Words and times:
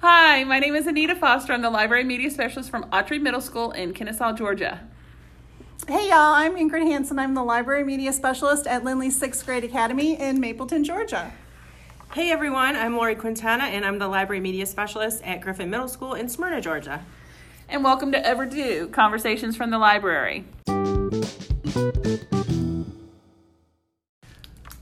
Hi, 0.00 0.44
my 0.44 0.60
name 0.60 0.76
is 0.76 0.86
Anita 0.86 1.16
Foster. 1.16 1.52
I'm 1.52 1.60
the 1.60 1.70
library 1.70 2.04
media 2.04 2.30
specialist 2.30 2.70
from 2.70 2.84
Awtrey 2.90 3.20
Middle 3.20 3.40
School 3.40 3.72
in 3.72 3.92
Kennesaw, 3.92 4.32
Georgia. 4.32 4.86
Hey 5.88 6.10
y'all, 6.10 6.34
I'm 6.34 6.54
Ingrid 6.54 6.86
Hanson. 6.86 7.18
I'm 7.18 7.34
the 7.34 7.42
library 7.42 7.82
media 7.82 8.12
specialist 8.12 8.68
at 8.68 8.84
Lindley 8.84 9.10
Sixth 9.10 9.44
Grade 9.44 9.64
Academy 9.64 10.16
in 10.16 10.40
Mableton, 10.40 10.84
Georgia. 10.84 11.32
Hey 12.12 12.30
everyone, 12.30 12.76
I'm 12.76 12.96
Lori 12.96 13.16
Quintana 13.16 13.64
and 13.64 13.84
I'm 13.84 13.98
the 13.98 14.06
library 14.06 14.38
media 14.38 14.66
specialist 14.66 15.20
at 15.24 15.40
Griffin 15.40 15.68
Middle 15.68 15.88
School 15.88 16.14
in 16.14 16.28
Smyrna, 16.28 16.60
Georgia. 16.60 17.04
And 17.68 17.82
welcome 17.82 18.12
to 18.12 18.30
Overdue 18.30 18.90
Conversations 18.90 19.56
from 19.56 19.70
the 19.70 19.78
Library. 19.78 20.44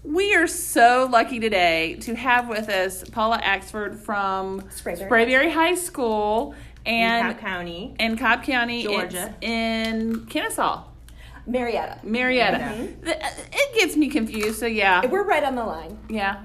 We 0.07 0.35
are 0.37 0.47
so 0.47 1.09
lucky 1.11 1.41
today 1.41 1.97
to 2.03 2.15
have 2.15 2.49
with 2.49 2.69
us 2.69 3.03
Paula 3.11 3.39
Axford 3.43 3.97
from 3.99 4.63
Sprayberry. 4.63 5.09
Sprayberry 5.09 5.53
High 5.53 5.75
School 5.75 6.55
and 6.85 7.35
Cobb 7.35 7.41
County. 7.41 7.95
in 7.99 8.17
Cobb 8.17 8.45
County, 8.45 8.85
Georgia. 8.85 9.35
It's 9.43 9.47
in 9.47 10.27
Kennesaw, 10.27 10.85
Marietta. 11.47 11.99
Marietta. 12.05 12.89
The- 13.03 13.17
It 13.53 13.75
gets 13.75 13.97
me 13.97 14.09
confused, 14.09 14.61
so 14.61 14.67
yeah. 14.67 15.05
We're 15.07 15.25
right 15.25 15.43
on 15.43 15.57
the 15.57 15.65
line. 15.65 15.99
Yeah. 16.09 16.41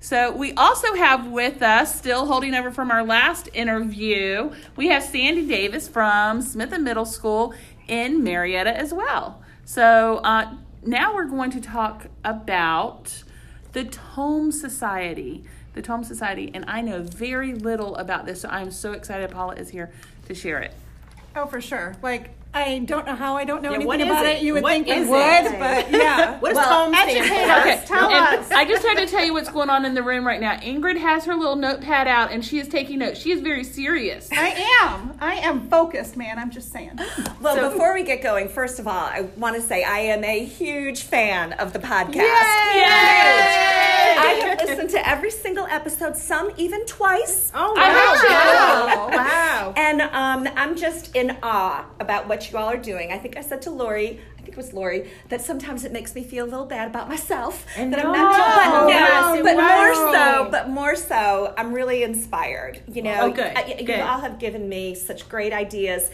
So 0.00 0.32
we 0.32 0.52
also 0.54 0.94
have 0.94 1.28
with 1.28 1.62
us, 1.62 1.94
still 1.94 2.24
holding 2.26 2.54
over 2.54 2.70
from 2.70 2.90
our 2.90 3.04
last 3.04 3.48
interview, 3.52 4.50
we 4.76 4.88
have 4.88 5.02
Sandy 5.02 5.46
Davis 5.46 5.88
from 5.88 6.40
Smitha 6.40 6.80
Middle 6.80 7.06
School 7.06 7.54
in 7.86 8.22
Marietta 8.24 8.74
as 8.76 8.92
well. 8.94 9.42
So 9.66 10.16
uh, 10.24 10.54
now 10.86 11.14
we're 11.14 11.24
going 11.24 11.50
to 11.52 11.60
talk 11.60 12.06
about 12.24 13.24
the 13.72 13.84
Tome 13.84 14.52
Society. 14.52 15.44
The 15.72 15.82
Tome 15.82 16.04
Society, 16.04 16.52
and 16.54 16.64
I 16.68 16.80
know 16.82 17.02
very 17.02 17.52
little 17.52 17.96
about 17.96 18.26
this, 18.26 18.42
so 18.42 18.48
I'm 18.48 18.70
so 18.70 18.92
excited 18.92 19.30
Paula 19.30 19.56
is 19.56 19.70
here 19.70 19.90
to 20.26 20.34
share 20.34 20.60
it. 20.60 20.72
Oh, 21.34 21.46
for 21.46 21.60
sure. 21.60 21.96
Like, 22.00 22.30
I 22.56 22.78
don't 22.84 23.04
know 23.04 23.16
how 23.16 23.36
I 23.36 23.44
don't 23.44 23.62
know 23.62 23.70
Yeah, 23.70 23.76
anything 23.80 24.02
about 24.08 24.24
it? 24.26 24.36
it. 24.38 24.42
You 24.44 24.54
would 24.54 24.62
What 24.62 24.70
think 24.72 24.88
I 24.88 25.00
would, 25.00 25.52
it? 25.52 25.58
but 25.58 25.90
yeah. 25.90 26.38
What 26.40 26.50
does 26.50 26.56
Well, 26.56 26.84
Tom 26.86 26.94
educate. 26.94 27.24
Okay, 27.24 27.82
tell 27.84 28.08
and 28.10 28.38
us. 28.40 28.50
I 28.52 28.64
just 28.64 28.84
had 28.86 28.94
to 28.98 29.06
tell 29.06 29.24
you 29.24 29.32
what's 29.32 29.48
going 29.50 29.70
on 29.70 29.84
in 29.84 29.94
the 29.94 30.02
room 30.04 30.24
right 30.24 30.40
now. 30.40 30.54
Ingrid 30.58 30.96
has 30.98 31.24
her 31.24 31.34
little 31.34 31.56
notepad 31.56 32.06
out 32.06 32.30
and 32.30 32.44
she 32.44 32.60
is 32.60 32.68
taking 32.68 33.00
notes. 33.00 33.18
She 33.20 33.32
is 33.32 33.40
very 33.40 33.64
serious. 33.64 34.28
I 34.32 34.50
am. 34.84 35.16
I 35.20 35.34
am 35.36 35.68
focused, 35.68 36.16
man. 36.16 36.38
I'm 36.38 36.50
just 36.52 36.70
saying. 36.70 36.92
Well, 37.40 37.56
So- 37.56 37.70
before 37.70 37.92
we 37.92 38.04
get 38.04 38.22
going, 38.22 38.48
first 38.48 38.78
of 38.78 38.86
all, 38.86 38.94
I 39.04 39.22
want 39.36 39.56
to 39.56 39.62
say 39.62 39.82
I 39.82 39.98
am 39.98 40.22
a 40.22 40.44
huge 40.44 41.02
fan 41.02 41.54
of 41.54 41.72
the 41.72 41.80
podcast. 41.80 42.14
Yay! 42.14 43.80
I 44.18 44.26
have 44.58 44.68
listened 44.68 44.90
to 44.90 45.08
every 45.08 45.30
single 45.30 45.66
episode, 45.66 46.16
some 46.16 46.50
even 46.56 46.84
twice. 46.86 47.50
Oh, 47.54 47.74
I 47.76 49.08
wow. 49.08 49.08
wow. 49.16 49.74
And 49.76 50.00
um, 50.02 50.48
I'm 50.56 50.76
just 50.76 51.14
in 51.16 51.36
awe 51.42 51.86
about 52.00 52.28
what 52.28 52.50
you 52.50 52.58
all 52.58 52.68
are 52.68 52.76
doing. 52.76 53.12
I 53.12 53.18
think 53.18 53.36
I 53.36 53.40
said 53.40 53.62
to 53.62 53.70
Lori, 53.70 54.20
I 54.38 54.42
think 54.42 54.48
it 54.50 54.56
was 54.56 54.72
Lori, 54.72 55.10
that 55.28 55.40
sometimes 55.40 55.84
it 55.84 55.92
makes 55.92 56.14
me 56.14 56.22
feel 56.22 56.44
a 56.44 56.48
little 56.50 56.66
bad 56.66 56.88
about 56.88 57.08
myself. 57.08 57.64
And 57.76 57.92
that 57.92 58.02
no. 58.02 58.12
I'm 58.12 58.12
not, 58.12 58.36
but 58.36 58.80
no, 58.82 58.88
Yes, 58.88 59.38
it 59.38 59.44
but 59.44 59.56
more 59.56 60.12
so, 60.14 60.48
but 60.50 60.68
more 60.70 60.96
so, 60.96 61.54
I'm 61.56 61.72
really 61.72 62.02
inspired. 62.02 62.82
You 62.88 63.02
know, 63.02 63.16
Oh, 63.22 63.30
good, 63.32 63.52
I- 63.56 63.76
you 63.78 63.86
good. 63.86 64.00
all 64.00 64.20
have 64.20 64.38
given 64.38 64.68
me 64.68 64.94
such 64.94 65.28
great 65.28 65.52
ideas 65.52 66.10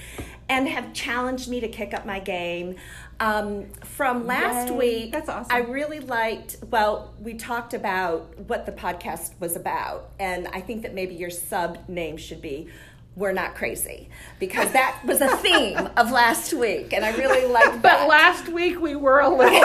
and 0.49 0.69
have 0.69 0.93
challenged 0.93 1.49
me 1.49 1.61
to 1.61 1.69
kick 1.69 1.95
up 1.95 2.05
my 2.07 2.19
game. 2.21 2.77
Um, 3.21 3.67
from 3.85 4.27
last 4.27 4.71
Yay. 4.71 4.77
week, 4.79 5.13
That's 5.13 5.29
awesome. 5.29 5.55
I 5.55 5.59
really 5.59 6.01
liked. 6.01 6.57
Well, 6.71 7.13
we 7.21 7.35
talked 7.35 7.75
about 7.75 8.39
what 8.49 8.65
the 8.65 8.73
podcast 8.73 9.33
was 9.41 9.57
about, 9.57 10.09
and 10.19 10.49
I 10.49 10.61
think 10.63 10.83
that 10.83 10.95
maybe 10.95 11.15
your 11.15 11.29
sub 11.31 11.87
name 11.87 12.17
should 12.17 12.41
be 12.41 12.69
"We're 13.17 13.33
Not 13.33 13.55
Crazy" 13.55 14.09
because 14.39 14.73
that 14.73 15.03
was 15.05 15.21
a 15.21 15.37
theme 15.37 15.77
of 15.99 16.11
last 16.11 16.55
week, 16.55 16.95
and 16.95 17.05
I 17.05 17.15
really 17.17 17.47
liked 17.53 17.83
But 17.83 18.09
last 18.09 18.49
week 18.49 18.81
we 18.81 18.97
were 18.97 19.21
a 19.21 19.29
little 19.29 19.63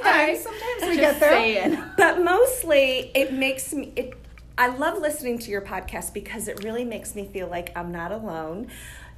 Okay. 0.00 0.38
Sometimes 0.42 0.82
we 0.82 0.96
just 0.96 0.98
get 0.98 1.20
there. 1.20 1.30
saying. 1.30 1.82
but 1.96 2.22
mostly 2.22 3.10
it 3.14 3.32
makes 3.32 3.72
me 3.72 3.92
it 3.96 4.14
I 4.58 4.68
love 4.68 4.98
listening 5.00 5.38
to 5.38 5.50
your 5.50 5.62
podcast 5.62 6.12
because 6.12 6.46
it 6.48 6.62
really 6.62 6.84
makes 6.84 7.14
me 7.14 7.26
feel 7.26 7.48
like 7.48 7.72
I'm 7.74 7.90
not 7.90 8.12
alone. 8.12 8.68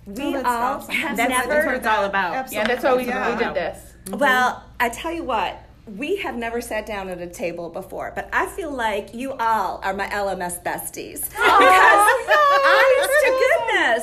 We 0.07 0.35
Oh, 0.35 0.39
all 0.39 0.45
awesome. 0.45 0.95
have 0.95 1.17
That's, 1.17 1.29
never 1.31 1.49
that's 1.49 1.67
what 1.67 1.75
it's 1.77 1.87
all 1.87 2.05
about. 2.05 2.35
Absolutely. 2.35 2.57
Yeah, 2.57 2.67
that's 2.75 2.85
why 2.85 2.95
we, 2.97 3.05
Yeah. 3.07 3.39
we 3.39 3.45
did 3.45 3.55
this. 3.55 3.79
Mm-hmm. 4.07 4.19
Well, 4.19 4.65
I 4.81 4.89
tell 4.89 5.13
you 5.13 5.23
what, 5.23 5.63
we 5.97 6.17
have 6.17 6.37
never 6.37 6.61
sat 6.61 6.87
down 6.87 7.09
at 7.09 7.21
a 7.21 7.27
table 7.27 7.69
before, 7.69 8.13
but 8.15 8.29
I 8.33 8.47
feel 8.47 8.71
like 8.71 9.15
you 9.15 9.33
all 9.35 9.81
are 9.85 9.95
my 9.95 10.09
LMS 10.09 10.63
besties. 10.63 11.29
Oh, 11.39 11.59
because 11.59 12.39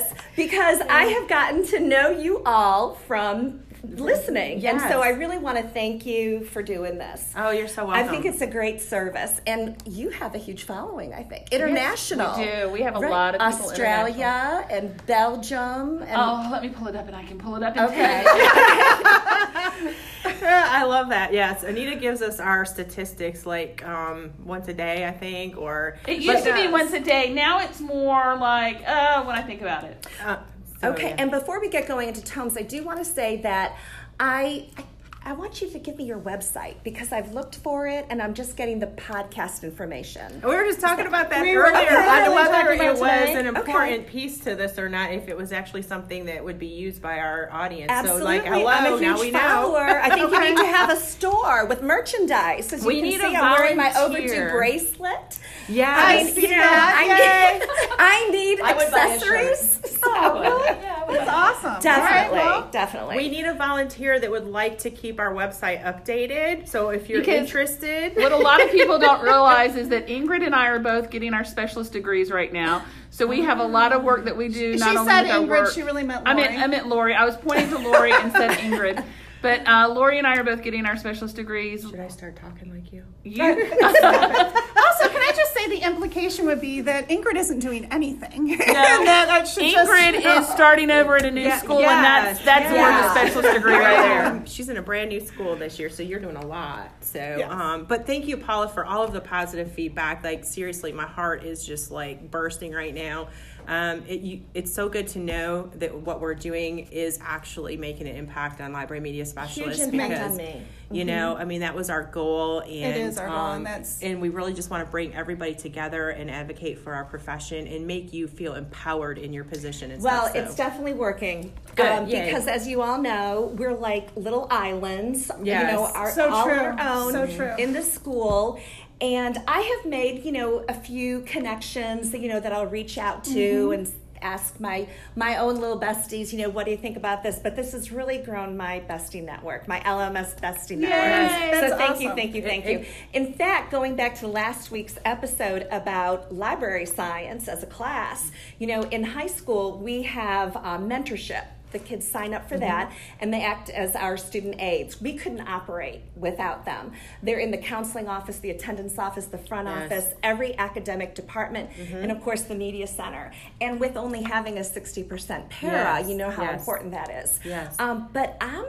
honest 0.00 0.06
to 0.06 0.06
goodness, 0.06 0.14
because 0.36 0.80
I 0.88 1.04
have 1.04 1.28
gotten 1.28 1.66
to 1.68 1.80
know 1.80 2.10
you 2.10 2.42
all 2.44 2.94
from 2.94 3.62
listening. 3.82 4.52
And 4.54 4.62
Yes. 4.62 4.90
so 4.90 5.00
I 5.02 5.08
really 5.10 5.38
want 5.38 5.56
to 5.58 5.62
thank 5.62 6.04
you 6.06 6.44
for 6.44 6.62
doing 6.62 6.98
this. 6.98 7.32
Oh, 7.36 7.50
you're 7.50 7.68
so 7.68 7.88
I 7.88 8.02
think 8.06 8.24
it's 8.24 8.40
a 8.40 8.46
great 8.46 8.80
service, 8.80 9.40
and 9.46 9.76
you 9.86 10.10
have 10.10 10.34
a 10.34 10.38
huge 10.38 10.64
following. 10.64 11.12
I 11.14 11.22
think 11.22 11.48
international. 11.52 12.36
we 12.38 12.44
do. 12.44 12.68
We 12.70 12.82
have 12.82 12.96
a 12.96 13.00
Right. 13.00 13.10
lot 13.10 13.34
of 13.34 13.40
people 13.52 13.70
Australia 13.70 14.66
and 14.70 15.04
Belgium. 15.06 16.02
And 16.02 16.16
Oh, 16.16 16.48
let 16.50 16.62
me 16.62 16.68
pull 16.68 16.88
it 16.88 16.96
up 16.96 17.06
and 17.06 17.16
I 17.16 17.24
can 17.24 17.38
pull 17.38 17.56
it 17.56 17.62
up 17.62 17.76
and 17.76 17.88
okay. 17.90 18.24
I 20.42 20.84
love 20.84 21.08
that. 21.10 21.32
Yes, 21.32 21.62
Anita 21.64 21.96
gives 21.96 22.22
us 22.22 22.40
our 22.40 22.64
statistics 22.64 23.46
like 23.46 23.86
um, 23.86 24.30
once 24.44 24.68
a 24.68 24.74
day, 24.74 25.06
I 25.06 25.10
think, 25.12 25.56
or 25.56 25.98
It 26.06 26.20
used 26.20 26.44
to 26.44 26.54
be 26.54 26.68
once 26.68 26.92
a 26.92 27.00
day. 27.00 27.32
Now 27.32 27.60
it's 27.60 27.80
more 27.80 28.36
like, 28.36 28.82
oh, 28.86 29.24
when 29.26 29.36
I 29.36 29.42
think 29.42 29.60
about 29.62 29.84
it. 29.84 30.06
Uh, 30.24 30.36
so, 30.36 30.40
Okay, 30.82 31.14
and 31.18 31.30
before 31.30 31.60
we 31.60 31.68
get 31.68 31.86
going 31.86 32.08
into 32.08 32.22
tomes, 32.24 32.56
I 32.56 32.62
do 32.62 32.82
want 32.82 32.98
to 32.98 33.04
say 33.04 33.36
that 33.42 33.76
I, 34.18 34.66
I 34.76 34.84
I 35.22 35.34
want 35.34 35.60
you 35.60 35.68
to 35.68 35.78
give 35.78 35.98
me 35.98 36.04
your 36.04 36.18
website 36.18 36.76
because 36.82 37.12
I've 37.12 37.34
looked 37.34 37.56
for 37.56 37.86
it 37.86 38.06
and 38.08 38.22
I'm 38.22 38.32
just 38.32 38.56
getting 38.56 38.78
the 38.78 38.86
podcast 38.86 39.62
information. 39.64 40.40
We 40.42 40.48
were 40.56 40.64
just 40.64 40.80
talking 40.80 41.06
about 41.06 41.28
that 41.28 41.42
We 41.42 41.54
earlier 41.54 41.90
on 41.98 42.34
whether 42.34 42.72
it 42.72 42.98
was 42.98 43.28
today. 43.28 43.34
an 43.34 43.46
Okay. 43.48 43.58
important 43.70 44.06
piece 44.06 44.38
to 44.44 44.54
this 44.54 44.78
or 44.78 44.88
not, 44.88 45.12
if 45.12 45.28
it 45.28 45.36
was 45.36 45.52
actually 45.52 45.82
something 45.82 46.24
that 46.24 46.42
would 46.42 46.58
be 46.58 46.68
used 46.68 47.02
by 47.02 47.18
our 47.18 47.50
audience. 47.52 47.90
Absolutely, 47.92 48.20
So, 48.22 48.24
like, 48.24 48.44
hello, 48.46 48.66
I'm 48.66 48.86
a 48.86 48.90
huge 48.96 49.00
now 49.02 49.20
we 49.20 49.30
know. 49.30 49.38
follower. 49.40 50.00
I 50.00 50.08
think 50.08 50.30
you 50.32 50.40
need 50.48 50.56
to 50.56 50.66
have 50.66 50.88
a 50.90 50.96
store 50.96 51.66
with 51.66 51.82
merchandise. 51.82 52.72
As 52.72 52.82
you 52.82 52.90
can 52.90 53.10
see, 53.20 53.36
I'm 53.36 53.52
wearing 53.60 53.76
my 53.76 53.92
overdue 54.00 54.48
bracelet. 54.48 55.38
Yeah, 55.68 55.94
I 55.98 56.20
I 56.20 56.30
see 56.30 56.40
you 56.48 56.48
know, 56.48 56.56
that. 56.56 56.94
I 56.96 57.58
need, 57.58 57.68
I 57.98 58.30
need 58.30 58.60
I 58.62 58.72
would 58.72 58.90
buy 58.90 59.00
accessories. 59.00 59.99
Really? 60.20 60.76
That's 61.10 61.28
awesome. 61.28 61.82
Definitely, 61.82 62.38
All 62.38 62.46
right, 62.46 62.60
well, 62.60 62.68
definitely. 62.70 63.16
We 63.16 63.28
need 63.28 63.44
a 63.46 63.54
volunteer 63.54 64.20
that 64.20 64.30
would 64.30 64.46
like 64.46 64.78
to 64.80 64.90
keep 64.90 65.18
our 65.18 65.32
website 65.32 65.82
updated. 65.82 66.68
So 66.68 66.90
if 66.90 67.08
you're 67.08 67.20
Because- 67.20 67.40
interested, 67.40 68.16
What 68.16 68.30
a 68.32 68.36
lot 68.36 68.62
of 68.62 68.70
people 68.72 68.98
don't 68.98 69.22
realize 69.22 69.74
is 69.76 69.88
that 69.88 70.06
Ingrid 70.06 70.44
and 70.44 70.54
I 70.54 70.66
are 70.68 70.78
both 70.78 71.10
getting 71.10 71.34
our 71.34 71.44
specialist 71.44 71.92
degrees 71.92 72.30
right 72.30 72.52
now. 72.52 72.84
So 73.10 73.26
we 73.26 73.42
have 73.42 73.58
a 73.58 73.64
lot 73.66 73.92
of 73.92 74.04
work 74.04 74.24
that 74.26 74.36
we 74.36 74.48
do. 74.48 74.74
She 74.74 74.78
Not 74.78 74.96
only 74.96 75.10
said 75.12 75.22
with 75.22 75.30
our 75.32 75.38
Ingrid, 75.40 75.48
work. 75.64 75.72
she 75.74 75.82
really 75.82 76.04
meant 76.04 76.22
I 76.26 76.34
meant 76.34 76.56
I 76.58 76.66
meant 76.68 76.86
Lori. 76.86 77.12
I 77.14 77.24
was 77.24 77.36
pointing 77.36 77.68
to 77.70 77.78
Lori 77.78 78.12
and 78.12 78.30
said 78.32 78.50
Ingrid. 78.58 79.04
But 79.42 79.66
uh, 79.66 79.88
Lori 79.94 80.18
and 80.18 80.26
I 80.26 80.36
are 80.36 80.44
both 80.44 80.62
getting 80.62 80.84
our 80.86 80.96
specialist 80.96 81.36
degrees. 81.36 81.82
should 81.88 81.98
I 82.00 82.08
start 82.08 82.36
talking 82.36 82.70
like 82.74 82.92
you? 82.92 83.04
You, 83.24 83.42
Also, 83.80 85.08
can 85.08 85.22
I 85.22 85.32
just 85.34 85.54
say 85.54 85.66
the 85.68 85.82
implication 85.86 86.44
would 86.46 86.60
be 86.60 86.82
that 86.82 87.08
Ingrid 87.08 87.36
isn't 87.36 87.60
doing 87.60 87.86
anything. 87.90 88.50
and 88.52 88.60
that 88.60 89.28
I 89.30 89.44
should 89.44 89.62
Ingrid 89.62 90.22
just, 90.22 90.48
is 90.48 90.54
starting 90.54 90.90
over 90.90 91.16
at 91.16 91.24
a 91.24 91.30
new 91.30 91.40
Yeah, 91.42 91.58
school, 91.58 91.78
and 91.78 91.86
that's 92.04 92.38
yes, 92.40 92.44
that's 92.44 92.70
more 92.70 92.78
yes. 92.88 93.04
the 93.14 93.20
specialist 93.20 93.54
degree 93.54 93.72
right 93.74 93.96
there. 93.96 94.26
Um, 94.26 94.44
She's 94.46 94.68
in 94.68 94.76
a 94.76 94.82
brand 94.82 95.08
new 95.10 95.20
school 95.20 95.56
this 95.56 95.78
year, 95.78 95.88
so 95.88 96.02
you're 96.02 96.20
doing 96.20 96.36
a 96.36 96.46
lot. 96.46 96.90
So, 97.00 97.18
Yes. 97.18 97.50
um, 97.50 97.84
but 97.84 98.06
thank 98.06 98.26
you, 98.26 98.36
Paula, 98.36 98.68
for 98.68 98.84
all 98.84 99.02
of 99.02 99.12
the 99.12 99.20
positive 99.20 99.72
feedback. 99.72 100.22
Like 100.22 100.44
seriously, 100.44 100.92
my 100.92 101.06
heart 101.06 101.44
is 101.44 101.64
just 101.64 101.90
like 101.90 102.30
bursting 102.30 102.72
right 102.72 102.94
now. 102.94 103.28
Um, 103.70 104.02
it, 104.08 104.20
you, 104.22 104.40
it's 104.52 104.74
so 104.74 104.88
good 104.88 105.06
to 105.08 105.20
know 105.20 105.70
that 105.76 105.94
what 105.94 106.20
we're 106.20 106.34
doing 106.34 106.80
is 106.90 107.20
actually 107.22 107.76
making 107.76 108.08
an 108.08 108.16
impact 108.16 108.60
on 108.60 108.72
library 108.72 109.00
media 109.00 109.24
specialists. 109.24 109.80
Huge 109.84 109.94
impact 109.94 110.10
because, 110.10 110.30
on 110.32 110.36
me. 110.38 110.62
You 110.90 111.04
know, 111.04 111.36
I 111.36 111.44
mean, 111.44 111.60
that 111.60 111.72
was 111.76 111.88
our 111.88 112.02
goal, 112.02 112.62
and 112.62 112.96
is 112.96 113.16
our 113.16 113.28
goal, 113.28 113.36
um, 113.36 113.56
and 113.58 113.66
that's- 113.66 114.00
and 114.02 114.20
we 114.20 114.28
really 114.28 114.52
just 114.54 114.70
want 114.70 114.84
to 114.84 114.90
bring 114.90 115.14
everybody 115.14 115.54
together 115.54 116.08
and 116.10 116.28
advocate 116.28 116.80
for 116.80 116.94
our 116.94 117.04
profession 117.04 117.68
and 117.68 117.86
make 117.86 118.12
you 118.12 118.26
feel 118.26 118.54
empowered 118.54 119.18
in 119.18 119.32
your 119.32 119.44
position. 119.44 119.92
And 119.92 120.02
Well, 120.02 120.22
stuff, 120.22 120.32
so. 120.34 120.42
it's 120.42 120.54
definitely 120.56 120.94
working. 120.94 121.52
Good, 121.76 121.86
Um, 121.86 122.06
because 122.06 122.48
as 122.48 122.66
you 122.66 122.82
all 122.82 123.00
know, 123.00 123.54
we're 123.56 123.72
like 123.72 124.08
little 124.16 124.48
islands, 124.50 125.30
you 125.38 125.54
know, 125.54 125.84
our, 125.94 126.10
So 126.10 126.28
all 126.28 126.42
true. 126.44 126.54
our 126.58 126.70
own 126.80 127.12
So 127.12 127.26
true. 127.28 127.52
in 127.56 127.72
the 127.72 127.82
school. 127.82 128.58
And 129.00 129.38
I 129.48 129.60
have 129.60 129.90
made, 129.90 130.24
you 130.24 130.32
know, 130.32 130.64
a 130.68 130.74
few 130.74 131.20
connections, 131.22 132.12
you 132.12 132.28
know, 132.28 132.40
that 132.40 132.52
I'll 132.52 132.66
reach 132.66 132.98
out 132.98 133.24
to 133.24 133.30
Mm-hmm. 133.30 133.72
and 133.72 133.92
ask 134.22 134.60
my 134.60 134.86
my 135.16 135.36
own 135.36 135.56
little 135.56 135.80
besties, 135.80 136.32
you 136.32 136.38
know, 136.40 136.48
what 136.50 136.64
do 136.66 136.70
you 136.70 136.76
think 136.76 136.96
about 136.96 137.22
this? 137.22 137.38
But 137.38 137.56
this 137.56 137.72
has 137.72 137.90
really 137.90 138.18
grown 138.18 138.56
my 138.56 138.82
bestie 138.88 139.24
network, 139.24 139.66
my 139.66 139.80
LMS 139.80 140.38
bestie 140.38 140.76
network. 140.76 141.30
Yay, 141.30 141.50
so 141.54 141.60
that's 141.60 141.74
thank 141.76 142.00
you, 142.00 142.14
thank 142.14 142.34
you, 142.34 142.42
thank 142.42 142.66
you. 142.66 142.84
In 143.12 143.32
fact, 143.32 143.70
going 143.70 143.96
back 143.96 144.14
to 144.16 144.26
last 144.28 144.70
week's 144.70 144.98
episode 145.06 145.66
about 145.70 146.34
library 146.34 146.86
science 146.86 147.48
as 147.48 147.62
a 147.62 147.66
class, 147.66 148.30
you 148.58 148.66
know, 148.66 148.82
in 148.82 149.02
high 149.04 149.26
school 149.26 149.78
we 149.78 150.02
have 150.02 150.56
uh, 150.56 150.78
mentorship. 150.78 151.46
The 151.72 151.78
kids 151.78 152.06
sign 152.06 152.34
up 152.34 152.48
for 152.48 152.56
Mm-hmm. 152.56 152.60
that 152.60 152.92
and 153.20 153.32
they 153.32 153.42
act 153.42 153.70
as 153.70 153.94
our 153.96 154.16
student 154.16 154.56
aides. 154.60 155.00
We 155.00 155.14
couldn't 155.14 155.46
operate 155.48 156.00
without 156.16 156.64
them. 156.64 156.92
They're 157.22 157.38
in 157.38 157.50
the 157.50 157.58
counseling 157.58 158.08
office, 158.08 158.38
the 158.38 158.50
attendance 158.50 158.98
office, 158.98 159.26
the 159.26 159.38
front 159.38 159.68
Yes. 159.68 159.84
office, 159.92 160.14
every 160.22 160.56
academic 160.58 161.14
department, 161.14 161.70
Mm-hmm. 161.70 161.96
and 161.96 162.12
of 162.12 162.20
course 162.22 162.42
the 162.42 162.54
media 162.54 162.86
center. 162.86 163.30
And 163.60 163.78
with 163.80 163.96
only 163.96 164.22
having 164.22 164.58
a 164.58 164.62
60% 164.62 165.48
para, 165.50 165.98
Yes, 166.00 166.08
you 166.08 166.16
know 166.16 166.30
how 166.30 166.42
yes. 166.42 166.60
important 166.60 166.90
that 166.92 167.10
is. 167.10 167.38
Yes. 167.44 167.76
Um, 167.78 168.08
but 168.12 168.36
I'm 168.40 168.66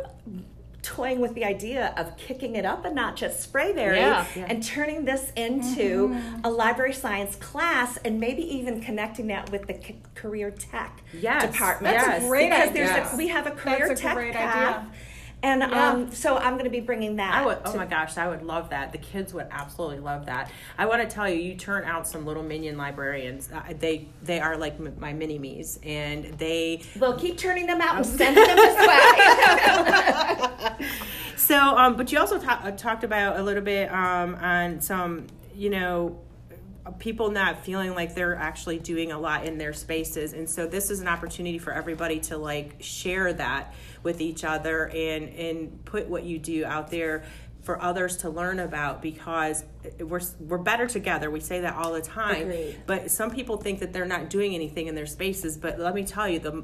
toying 0.84 1.20
with 1.20 1.36
the 1.36 1.46
idea 1.46 1.94
of 1.98 2.18
kicking 2.18 2.56
it 2.56 2.66
up 2.66 2.86
a 2.86 2.92
notch 2.94 3.22
at 3.24 3.32
Sprayberry 3.32 3.98
Yeah. 3.98 4.26
Yeah. 4.36 4.46
and 4.50 4.64
turning 4.64 5.06
this 5.06 5.32
into 5.36 6.10
Mm-hmm. 6.10 6.42
a 6.44 6.50
library 6.50 6.94
science 6.94 7.36
class 7.36 7.98
and 8.04 8.20
maybe 8.20 8.42
even 8.56 8.82
connecting 8.82 9.28
that 9.28 9.52
with 9.52 9.68
the 9.68 9.74
c- 9.86 9.98
career 10.16 10.50
tech 10.52 11.02
Yes, 11.14 11.52
department. 11.52 11.96
That's 11.98 12.24
a 12.24 12.28
great 12.28 12.50
because 12.50 12.70
idea. 12.70 13.10
a, 13.14 13.18
we 13.18 13.28
have 13.28 13.46
a 13.48 13.52
career 13.52 13.88
That's 13.90 14.00
a 14.00 14.04
tech 14.04 14.16
great 14.16 14.34
path. 14.34 14.78
idea. 14.80 14.92
And 15.44 15.62
Yeah. 15.62 15.90
um, 15.90 16.12
so 16.12 16.38
I'm 16.38 16.54
going 16.54 16.66
to 16.66 16.70
be 16.70 16.82
bringing 16.82 17.16
that. 17.16 17.44
Would. 17.46 17.58
Oh 17.66 17.76
my 17.76 17.88
gosh, 17.88 18.16
I 18.18 18.28
would 18.28 18.44
love 18.44 18.70
that. 18.70 18.92
The 18.92 19.00
kids 19.00 19.34
would 19.34 19.48
absolutely 19.50 19.98
love 20.00 20.28
that. 20.28 20.52
I 20.78 20.86
want 20.86 21.02
to 21.02 21.08
tell 21.14 21.28
you, 21.28 21.42
you 21.42 21.56
turn 21.56 21.84
out 21.84 22.08
some 22.08 22.28
little 22.28 22.44
minion 22.44 22.78
librarians. 22.78 23.50
Uh, 23.52 23.74
they 23.80 24.08
they 24.22 24.40
are 24.40 24.56
like 24.56 24.76
m- 24.80 24.96
my 25.00 25.14
mini 25.14 25.40
me's, 25.40 25.80
and 25.84 26.26
they. 26.38 26.84
Well, 27.00 27.18
keep 27.18 27.38
turning 27.38 27.66
them 27.66 27.82
out 27.82 27.96
and 27.98 28.06
sending 28.06 28.44
them 28.46 28.56
this 28.56 28.88
way. 30.80 30.88
So, 31.38 31.58
um, 31.58 31.98
but 31.98 32.12
you 32.12 32.20
also 32.20 32.38
ta- 32.40 32.62
uh, 32.64 32.72
talked 32.72 33.04
about 33.04 33.38
a 33.38 33.42
little 33.44 33.64
bit 33.64 33.92
um, 33.92 34.36
on 34.36 34.80
some, 34.80 35.26
you 35.56 35.70
know, 35.72 36.22
people 37.00 37.30
not 37.32 37.66
feeling 37.66 37.94
like 37.96 38.14
they're 38.16 38.36
actually 38.36 38.78
doing 38.80 39.12
a 39.12 39.20
lot 39.20 39.46
in 39.46 39.58
their 39.58 39.72
spaces 39.74 40.34
and 40.34 40.50
so 40.50 40.66
this 40.66 40.90
is 40.90 41.00
an 41.00 41.08
opportunity 41.08 41.60
for 41.60 41.72
everybody 41.72 42.20
to 42.20 42.38
like 42.38 42.76
share 42.80 43.32
that 43.32 43.74
with 44.04 44.22
each 44.22 44.44
other 44.44 44.88
and 44.90 45.30
and 45.30 45.86
put 45.86 46.08
what 46.08 46.24
you 46.24 46.38
do 46.40 46.66
out 46.66 46.90
there 46.92 47.24
for 47.64 47.80
others 47.80 48.18
to 48.18 48.28
learn 48.30 48.58
about 48.58 49.04
because 49.04 49.64
we're 50.00 50.20
we're 50.40 50.58
better 50.58 50.88
together 50.88 51.30
we 51.30 51.40
say 51.40 51.62
that 51.62 51.76
all 51.76 51.94
the 51.94 52.02
time 52.02 52.42
Agreed. 52.50 52.76
but 52.88 53.12
some 53.12 53.30
people 53.30 53.56
think 53.58 53.80
that 53.82 53.94
they're 53.94 54.04
not 54.04 54.32
doing 54.32 54.56
anything 54.56 54.88
in 54.88 54.96
their 54.96 55.06
spaces 55.06 55.58
but 55.58 55.78
let 55.80 55.94
me 55.94 56.04
tell 56.04 56.28
you 56.28 56.40
the 56.40 56.64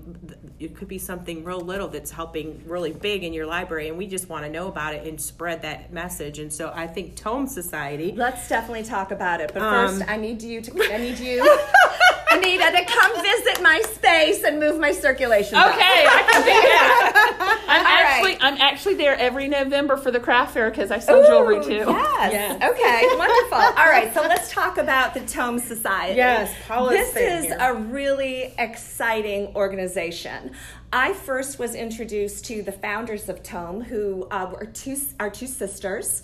it 0.60 0.76
could 0.76 0.88
be 0.88 0.98
something 0.98 1.44
real 1.44 1.62
little 1.62 1.88
that's 1.88 2.10
helping 2.10 2.64
really 2.68 2.94
big 2.94 3.24
in 3.24 3.32
your 3.32 3.46
library 3.46 3.90
and 3.90 3.98
we 3.98 4.08
just 4.08 4.28
want 4.28 4.44
to 4.44 4.50
know 4.50 4.68
about 4.70 4.96
it 4.96 5.06
and 5.06 5.22
spread 5.22 5.62
that 5.62 5.94
message 5.94 6.40
and 6.40 6.52
so 6.52 6.72
i 6.74 6.88
think 6.88 7.16
tome 7.16 7.46
society 7.46 8.14
Let's 8.16 8.50
definitely 8.50 8.84
talk 8.84 9.12
about 9.12 9.40
it. 9.40 9.52
But 9.54 9.62
Um, 9.62 10.00
first, 10.00 10.10
I 10.10 10.18
need 10.18 10.42
you 10.42 10.62
to. 10.62 10.94
I 10.94 10.98
need 10.98 11.20
you, 11.20 11.42
Anita, 12.38 12.72
to 12.72 12.86
come 12.86 13.22
visit 13.22 13.62
my 13.62 13.82
space 13.82 14.44
and 14.44 14.60
move 14.60 14.80
my 14.80 14.92
circulation. 14.92 15.54
back. 15.54 15.74
Okay, 15.76 16.06
I 16.08 16.30
can 16.32 16.42
do 16.42 16.48
that. 16.48 17.64
I'm 17.68 17.82
All 17.82 17.88
actually 17.88 18.32
right. 18.34 18.38
I'm 18.42 18.62
actually 18.62 18.96
there 18.96 19.16
every 19.18 19.48
November 19.48 19.98
for 19.98 20.12
the 20.12 20.20
craft 20.20 20.54
fair 20.54 20.70
because 20.70 20.92
I 20.92 21.00
sell 21.00 21.24
jewelry 21.26 21.64
too. 21.64 21.86
Yes. 21.88 22.32
Yes. 22.32 22.72
Okay. 22.72 23.08
Wonderful. 23.18 23.58
All 23.58 23.90
right. 23.90 24.14
So 24.14 24.22
let's 24.22 24.52
talk 24.52 24.78
about 24.78 25.14
the 25.14 25.22
Tome 25.22 25.60
Society. 25.60 26.16
Yes, 26.18 26.54
Paula's 26.68 26.92
This 27.14 27.16
is 27.16 27.46
here. 27.46 27.58
a 27.60 27.74
really 27.74 28.54
exciting 28.58 29.48
organization. 29.56 30.52
I 30.94 31.14
first 31.14 31.60
was 31.60 31.76
introduced 31.76 32.46
to 32.46 32.64
the 32.64 32.72
founders 32.72 33.28
of 33.28 33.44
Tome, 33.44 33.82
who 33.82 34.26
uh, 34.32 34.50
were 34.52 34.66
two 34.68 34.96
are 35.20 35.30
two 35.30 35.48
sisters. 35.48 36.24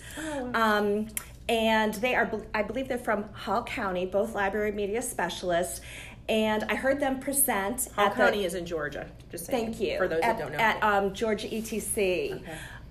Um, 0.54 1.08
and 1.48 1.94
they 1.94 2.14
are, 2.14 2.30
I 2.54 2.62
believe 2.62 2.88
they're 2.88 2.98
from 2.98 3.24
Hall 3.32 3.62
County, 3.64 4.06
both 4.06 4.34
library 4.34 4.72
media 4.72 5.02
specialists. 5.02 5.80
And 6.28 6.64
I 6.64 6.74
heard 6.74 7.00
them 7.00 7.20
present 7.20 7.88
Hall 7.94 8.06
at 8.06 8.12
the, 8.12 8.16
County 8.16 8.44
is 8.44 8.54
in 8.54 8.64
Georgia. 8.64 9.06
Just 9.30 9.46
saying, 9.46 9.66
Thank 9.66 9.80
you. 9.80 9.98
For 9.98 10.08
those 10.08 10.20
at, 10.20 10.38
that 10.38 10.38
don't 10.38 10.52
know. 10.52 10.58
At 10.58 10.82
um, 10.82 11.12
Georgia 11.12 11.48
ETC. 11.48 12.42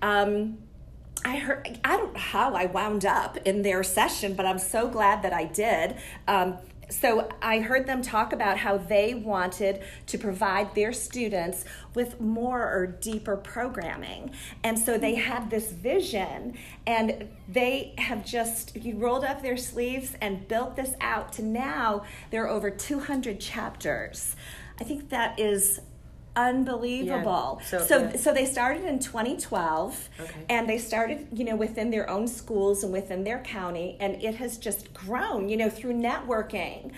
Um, 0.03 0.59
I 1.25 1.37
heard. 1.37 1.79
I 1.83 1.97
don't 1.97 2.13
know 2.13 2.19
how 2.19 2.53
I 2.53 2.65
wound 2.65 3.05
up 3.05 3.37
in 3.37 3.61
their 3.61 3.81
session, 3.81 4.33
but 4.35 4.45
I'm 4.45 4.59
so 4.59 4.87
glad 4.87 5.23
that 5.23 5.33
I 5.33 5.45
did. 5.45 5.95
Um, 6.27 6.57
so 6.93 7.29
I 7.41 7.59
heard 7.59 7.87
them 7.87 8.01
talk 8.01 8.33
about 8.33 8.57
how 8.57 8.77
they 8.77 9.13
wanted 9.13 9.81
to 10.07 10.17
provide 10.17 10.75
their 10.75 10.93
students 10.93 11.65
with 11.95 12.21
more 12.21 12.61
or 12.61 12.87
deeper 12.87 13.35
programming, 13.35 14.31
and 14.63 14.77
so 14.77 14.97
they 14.97 15.13
mm-hmm. 15.13 15.31
had 15.31 15.49
this 15.49 15.71
vision, 15.71 16.57
and 16.85 17.27
they 17.49 17.93
have 17.97 18.25
just 18.25 18.75
you 18.75 18.97
rolled 18.97 19.23
up 19.23 19.41
their 19.41 19.57
sleeves 19.57 20.15
and 20.21 20.47
built 20.47 20.75
this 20.75 20.93
out 21.01 21.33
to 21.33 21.41
now 21.41 22.03
there 22.31 22.43
are 22.43 22.49
over 22.49 22.69
200 22.69 23.39
chapters. 23.39 24.35
I 24.79 24.83
think 24.83 25.09
that 25.09 25.39
is 25.39 25.81
unbelievable. 26.35 27.59
Yeah, 27.61 27.67
so- 27.67 27.85
so 27.85 27.97
yeah. 27.99 28.17
so 28.17 28.33
they 28.33 28.45
started 28.45 28.83
in 28.85 28.99
2012 28.99 30.09
Okay. 30.19 30.33
and 30.49 30.67
they 30.67 30.77
started 30.77 31.27
you 31.31 31.45
know 31.45 31.55
within 31.55 31.91
their 31.91 32.09
own 32.09 32.27
schools 32.27 32.83
and 32.83 32.91
within 32.91 33.23
their 33.23 33.39
county 33.39 33.97
and 33.99 34.21
it 34.23 34.35
has 34.35 34.57
just 34.57 34.93
grown 34.93 35.49
you 35.49 35.57
know 35.57 35.69
through 35.69 35.93
networking 35.93 36.91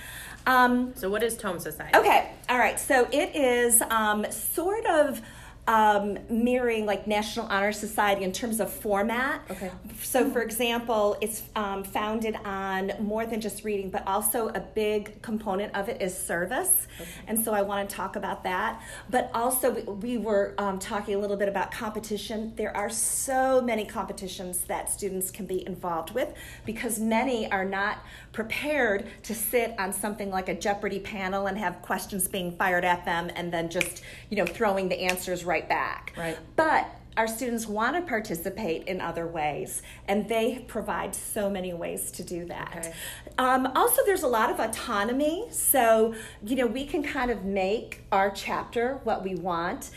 um, 0.48 0.94
so 0.96 1.10
what 1.10 1.24
is 1.24 1.36
Tome 1.38 1.60
Society? 1.60 1.98
okay 1.98 2.32
all 2.50 2.58
right 2.60 2.80
so 2.80 3.08
it 3.12 3.36
is 3.36 3.82
um, 3.90 4.26
sort 4.32 4.86
of 4.86 5.22
um, 5.68 6.20
mirroring 6.30 6.86
like 6.86 7.08
National 7.08 7.48
Honor 7.48 7.72
Society 7.72 8.24
in 8.24 8.32
terms 8.32 8.60
of 8.60 8.72
format. 8.72 9.42
Okay. 9.50 9.72
So, 10.02 10.30
for 10.30 10.42
example, 10.42 11.18
it's 11.22 11.44
um, 11.56 11.84
founded 11.84 12.36
on 12.46 12.92
more 13.00 13.26
than 13.26 13.42
just 13.42 13.64
reading, 13.64 13.90
but 13.90 14.06
also 14.06 14.50
a 14.50 14.60
big 14.60 15.22
component 15.24 15.74
of 15.76 15.90
it 15.90 16.02
is 16.02 16.16
service. 16.16 16.88
Okay. 17.00 17.10
And 17.28 17.44
so 17.44 17.54
I 17.54 17.64
want 17.64 17.90
to 17.90 17.96
talk 17.96 18.16
about 18.16 18.44
that. 18.44 18.82
But 19.10 19.32
also, 19.34 19.72
we, 19.72 19.82
we 19.82 20.18
were 20.18 20.54
um, 20.60 20.78
talking 20.78 21.16
a 21.16 21.18
little 21.18 21.38
bit 21.38 21.50
about 21.50 21.72
competition. 21.72 22.54
There 22.56 22.76
are 22.78 22.90
so 22.90 23.60
many 23.62 23.86
competitions 23.86 24.62
that 24.66 24.92
students 24.92 25.32
can 25.32 25.48
be 25.48 25.66
involved 25.66 26.12
with 26.12 26.34
because 26.66 27.00
many 27.00 27.52
are 27.52 27.66
not 27.66 28.00
prepared 28.36 29.08
to 29.24 29.34
sit 29.34 29.74
on 29.80 29.94
something 29.94 30.30
like 30.30 30.50
a 30.50 30.54
Jeopardy 30.54 31.00
panel 31.00 31.48
and 31.48 31.58
have 31.58 31.82
questions 31.82 32.28
being 32.28 32.52
fired 32.58 32.84
at 32.84 33.06
them 33.06 33.32
and 33.34 33.52
then 33.52 33.70
just, 33.70 34.04
you 34.30 34.36
know, 34.36 34.46
throwing 34.46 34.90
the 34.90 35.00
answers 35.00 35.46
right 35.46 35.68
back. 35.70 36.12
Right. 36.18 36.38
But 36.58 36.86
our 37.16 37.28
students 37.28 37.66
want 37.66 37.96
to 37.96 38.02
participate 38.02 38.88
in 38.88 39.00
other 39.00 39.26
ways, 39.26 39.84
and 40.10 40.28
they 40.28 40.66
provide 40.68 41.16
so 41.16 41.50
many 41.50 41.74
ways 41.74 42.12
to 42.12 42.24
do 42.24 42.44
that. 42.48 42.76
Okay. 42.78 42.94
Um, 43.38 43.68
also, 43.68 44.02
there's 44.06 44.24
a 44.24 44.28
lot 44.28 44.52
of 44.52 44.60
autonomy, 44.60 45.48
so 45.50 46.14
you 46.46 46.58
know 46.58 46.68
we 46.68 46.86
can 46.86 47.04
kind 47.04 47.32
of 47.32 47.46
make 47.46 48.04
our 48.12 48.32
chapter 48.32 49.00
what 49.06 49.24
we 49.24 49.36
want. 49.36 49.92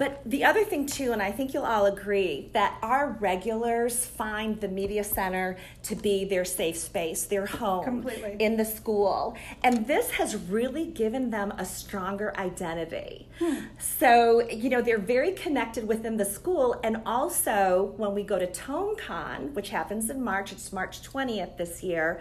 But 0.00 0.22
the 0.24 0.44
other 0.44 0.64
thing 0.64 0.86
too, 0.86 1.12
and 1.12 1.20
I 1.20 1.30
think 1.30 1.52
you'll 1.52 1.66
all 1.66 1.84
agree, 1.84 2.48
that 2.54 2.78
our 2.80 3.18
regulars 3.20 4.06
find 4.06 4.58
the 4.58 4.66
media 4.66 5.04
center 5.04 5.58
to 5.82 5.94
be 5.94 6.24
their 6.24 6.46
safe 6.46 6.78
space, 6.78 7.24
their 7.24 7.44
home 7.44 7.84
Completely. 7.84 8.36
in 8.38 8.56
the 8.56 8.64
school. 8.64 9.36
And 9.62 9.86
this 9.86 10.12
has 10.12 10.36
really 10.36 10.86
given 10.86 11.28
them 11.28 11.52
a 11.58 11.66
stronger 11.66 12.34
identity. 12.38 13.28
So, 13.78 14.48
you 14.48 14.68
know, 14.68 14.82
they're 14.82 14.98
very 14.98 15.32
connected 15.32 15.86
within 15.86 16.16
the 16.16 16.24
school. 16.24 16.80
And 16.84 17.02
also, 17.06 17.94
when 17.96 18.14
we 18.14 18.22
go 18.22 18.38
to 18.38 18.46
TomeCon, 18.46 19.52
which 19.54 19.70
happens 19.70 20.10
in 20.10 20.22
March, 20.22 20.52
it's 20.52 20.72
March 20.72 21.02
20th 21.02 21.56
this 21.56 21.82
year, 21.82 22.20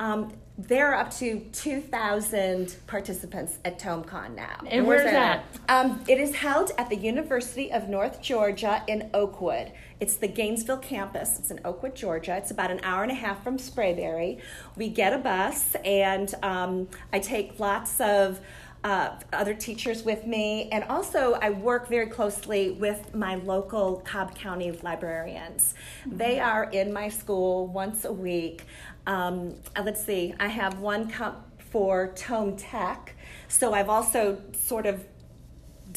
um, 0.00 0.32
there 0.56 0.92
are 0.92 0.94
up 0.96 1.10
to 1.16 1.40
2,000 1.52 2.76
participants 2.86 3.58
at 3.64 3.78
TomeCon 3.78 4.34
now. 4.34 4.58
And 4.66 4.86
where's 4.86 5.10
that? 5.10 5.44
Um, 5.68 6.02
it 6.08 6.18
is 6.18 6.34
held 6.34 6.72
at 6.78 6.88
the 6.88 6.96
University 6.96 7.70
of 7.70 7.88
North 7.88 8.20
Georgia 8.20 8.82
in 8.88 9.08
Oakwood. 9.14 9.72
It's 10.00 10.16
the 10.16 10.28
Gainesville 10.28 10.78
campus. 10.78 11.38
It's 11.38 11.50
in 11.50 11.60
Oakwood, 11.64 11.94
Georgia. 11.94 12.36
It's 12.36 12.50
about 12.50 12.70
an 12.70 12.80
hour 12.82 13.02
and 13.02 13.12
a 13.12 13.14
half 13.14 13.42
from 13.44 13.58
Sprayberry. 13.58 14.40
We 14.76 14.88
get 14.88 15.12
a 15.12 15.18
bus, 15.18 15.76
and 15.84 16.32
um, 16.42 16.88
I 17.12 17.20
take 17.20 17.58
lots 17.60 18.00
of 18.00 18.40
uh, 18.84 19.16
other 19.32 19.54
teachers 19.54 20.04
with 20.04 20.26
me, 20.26 20.68
and 20.70 20.84
also 20.84 21.34
I 21.34 21.50
work 21.50 21.88
very 21.88 22.06
closely 22.06 22.70
with 22.70 23.14
my 23.14 23.34
local 23.36 24.02
Cobb 24.04 24.34
County 24.34 24.70
librarians. 24.82 25.74
They 26.06 26.38
are 26.40 26.64
in 26.64 26.92
my 26.92 27.08
school 27.08 27.66
once 27.66 28.04
a 28.04 28.12
week. 28.12 28.64
Um, 29.06 29.54
uh, 29.74 29.82
let's 29.84 30.04
see, 30.04 30.34
I 30.38 30.48
have 30.48 30.80
one 30.80 31.10
come 31.10 31.36
for 31.70 32.12
Tome 32.14 32.56
Tech, 32.56 33.14
so 33.48 33.74
I've 33.74 33.88
also 33.88 34.40
sort 34.52 34.86
of 34.86 35.04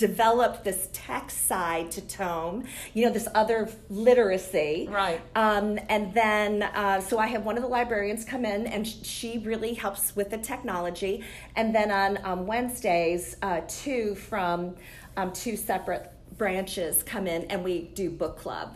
developed 0.01 0.63
this 0.63 0.89
tech 0.91 1.29
side 1.29 1.91
to 1.91 2.01
Tome, 2.01 2.65
you 2.95 3.05
know, 3.05 3.13
this 3.13 3.27
other 3.35 3.69
literacy. 3.89 4.89
Right. 4.89 5.21
Um, 5.35 5.79
and 5.89 6.11
then, 6.13 6.63
uh, 6.63 6.99
so 6.99 7.19
I 7.19 7.27
have 7.27 7.45
one 7.45 7.55
of 7.55 7.61
the 7.61 7.69
librarians 7.69 8.25
come 8.25 8.43
in 8.43 8.65
and 8.65 8.85
she 8.85 9.37
really 9.37 9.75
helps 9.75 10.15
with 10.15 10.31
the 10.31 10.39
technology. 10.39 11.23
And 11.55 11.73
then 11.73 11.91
on 11.91 12.17
um, 12.23 12.47
Wednesdays, 12.47 13.37
uh, 13.43 13.61
two 13.67 14.15
from 14.15 14.75
um, 15.17 15.31
two 15.33 15.55
separate 15.55 16.11
branches 16.35 17.03
come 17.03 17.27
in 17.27 17.43
and 17.43 17.63
we 17.63 17.83
do 17.93 18.09
book 18.09 18.37
club. 18.37 18.75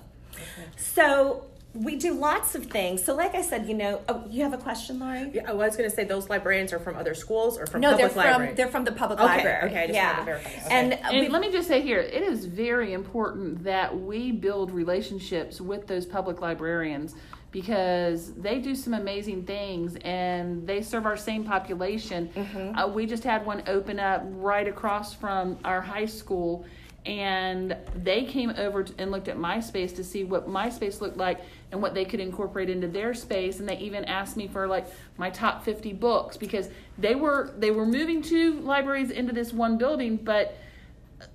So 0.77 1.45
we 1.75 1.95
do 1.97 2.13
lots 2.13 2.55
of 2.55 2.65
things. 2.67 3.03
So, 3.03 3.13
like 3.15 3.35
I 3.35 3.41
said, 3.41 3.67
you 3.67 3.73
know, 3.73 4.01
oh, 4.07 4.23
you 4.29 4.43
have 4.43 4.53
a 4.53 4.57
question, 4.57 4.99
Lori? 4.99 5.29
Yeah, 5.33 5.49
I 5.49 5.53
was 5.53 5.75
going 5.75 5.89
to 5.89 5.95
say 5.95 6.05
those 6.05 6.29
librarians 6.29 6.71
are 6.71 6.79
from 6.79 6.95
other 6.95 7.13
schools 7.13 7.57
or 7.59 7.67
from 7.67 7.81
No, 7.81 7.91
public 7.91 8.01
they're 8.01 8.23
from 8.23 8.31
library. 8.31 8.53
they're 8.53 8.67
from 8.69 8.85
the 8.85 8.91
public 8.93 9.19
Okay, 9.19 9.27
library. 9.37 9.69
okay, 9.69 9.83
I 9.83 9.87
just 9.87 9.95
yeah. 9.95 10.07
wanted 10.11 10.19
to 10.19 10.25
verify. 10.25 10.49
Okay. 10.49 10.61
And, 10.75 10.93
uh, 10.93 10.97
And 11.11 11.19
we- 11.19 11.27
let 11.27 11.41
me 11.41 11.51
just 11.51 11.67
say 11.67 11.81
here, 11.81 11.99
it 11.99 12.23
is 12.23 12.45
very 12.45 12.93
important 12.93 13.63
that 13.65 13.99
we 13.99 14.31
build 14.31 14.71
relationships 14.71 15.59
with 15.59 15.85
those 15.87 16.05
public 16.05 16.39
librarians 16.41 17.13
because 17.51 18.33
they 18.33 18.59
do 18.59 18.75
some 18.75 18.93
amazing 18.93 19.43
things 19.43 19.95
and 20.03 20.67
they 20.67 20.81
serve 20.81 21.05
our 21.05 21.15
same 21.17 21.43
population. 21.43 22.29
Mm-hmm. 22.35 22.77
Uh, 22.77 22.87
we 22.87 23.05
just 23.05 23.23
had 23.23 23.45
one 23.45 23.63
open 23.67 23.99
up 23.99 24.23
right 24.27 24.67
across 24.67 25.13
from 25.13 25.57
our 25.63 25.81
high 25.81 26.05
school 26.05 26.65
and 27.05 27.77
they 27.95 28.23
came 28.23 28.49
over 28.57 28.83
to, 28.83 28.93
and 28.97 29.11
looked 29.11 29.27
at 29.27 29.37
my 29.37 29.59
space 29.59 29.93
to 29.93 30.03
see 30.03 30.23
what 30.23 30.49
my 30.49 30.69
space 30.69 31.01
looked 31.01 31.17
like 31.17 31.39
and 31.75 31.81
what 31.81 31.93
they 31.93 32.05
could 32.05 32.21
incorporate 32.21 32.69
into 32.69 32.87
their 32.87 33.13
space 33.13 33.59
and 33.59 33.67
they 33.67 33.77
even 33.77 34.05
asked 34.05 34.37
me 34.37 34.47
for 34.47 34.65
like 34.65 34.87
my 35.17 35.29
top 35.29 35.63
50 35.65 35.91
books 35.91 36.37
because 36.37 36.69
they 36.97 37.15
were 37.15 37.53
they 37.57 37.69
were 37.69 37.85
moving 37.85 38.21
two 38.21 38.61
libraries 38.61 39.11
into 39.11 39.33
this 39.33 39.51
one 39.51 39.77
building 39.77 40.15
but 40.15 40.57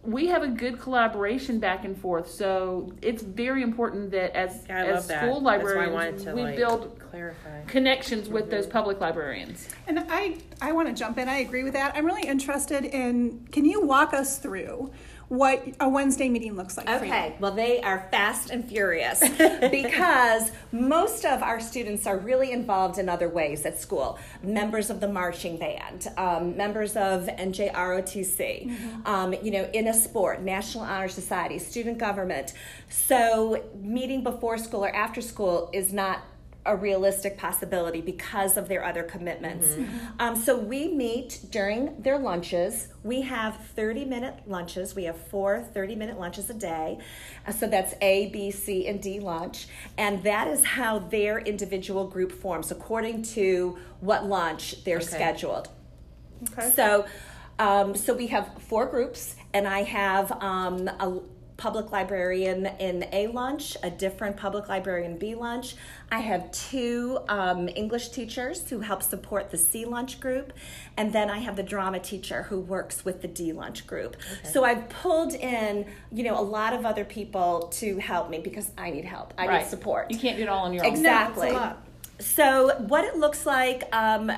we 0.02 0.26
have 0.28 0.42
a 0.42 0.49
good 0.49 0.80
collaboration 0.80 1.59
back 1.61 1.85
and 1.85 1.94
forth 2.00 2.30
so 2.30 2.90
it's 3.02 3.23
very 3.23 3.62
important 3.62 4.11
that 4.12 4.35
as 4.35 4.64
Yeah, 4.66 4.78
I 4.78 4.87
as 4.87 4.94
love 4.94 5.09
that. 5.09 5.23
school 5.25 5.40
That's 5.42 5.44
why 5.44 5.52
I 5.52 5.56
librarians 5.56 6.25
we 6.25 6.42
like, 6.42 6.56
build 6.56 6.99
clarify. 7.11 7.62
connections 7.66 8.30
with 8.30 8.44
mm-hmm. 8.44 8.52
those 8.52 8.66
public 8.66 8.99
librarians 8.99 9.68
And 9.87 10.06
I, 10.09 10.38
I 10.62 10.73
want 10.73 10.88
to 10.88 10.94
jump 10.94 11.18
in. 11.18 11.28
I 11.28 11.38
agree 11.38 11.64
with 11.64 11.75
that. 11.75 11.94
I'm 11.94 12.06
really 12.06 12.26
interested 12.26 12.85
in. 12.85 13.47
Can 13.52 13.66
you 13.66 13.85
walk 13.85 14.14
us 14.14 14.38
through 14.38 14.90
what 15.30 15.64
a 15.78 15.88
Wednesday 15.88 16.28
meeting 16.28 16.56
looks 16.56 16.76
like? 16.76 16.90
Okay, 16.90 17.37
well, 17.38 17.52
they 17.52 17.80
are 17.82 18.08
fast 18.10 18.50
and 18.50 18.68
furious 18.68 19.20
because 19.70 20.50
most 20.72 21.25
of 21.25 21.40
our 21.40 21.60
students 21.60 22.04
are 22.04 22.18
really 22.18 22.50
involved 22.50 22.99
in 22.99 23.08
other 23.08 23.28
ways 23.28 23.64
at 23.64 23.78
school. 23.78 24.18
Members 24.42 24.90
of 24.90 24.99
the 24.99 25.06
marching 25.06 25.56
band, 25.56 26.08
um, 26.16 26.56
members 26.56 26.96
of 26.96 27.28
NJROTC, 27.28 29.06
um, 29.06 29.32
you 29.40 29.52
know, 29.52 29.70
in 29.72 29.87
a 29.87 29.94
sport, 29.94 30.42
National 30.42 30.82
Honor 30.82 31.06
Society, 31.06 31.60
student 31.60 31.99
government. 31.99 32.54
So, 32.88 33.62
meeting 33.80 34.25
before 34.25 34.58
school 34.58 34.84
or 34.84 34.92
after 34.92 35.20
school 35.20 35.70
is 35.72 35.92
not 35.92 36.22
a 36.67 36.76
realistic 36.76 37.38
possibility 37.38 38.00
because 38.00 38.57
of 38.57 38.69
their 38.69 38.85
other 38.85 39.02
commitments. 39.02 39.76
Um, 40.19 40.37
so 40.37 40.59
we 40.59 40.88
meet 40.88 41.40
during 41.50 42.00
their 42.02 42.19
lunches. 42.19 42.88
We 43.02 43.23
have 43.23 43.57
30 43.75 44.05
minute 44.05 44.35
lunches. 44.47 44.95
We 44.95 45.05
have 45.05 45.17
four 45.17 45.62
30 45.62 45.97
minute 45.97 46.21
lunches 46.21 46.50
a 46.50 46.55
day. 46.55 46.99
Uh, 47.47 47.52
so 47.52 47.67
that's 47.67 47.95
A, 48.02 48.29
B, 48.29 48.50
C, 48.50 48.87
and 48.87 49.00
D 49.00 49.21
lunch. 49.21 49.69
And 49.97 50.23
that 50.25 50.49
is 50.49 50.64
how 50.64 50.99
their 50.99 51.38
individual 51.38 52.07
group 52.07 52.33
forms 52.33 52.71
according 52.71 53.23
to 53.23 53.79
what 54.00 54.26
lunch 54.26 54.85
they're 54.85 55.00
scheduled. 55.00 55.69
Okay. 56.52 56.71
So, 56.75 57.07
um, 57.59 57.95
so 57.95 58.14
we 58.14 58.29
have 58.29 58.50
four 58.62 58.87
groups, 58.87 59.37
and 59.52 59.69
I 59.69 59.83
have 59.83 60.33
um, 60.43 60.88
a 60.88 61.21
public 61.61 61.93
librarian 61.93 62.64
in 62.79 63.05
A 63.12 63.26
lunch, 63.26 63.76
a 63.83 63.90
different 63.90 64.35
public 64.35 64.71
librarian 64.71 65.19
B 65.19 65.35
lunch. 65.35 65.76
I 66.11 66.21
have 66.21 66.50
two 66.52 67.19
um, 67.29 67.69
English 67.69 68.09
teachers 68.09 68.69
who 68.71 68.81
help 68.81 69.02
support 69.02 69.50
the 69.50 69.59
C 69.59 69.85
lunch 69.85 70.21
group, 70.21 70.55
and 70.97 71.12
then 71.12 71.29
I 71.29 71.38
have 71.38 71.57
the 71.57 71.62
drama 71.62 72.00
teacher 72.00 72.45
who 72.45 72.61
works 72.61 73.05
with 73.05 73.21
the 73.21 73.29
D 73.29 73.52
lunch 73.52 73.87
group. 73.87 74.17
So 74.43 74.64
I've 74.64 74.88
pulled 74.88 75.35
in, 75.35 75.85
you 76.11 76.25
know, 76.25 76.40
a 76.40 76.40
lot 76.40 76.73
of 76.73 76.87
other 76.87 77.05
people 77.05 77.69
to 77.75 77.99
help 77.99 78.31
me 78.31 78.38
because 78.38 78.71
I 78.79 78.90
need 78.90 79.05
help. 79.05 79.35
I 79.37 79.59
need 79.59 79.67
support. 79.67 80.11
you 80.11 80.19
can't 80.19 80.38
do 80.38 80.45
it 80.45 80.49
all 80.49 80.64
on 80.64 80.73
your 80.73 80.87
own 80.87 80.90
Exactly. 80.90 81.52
No, 81.52 81.52
it's 81.52 81.57
a 81.57 81.61
lot. 81.61 81.87
So, 82.21 82.76
what 82.88 83.05
it 83.05 83.17
looks 83.17 83.45
like, 83.45 83.85
um, 83.93 84.33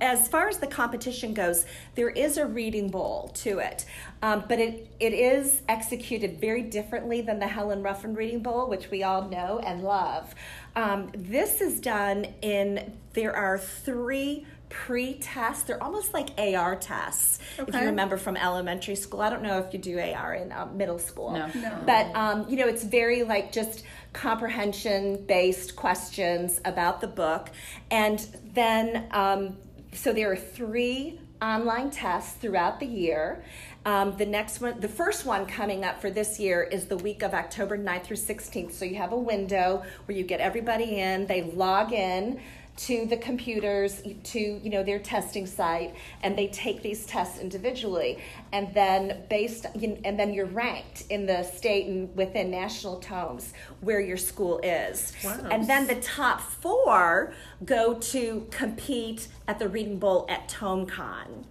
as 0.00 0.28
far 0.28 0.48
as 0.48 0.58
the 0.58 0.66
competition 0.66 1.34
goes, 1.34 1.64
there 1.94 2.10
is 2.10 2.36
a 2.36 2.46
reading 2.46 2.88
bowl 2.88 3.28
to 3.34 3.58
it, 3.58 3.84
um, 4.22 4.44
but 4.48 4.58
it, 4.58 4.88
it 5.00 5.12
is 5.12 5.62
executed 5.68 6.40
very 6.40 6.62
differently 6.62 7.20
than 7.20 7.38
the 7.38 7.48
Helen 7.48 7.82
Ruffin 7.82 8.14
Reading 8.14 8.40
Bowl, 8.40 8.68
which 8.68 8.90
we 8.90 9.02
all 9.02 9.28
know 9.28 9.58
and 9.60 9.82
love. 9.82 10.34
Um, 10.76 11.10
this 11.14 11.60
is 11.60 11.80
done 11.80 12.26
in, 12.42 12.92
there 13.14 13.34
are 13.34 13.58
three 13.58 14.46
pre-tests. 14.68 15.64
They're 15.64 15.82
almost 15.82 16.14
like 16.14 16.30
AR 16.38 16.76
tests, 16.76 17.38
if 17.58 17.74
you 17.74 17.80
remember 17.80 18.16
from 18.16 18.36
elementary 18.36 18.96
school. 18.96 19.20
I 19.20 19.30
don't 19.30 19.42
know 19.42 19.58
if 19.58 19.72
you 19.72 19.78
do 19.78 19.98
AR 19.98 20.34
in 20.34 20.52
um, 20.52 20.76
middle 20.76 20.98
school. 20.98 21.32
No. 21.32 21.46
No. 21.54 21.82
But 21.86 22.14
um, 22.14 22.48
you 22.48 22.56
know, 22.56 22.66
it's 22.66 22.84
very 22.84 23.22
like 23.22 23.52
just 23.52 23.84
comprehension 24.12 25.24
based 25.26 25.76
questions 25.76 26.60
about 26.64 27.00
the 27.00 27.08
book, 27.08 27.50
and 27.90 28.18
then 28.54 29.06
um, 29.10 29.56
so 29.92 30.12
there 30.12 30.30
are 30.30 30.36
three 30.36 31.20
online 31.40 31.90
tests 31.90 32.34
throughout 32.34 32.80
the 32.80 32.86
year. 32.86 33.44
Um, 33.86 34.16
the 34.16 34.26
next 34.26 34.60
one, 34.60 34.80
the 34.80 34.88
first 34.88 35.24
one 35.24 35.46
coming 35.46 35.84
up 35.84 36.00
for 36.00 36.10
this 36.10 36.38
year 36.38 36.62
is 36.62 36.86
the 36.86 36.96
week 36.96 37.22
of 37.22 37.32
October 37.32 37.78
9th 37.78 38.04
through 38.04 38.16
16th. 38.16 38.72
So 38.72 38.84
you 38.84 38.96
have 38.96 39.12
a 39.12 39.18
window 39.18 39.82
where 40.04 40.18
you 40.18 40.24
get 40.24 40.40
everybody 40.40 40.98
in, 40.98 41.26
they 41.26 41.42
log 41.42 41.92
in 41.92 42.40
to 42.78 43.06
the 43.06 43.16
computers 43.16 44.02
to 44.22 44.38
you 44.38 44.70
know 44.70 44.82
their 44.82 45.00
testing 45.00 45.46
site 45.46 45.94
and 46.22 46.38
they 46.38 46.46
take 46.48 46.82
these 46.82 47.04
tests 47.06 47.38
individually. 47.38 48.18
And 48.52 48.72
then 48.72 49.24
based 49.28 49.66
and 49.74 50.18
then 50.18 50.32
you're 50.32 50.46
ranked 50.46 51.04
in 51.10 51.26
the 51.26 51.42
state 51.42 51.86
and 51.86 52.14
within 52.16 52.50
national 52.50 53.00
tomes 53.00 53.52
where 53.80 54.00
your 54.00 54.16
school 54.16 54.60
is. 54.62 55.12
Wow. 55.24 55.48
and 55.50 55.68
then 55.68 55.86
the 55.86 55.96
top 55.96 56.40
four 56.40 57.32
go 57.64 57.94
to 57.94 58.46
compete 58.50 59.28
at 59.48 59.58
the 59.58 59.68
reading 59.68 59.98
bowl 59.98 60.26
at 60.28 60.48
tomecon 60.48 61.44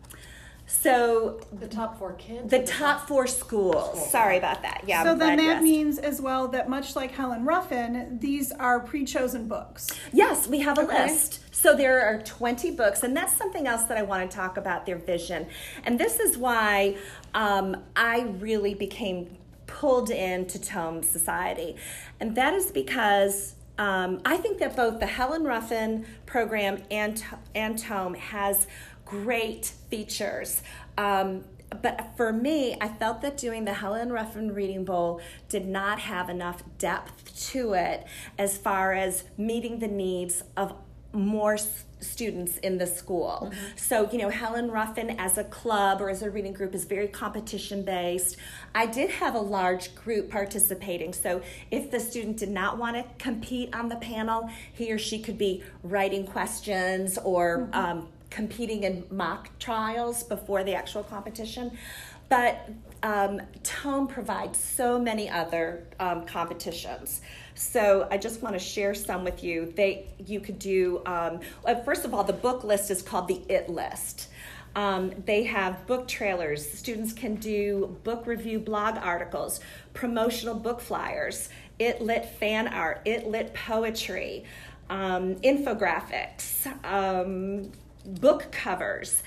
so 0.70 1.40
The 1.54 1.68
top 1.68 1.98
four 1.98 2.14
kids? 2.14 2.52
the 2.52 2.62
top 2.64 3.08
four 3.08 3.26
schools 3.26 4.12
sorry 4.12 4.38
about 4.38 4.62
that 4.64 4.84
yeah 4.86 5.02
So 5.04 5.12
I'm 5.12 5.18
then 5.20 5.38
that 5.38 5.54
asked. 5.56 5.64
means 5.64 5.98
as 5.98 6.22
well 6.22 6.48
that 6.50 6.70
much 6.70 6.96
like 6.96 7.12
Helen 7.12 7.46
Ruffin, 7.46 8.20
these 8.20 8.52
are 8.52 8.80
pre-chosen 8.82 9.48
books. 9.48 9.88
Yes, 10.12 10.48
we 10.48 10.60
have 10.60 10.78
a 10.78 10.82
Okay. 10.82 11.08
list. 11.08 11.40
So 11.56 11.76
there 11.76 12.02
are 12.06 12.22
20 12.22 12.72
books, 12.72 13.02
and 13.04 13.16
that's 13.18 13.34
something 13.36 13.66
else 13.66 13.84
that 13.86 13.98
I 13.98 14.04
want 14.04 14.30
to 14.30 14.36
talk 14.38 14.58
about 14.58 14.86
their 14.86 14.98
vision. 14.98 15.48
And 15.86 15.98
this 16.00 16.20
is 16.20 16.38
why 16.38 16.98
um, 17.34 17.78
I 17.96 18.22
really 18.40 18.74
became 18.74 19.38
pulled 19.66 20.10
into 20.10 20.60
Tome 20.62 21.02
Society. 21.02 21.76
And 22.20 22.36
that 22.36 22.54
is 22.54 22.72
because 22.72 23.56
um, 23.80 24.22
I 24.26 24.38
think 24.38 24.60
that 24.60 24.76
both 24.76 25.00
the 25.00 25.06
Helen 25.08 25.44
Ruffin 25.44 26.06
program 26.26 26.84
and, 26.92 27.24
and 27.56 27.78
Tome 27.78 28.14
has 28.16 28.68
great 29.10 29.74
features. 29.90 30.62
Um, 30.98 31.44
but 31.82 32.12
for 32.16 32.32
me, 32.32 32.78
I 32.80 32.88
felt 32.88 33.22
that 33.22 33.38
doing 33.38 33.66
the 33.66 33.74
Helen 33.74 34.12
Ruffin 34.12 34.54
Reading 34.54 34.86
Bowl 34.86 35.20
did 35.50 35.68
not 35.68 36.00
have 36.00 36.30
enough 36.30 36.64
depth 36.78 37.50
to 37.52 37.74
it 37.74 38.06
as 38.38 38.58
far 38.58 38.94
as 38.94 39.26
meeting 39.38 39.80
the 39.80 39.88
needs 39.88 40.44
of 40.56 40.74
more 41.14 41.58
students 42.00 42.58
in 42.60 42.78
the 42.78 42.86
school. 42.86 43.52
So, 43.76 44.10
you 44.12 44.20
know, 44.20 44.30
Helen 44.30 44.70
Ruffin 44.70 45.16
as 45.20 45.38
a 45.38 45.44
club 45.46 46.00
or 46.00 46.10
as 46.10 46.22
a 46.22 46.30
reading 46.30 46.54
group 46.54 46.76
is 46.76 46.86
very 46.86 47.08
competition 47.08 47.84
based. 47.84 48.38
I 48.76 48.86
did 48.86 49.10
have 49.10 49.34
a 49.34 49.40
large 49.40 49.96
group 49.96 50.30
participating. 50.30 51.14
So, 51.14 51.42
if 51.72 51.90
the 51.90 52.00
student 52.00 52.38
did 52.38 52.50
not 52.50 52.78
want 52.78 52.98
to 52.98 53.06
compete 53.18 53.74
on 53.74 53.90
the 53.90 53.96
panel, 53.96 54.50
he 54.74 54.92
or 54.92 55.00
she 55.00 55.20
could 55.20 55.38
be 55.38 55.64
writing 55.82 56.26
questions 56.26 57.18
or 57.18 57.68
um, 57.74 58.08
competing 58.30 58.84
in 58.84 59.06
mock 59.10 59.58
trials 59.60 60.24
before 60.24 60.64
the 60.64 60.74
actual 60.74 61.04
competition. 61.04 61.78
But 62.30 62.70
um, 63.04 63.42
Tome 63.64 64.08
provides 64.08 64.60
so 64.60 65.00
many 65.00 65.30
other 65.30 65.88
um, 66.00 66.26
competitions. 66.26 67.22
So 67.56 68.08
I 68.12 68.18
just 68.18 68.42
want 68.42 68.54
to 68.54 68.60
share 68.60 68.94
some 68.94 69.24
with 69.24 69.44
you. 69.44 69.74
They 69.76 70.08
you 70.26 70.40
could 70.40 70.60
do 70.60 71.02
um, 71.06 71.40
well, 71.64 71.84
first 71.84 72.06
of 72.06 72.14
all 72.14 72.24
the 72.24 72.34
book 72.34 72.64
list 72.64 72.92
is 72.92 73.02
called 73.02 73.28
the 73.28 73.42
It 73.50 73.70
List. 73.70 74.30
Um, 74.76 75.12
they 75.26 75.44
have 75.44 75.88
book 75.88 76.08
trailers. 76.08 76.70
Students 76.70 77.12
can 77.12 77.36
do 77.36 77.98
book 78.04 78.28
review 78.28 78.60
blog 78.60 78.98
articles, 78.98 79.60
promotional 79.94 80.54
book 80.54 80.82
flyers, 80.82 81.50
It 81.80 82.02
Lit 82.02 82.26
fan 82.26 82.68
art, 82.68 83.02
It 83.06 83.26
Lit 83.26 83.56
poetry, 83.56 84.44
um, 84.90 85.36
infographics, 85.38 86.68
um, 86.86 87.72
book 88.08 88.52
covers. 88.52 89.22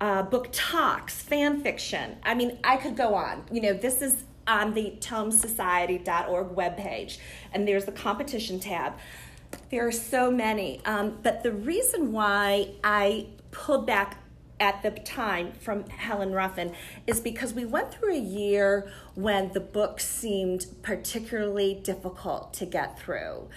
uh, 0.00 0.22
book 0.22 0.48
talks, 0.52 1.22
fan 1.22 1.62
fiction. 1.62 2.16
I 2.22 2.34
mean, 2.34 2.58
I 2.62 2.76
could 2.76 2.96
go 2.96 3.14
on. 3.14 3.44
You 3.50 3.62
know, 3.62 3.72
this 3.72 4.02
is 4.02 4.24
on 4.46 4.74
the 4.74 4.94
tomesociety.org 5.00 6.48
webpage, 6.54 7.18
and 7.52 7.66
there's 7.66 7.84
the 7.86 7.92
competition 7.92 8.60
tab. 8.60 8.94
There 9.70 9.86
are 9.86 9.92
so 9.92 10.30
many. 10.30 10.80
Um, 10.84 11.18
but 11.22 11.42
the 11.42 11.52
reason 11.52 12.12
why 12.12 12.70
I 12.84 13.26
pulled 13.50 13.86
back 13.86 14.18
at 14.58 14.82
the 14.82 14.90
time 14.90 15.52
from 15.60 15.86
Helen 15.90 16.32
Ruffin 16.32 16.74
is 17.06 17.20
because 17.20 17.52
we 17.52 17.64
went 17.66 17.92
through 17.92 18.14
a 18.14 18.18
year 18.18 18.90
when 19.14 19.52
the 19.52 19.60
books 19.60 20.06
seemed 20.06 20.66
particularly 20.82 21.74
difficult 21.74 22.54
to 22.54 22.66
get 22.66 22.98
through. 22.98 23.48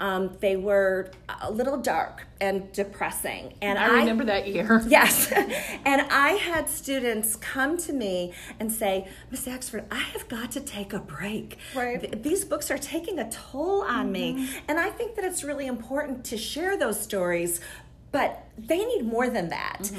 Um, 0.00 0.36
they 0.40 0.56
were 0.56 1.10
a 1.42 1.50
little 1.50 1.76
dark 1.76 2.26
and 2.40 2.70
depressing, 2.72 3.54
and 3.60 3.78
I 3.80 3.98
remember 3.98 4.24
that 4.26 4.46
year. 4.46 4.80
Yes. 4.88 5.30
and 5.32 6.02
I 6.02 6.30
had 6.40 6.68
students 6.68 7.34
come 7.36 7.76
to 7.78 7.92
me 7.92 8.32
and 8.60 8.72
say, 8.72 9.08
Miss 9.30 9.46
Axford, 9.46 9.84
I 9.90 9.98
have 9.98 10.28
got 10.28 10.52
to 10.52 10.60
take 10.60 10.92
a 10.92 11.00
break. 11.00 11.58
Right. 11.74 12.00
Th- 12.00 12.22
These 12.22 12.44
books 12.44 12.70
are 12.70 12.78
taking 12.78 13.18
a 13.18 13.28
toll 13.30 13.82
on 13.82 14.12
me. 14.12 14.48
And 14.68 14.78
I 14.78 14.90
think 14.90 15.16
that 15.16 15.24
it's 15.24 15.42
really 15.42 15.66
important 15.66 16.24
to 16.26 16.36
share 16.38 16.76
those 16.78 17.00
stories. 17.00 17.60
But 18.10 18.44
they 18.56 18.78
need 18.84 19.02
more 19.04 19.28
than 19.28 19.50
that. 19.50 19.90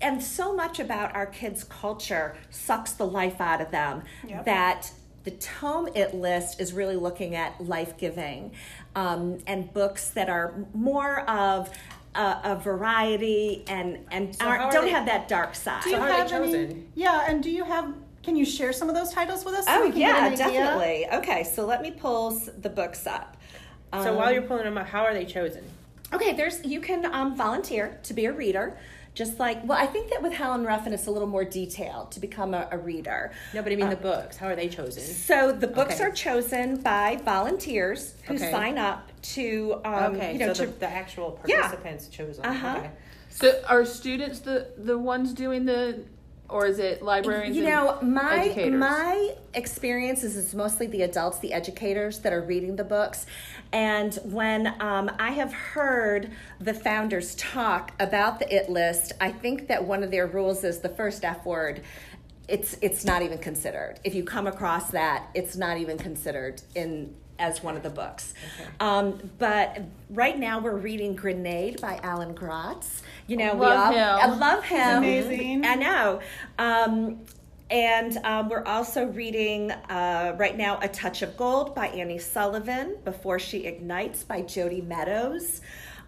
And 0.00 0.22
so 0.22 0.54
much 0.54 0.80
about 0.80 1.14
our 1.14 1.26
kids' 1.26 1.62
culture 1.64 2.36
sucks 2.50 2.92
the 2.92 3.06
life 3.06 3.40
out 3.40 3.60
of 3.60 3.70
them 3.70 4.02
Yep. 4.26 4.44
that 4.46 4.90
the 5.24 5.30
tome 5.32 5.88
it 5.94 6.12
list 6.14 6.60
is 6.60 6.72
really 6.72 6.96
looking 6.96 7.36
at 7.36 7.64
life 7.64 7.96
giving 7.96 8.50
um, 8.96 9.38
and 9.46 9.72
books 9.72 10.10
that 10.10 10.28
are 10.28 10.52
more 10.74 11.20
of 11.30 11.70
a, 12.16 12.36
a 12.44 12.56
variety 12.62 13.62
and 13.68 13.98
and 14.10 14.36
how 14.40 14.48
aren't, 14.48 14.72
don't 14.72 14.84
they- 14.86 14.90
have 14.90 15.06
that 15.06 15.28
dark 15.28 15.54
side. 15.54 15.82
Do 15.84 15.90
you 15.90 15.96
how 15.96 16.02
are 16.02 16.08
they 16.28 16.34
have 16.34 16.42
any? 16.54 16.82
Yeah, 16.96 17.24
and 17.28 17.42
do 17.42 17.50
you 17.50 17.62
have? 17.64 17.94
Can 18.24 18.34
you 18.36 18.44
share 18.44 18.72
some 18.72 18.88
of 18.88 18.94
those 18.96 19.10
titles 19.12 19.44
with 19.44 19.54
us? 19.54 19.66
so 19.66 19.72
oh 19.72 19.82
we 19.86 19.90
can 19.92 20.00
yeah, 20.00 20.28
get 20.30 20.40
an 20.40 20.46
idea? 20.46 20.60
definitely. 20.60 21.06
Okay, 21.12 21.44
so 21.44 21.64
let 21.64 21.80
me 21.82 21.90
pull 21.92 22.38
the 22.60 22.68
books 22.68 23.06
up. 23.06 23.36
So 23.92 24.10
Um, 24.10 24.16
while 24.16 24.32
you're 24.32 24.42
pulling 24.42 24.64
them 24.64 24.76
up, 24.78 24.88
how 24.88 25.02
are 25.04 25.14
they 25.14 25.24
chosen? 25.24 25.64
Okay, 26.12 26.32
there's 26.34 26.64
you 26.64 26.80
can 26.80 27.06
um, 27.12 27.34
volunteer 27.36 27.98
to 28.04 28.14
be 28.14 28.26
a 28.26 28.32
reader, 28.32 28.76
just 29.14 29.38
like 29.38 29.64
well, 29.66 29.78
I 29.78 29.86
think 29.86 30.10
that 30.10 30.22
with 30.22 30.32
Helen 30.32 30.64
Ruffin, 30.64 30.92
it's 30.92 31.06
a 31.06 31.10
little 31.10 31.28
more 31.28 31.44
detailed 31.44 32.12
to 32.12 32.20
become 32.20 32.54
a, 32.54 32.68
a 32.70 32.78
reader. 32.78 33.32
No, 33.54 33.62
but 33.62 33.72
I 33.72 33.76
mean 33.76 33.88
the 33.90 33.96
books. 33.96 34.36
How 34.36 34.48
are 34.48 34.56
they 34.56 34.68
chosen? 34.68 35.02
So 35.02 35.52
the 35.52 35.68
books 35.68 35.94
Okay. 35.94 36.04
are 36.04 36.10
chosen 36.10 36.76
by 36.82 37.20
volunteers 37.24 38.14
who 38.24 38.34
Okay. 38.34 38.50
sign 38.50 38.78
up 38.78 39.10
to 39.22 39.80
um, 39.84 40.14
okay, 40.16 40.32
you 40.34 40.38
know 40.38 40.52
so 40.52 40.66
to 40.66 40.70
the, 40.72 40.78
the 40.80 40.88
actual 40.88 41.32
participants 41.32 42.08
chose 42.08 42.36
them. 42.38 42.46
Uh-huh. 42.46 42.76
Okay. 42.78 42.90
So 43.30 43.62
are 43.66 43.86
students 43.86 44.40
the 44.40 44.68
the 44.76 44.98
ones 44.98 45.32
doing 45.32 45.64
the, 45.64 46.04
or 46.52 46.66
is 46.66 46.78
it 46.78 47.02
librarians? 47.02 47.56
You 47.56 47.64
know, 47.64 47.98
my 48.02 48.44
educators? 48.44 48.78
my 48.78 49.34
experience 49.54 50.22
is 50.22 50.36
it's 50.36 50.54
mostly 50.54 50.86
the 50.86 51.02
adults, 51.02 51.38
the 51.38 51.52
educators 51.52 52.20
that 52.20 52.32
are 52.32 52.42
reading 52.42 52.76
the 52.76 52.84
books. 52.84 53.26
And 53.72 54.14
when 54.24 54.74
um, 54.80 55.10
I 55.18 55.30
have 55.30 55.52
heard 55.52 56.30
the 56.60 56.74
founders 56.74 57.34
talk 57.36 57.92
about 57.98 58.38
the 58.38 58.54
it 58.54 58.68
list, 58.68 59.12
I 59.20 59.32
think 59.32 59.68
that 59.68 59.84
one 59.84 60.02
of 60.02 60.10
their 60.10 60.26
rules 60.26 60.62
is 60.62 60.80
the 60.80 60.90
first 60.90 61.24
F 61.24 61.44
word. 61.46 61.82
It's 62.48 62.76
it's 62.82 63.04
not 63.04 63.22
even 63.22 63.38
considered. 63.38 63.98
If 64.04 64.14
you 64.14 64.24
come 64.24 64.46
across 64.46 64.90
that, 64.90 65.28
it's 65.34 65.56
not 65.56 65.78
even 65.78 65.96
considered 65.96 66.60
in 66.74 67.14
as 67.38 67.62
one 67.62 67.76
of 67.76 67.82
the 67.82 67.90
books. 67.90 68.34
Um, 68.78 69.30
but 69.38 69.82
right 70.10 70.38
now 70.38 70.60
we're 70.60 70.76
reading 70.76 71.14
Grenade 71.14 71.80
by 71.80 71.98
Alan 72.02 72.34
Gratz. 72.34 73.02
You 73.26 73.36
know, 73.36 73.54
we 73.54 73.60
Love 73.60 73.86
all 73.86 73.92
him. 73.92 74.30
I 74.30 74.34
love 74.36 74.64
him. 74.64 74.98
amazing. 74.98 75.64
I 75.64 75.74
know. 75.74 76.20
Um, 76.58 77.20
and 77.70 78.18
um, 78.24 78.50
we're 78.50 78.64
also 78.64 79.06
reading 79.06 79.70
uh, 79.70 80.34
right 80.38 80.56
now 80.56 80.78
A 80.82 80.88
Touch 80.88 81.22
of 81.22 81.36
Gold 81.38 81.74
by 81.74 81.86
Annie 81.88 82.18
Sullivan, 82.18 82.98
Before 83.04 83.38
She 83.38 83.64
Ignites 83.64 84.24
by 84.24 84.42
Jodi 84.42 84.82
Meadows, 84.82 85.62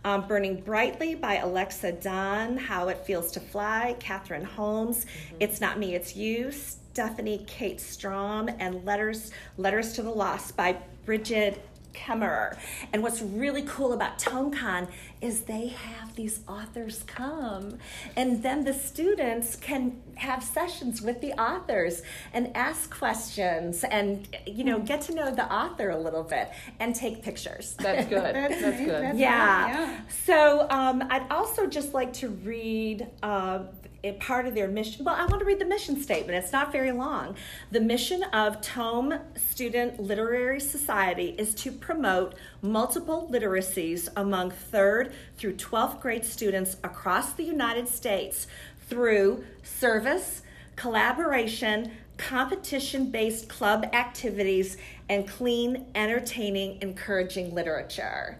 um, 0.05 0.27
Burning 0.29 0.61
Brightly 0.61 1.15
by 1.15 1.37
Alexa 1.37 1.93
Donne, 1.93 2.59
How 2.59 2.89
It 2.89 2.99
Feels 3.07 3.31
to 3.33 3.41
Fly, 3.41 3.97
Kathryn 3.99 4.45
Holmes, 4.45 5.07
It's 5.41 5.61
Not 5.63 5.79
Me, 5.79 5.95
It's 5.95 6.15
You, 6.15 6.53
Stephanie 6.53 7.45
Kate 7.47 7.79
Strohm, 7.79 8.55
and 8.59 8.85
Letters, 8.85 9.31
Letters 9.57 9.95
to 9.95 10.03
the 10.03 10.11
Lost 10.11 10.59
by 10.59 10.77
Brigid 11.07 11.61
Kemmerer. 11.95 12.57
And 12.93 13.03
what's 13.03 13.23
really 13.23 13.63
cool 13.63 13.93
about 13.93 14.19
TomeCon 14.19 14.89
is 15.21 15.43
they 15.43 15.69
have 15.69 16.15
these 16.17 16.41
authors 16.47 17.03
come, 17.07 17.79
and 18.17 18.43
then 18.43 18.65
the 18.65 18.75
students 18.75 19.57
can 19.57 20.01
have 20.17 20.43
sessions 20.45 21.01
with 21.01 21.21
the 21.21 21.33
authors 21.33 22.03
and 22.33 22.55
ask 22.57 22.97
questions 22.97 23.83
and 23.85 24.29
you 24.47 24.63
know 24.63 24.79
get 24.79 25.01
to 25.01 25.15
know 25.15 25.35
the 25.35 25.51
author 25.53 25.91
a 25.91 25.99
little 25.99 26.23
bit 26.23 26.51
and 26.79 26.95
take 26.95 27.23
pictures. 27.23 27.75
That's 27.79 28.07
good. 28.09 28.35
That's 28.35 28.61
That's, 28.61 28.79
good. 28.79 28.89
That's- 28.91 29.17
Yeah. 29.17 29.69
Yeah. 29.69 30.01
So 30.25 30.67
um, 30.71 31.05
I'd 31.11 31.31
also 31.31 31.67
just 31.67 31.95
like 31.95 32.13
to 32.15 32.29
read 32.29 33.07
uh, 33.23 33.61
a 34.05 34.13
part 34.13 34.47
of 34.47 34.55
their 34.55 34.69
mission. 34.69 35.05
Well, 35.05 35.15
I 35.15 35.27
want 35.27 35.41
to 35.41 35.45
read 35.45 35.59
the 35.59 35.65
mission 35.65 36.01
statement. 36.01 36.39
It's 36.39 36.53
not 36.53 36.71
very 36.71 36.93
long. 36.93 37.37
The 37.71 37.81
mission 37.81 38.23
of 38.25 38.61
Tome 38.61 39.19
Student 39.35 39.99
Literary 39.99 40.61
Society 40.61 41.35
is 41.39 41.55
to 41.57 41.73
promote 41.73 42.35
multiple 42.63 43.29
literacies 43.33 44.09
among 44.15 44.51
third 44.51 45.13
through 45.39 45.57
12th 45.57 46.01
grade 46.01 46.25
students 46.25 46.77
across 46.85 47.33
the 47.33 47.45
United 47.45 47.89
States 47.89 48.47
through 48.89 49.45
service, 49.63 50.43
collaboration, 50.77 51.91
competition 52.19 53.11
based 53.11 53.49
club 53.49 53.87
activities, 53.95 54.77
and 55.09 55.27
clean, 55.27 55.87
entertaining, 55.95 56.79
encouraging 56.83 57.55
literature. 57.55 58.39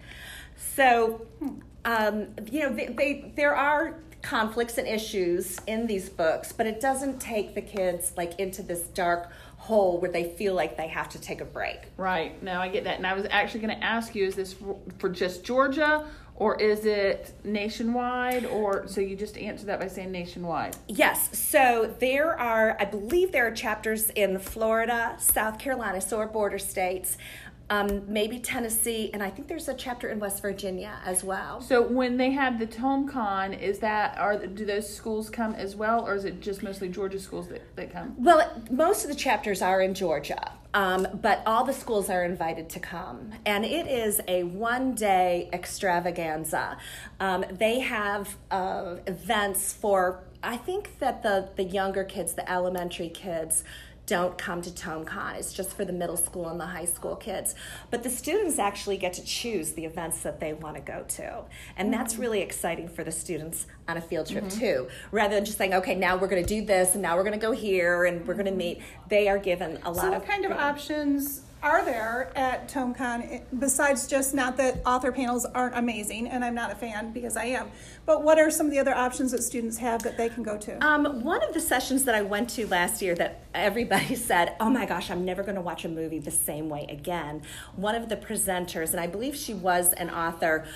So, 0.57 1.27
um, 1.85 2.29
you 2.51 2.61
know, 2.61 2.75
they, 2.75 2.87
they, 2.87 3.33
there 3.37 3.55
are 3.55 3.99
conflicts 4.25 4.79
and 4.79 4.89
issues 4.89 5.61
in 5.67 5.87
these 5.87 6.09
books, 6.09 6.51
but 6.51 6.67
it 6.67 6.81
doesn't 6.81 7.21
take 7.21 7.55
the 7.55 7.61
kids 7.61 8.13
like 8.17 8.41
into 8.41 8.63
this 8.63 8.81
dark 8.89 9.31
hole 9.59 10.01
where 10.01 10.11
they 10.11 10.25
feel 10.25 10.55
like 10.55 10.77
they 10.77 10.89
have 10.89 11.09
to 11.11 11.21
take 11.21 11.41
a 11.41 11.45
break. 11.45 11.81
Right. 11.97 12.43
No, 12.43 12.59
I 12.59 12.69
get 12.69 12.85
that. 12.85 12.97
And 12.97 13.07
I 13.07 13.13
was 13.13 13.27
actually 13.31 13.61
going 13.61 13.79
to 13.79 13.85
ask 13.85 14.15
you: 14.15 14.25
Is 14.25 14.35
this 14.35 14.55
for, 14.55 14.79
for 14.99 15.11
just 15.11 15.45
Georgia, 15.45 16.07
or 16.37 16.61
is 16.61 16.85
it 16.87 17.33
nationwide? 17.45 18.47
Or 18.47 18.89
so 18.89 19.01
you 19.01 19.15
just 19.15 19.37
answer 19.37 19.67
that 19.67 19.79
by 19.79 19.89
saying 19.89 20.11
nationwide. 20.11 20.77
Yes, 20.89 21.39
so 21.39 21.95
there 22.01 22.39
are, 22.39 22.77
I 22.81 22.87
believe 22.87 23.31
there 23.31 23.47
are 23.47 23.55
chapters 23.55 24.11
in 24.11 24.39
Florida, 24.39 25.17
South 25.19 25.59
Carolina, 25.59 26.01
so 26.01 26.19
our 26.19 26.27
border 26.27 26.59
states, 26.59 27.19
um, 27.71 28.03
maybe 28.07 28.39
Tennessee, 28.39 29.11
and 29.15 29.23
I 29.23 29.31
think 29.31 29.49
there's 29.49 29.69
a 29.69 29.75
chapter 29.75 30.09
in 30.11 30.21
West 30.21 30.43
Virginia 30.43 30.99
as 31.05 31.25
well. 31.25 31.61
So 31.61 31.81
when 31.83 32.17
they 32.17 32.31
have 32.33 32.59
the 32.59 32.67
TomeCon, 32.67 33.61
is 33.61 33.79
that 33.79 34.19
are 34.19 34.47
do 34.47 34.67
those 34.67 34.93
schools 34.93 35.31
come 35.31 35.55
as 35.55 35.75
well, 35.75 36.07
or 36.07 36.15
is 36.15 36.25
it 36.25 36.41
just 36.41 36.63
mostly 36.63 36.89
Georgia 36.89 37.19
schools 37.19 37.49
that, 37.49 37.63
that 37.77 37.93
come? 37.93 38.15
Well, 38.19 38.63
most 38.71 39.05
of 39.05 39.11
the 39.11 39.17
chapters 39.17 39.63
are 39.63 39.81
in 39.81 39.95
Georgia, 39.95 40.53
um, 40.75 41.07
but 41.23 41.43
all 41.47 41.65
the 41.65 41.73
schools 41.73 42.11
are 42.11 42.25
invited 42.25 42.69
to 42.71 42.81
come. 42.81 43.33
And 43.47 43.65
it 43.65 43.87
is 43.87 44.21
a 44.29 44.43
one 44.43 44.95
day 44.95 45.49
extravaganza. 45.53 46.77
Um, 47.21 47.47
they 47.51 47.81
have 47.81 48.37
uh, 48.51 48.97
events 49.07 49.73
for, 49.73 50.25
I 50.43 50.59
think 50.59 50.99
that 50.99 51.23
the, 51.23 51.49
the 51.57 51.65
younger 51.65 52.05
kids, 52.05 52.35
the 52.35 52.51
elementary 52.51 53.09
kids, 53.09 53.65
don't 54.07 54.37
come 54.37 54.61
to 54.63 54.71
TomeCon. 54.71 55.37
It's 55.37 55.53
just 55.53 55.77
for 55.77 55.85
the 55.85 55.93
middle 55.93 56.17
school 56.17 56.49
and 56.49 56.61
the 56.61 56.67
high 56.67 56.85
school 56.85 57.17
kids. 57.17 57.55
But 57.91 58.03
the 58.03 58.11
students 58.11 58.59
actually 58.59 58.99
get 58.99 59.15
to 59.15 59.25
choose 59.25 59.73
the 59.73 59.85
events 59.85 60.21
that 60.23 60.41
they 60.41 60.53
want 60.53 60.77
to 60.77 60.83
go 60.83 61.05
to. 61.09 61.45
And 61.77 61.93
that's 61.93 62.15
mm. 62.15 62.21
really 62.21 62.41
exciting 62.41 62.89
for 62.89 63.03
the 63.03 63.13
students 63.13 63.67
on 63.89 63.97
a 63.97 64.01
field 64.01 64.27
trip 64.27 64.45
mm-hmm. 64.45 64.61
too. 64.61 64.89
Rather 65.11 65.35
than 65.35 65.45
just 65.45 65.59
saying, 65.59 65.75
okay, 65.75 65.95
now 65.95 66.17
we're 66.17 66.29
going 66.29 66.43
to 66.43 66.49
do 66.49 66.65
this 66.65 66.95
and 66.95 67.03
now 67.03 67.17
we're 67.17 67.25
going 67.25 67.39
to 67.39 67.45
go 67.45 67.53
here 67.53 68.05
and 68.05 68.27
we're 68.27 68.35
going 68.35 68.47
to 68.47 68.51
mm-hmm. 68.51 68.59
meet, 68.59 68.83
they 69.09 69.29
are 69.29 69.39
given 69.39 69.79
a 69.85 69.91
lot 69.91 70.03
So, 70.03 70.13
of 70.15 70.27
kind 70.27 70.45
of 70.45 70.53
options 70.53 71.43
are 71.65 71.83
there 71.83 72.31
at 72.37 72.69
TomeCon 72.69 73.33
eh, 73.33 73.41
besides 73.59 74.07
just 74.07 74.35
not 74.35 74.59
that 74.59 74.83
author 74.85 75.11
panels 75.11 75.47
aren't 75.47 75.77
amazing, 75.77 76.29
and 76.29 76.45
I'm 76.45 76.55
not 76.55 76.71
a 76.71 76.75
fan 76.75 77.11
because 77.11 77.39
I 77.39 77.47
am, 77.47 77.71
but 78.05 78.23
what 78.23 78.39
are 78.39 78.51
some 78.51 78.67
of 78.67 78.73
the 78.73 78.79
other 78.79 78.95
options 78.95 79.33
that 79.33 79.43
students 79.43 79.79
have 79.79 80.03
that 80.03 80.19
they 80.19 80.29
can 80.29 80.43
go 80.43 80.59
to? 80.59 80.85
Um, 80.85 81.25
one 81.25 81.43
of 81.43 81.55
the 81.55 81.61
sessions 81.61 82.05
that 82.05 82.15
I 82.15 82.21
went 82.21 82.51
to 82.51 82.67
last 82.67 83.01
year 83.01 83.15
that 83.15 83.45
everybody 83.55 84.15
said, 84.15 84.55
oh 84.61 84.69
my 84.69 84.85
gosh, 84.85 85.11
I'm 85.11 85.25
never 85.25 85.43
going 85.43 85.55
to 85.55 85.63
watch 85.63 85.87
a 85.87 85.89
movie 85.89 86.19
the 86.19 86.31
same 86.31 86.69
way 86.69 86.87
again. 86.91 87.43
One 87.77 87.95
of 87.95 88.11
the 88.11 88.17
presenters, 88.17 88.91
and 88.91 89.01
I 89.01 89.07
believe 89.07 89.35
she 89.35 89.55
was 89.55 89.95
an 89.95 90.11
author, 90.11 90.67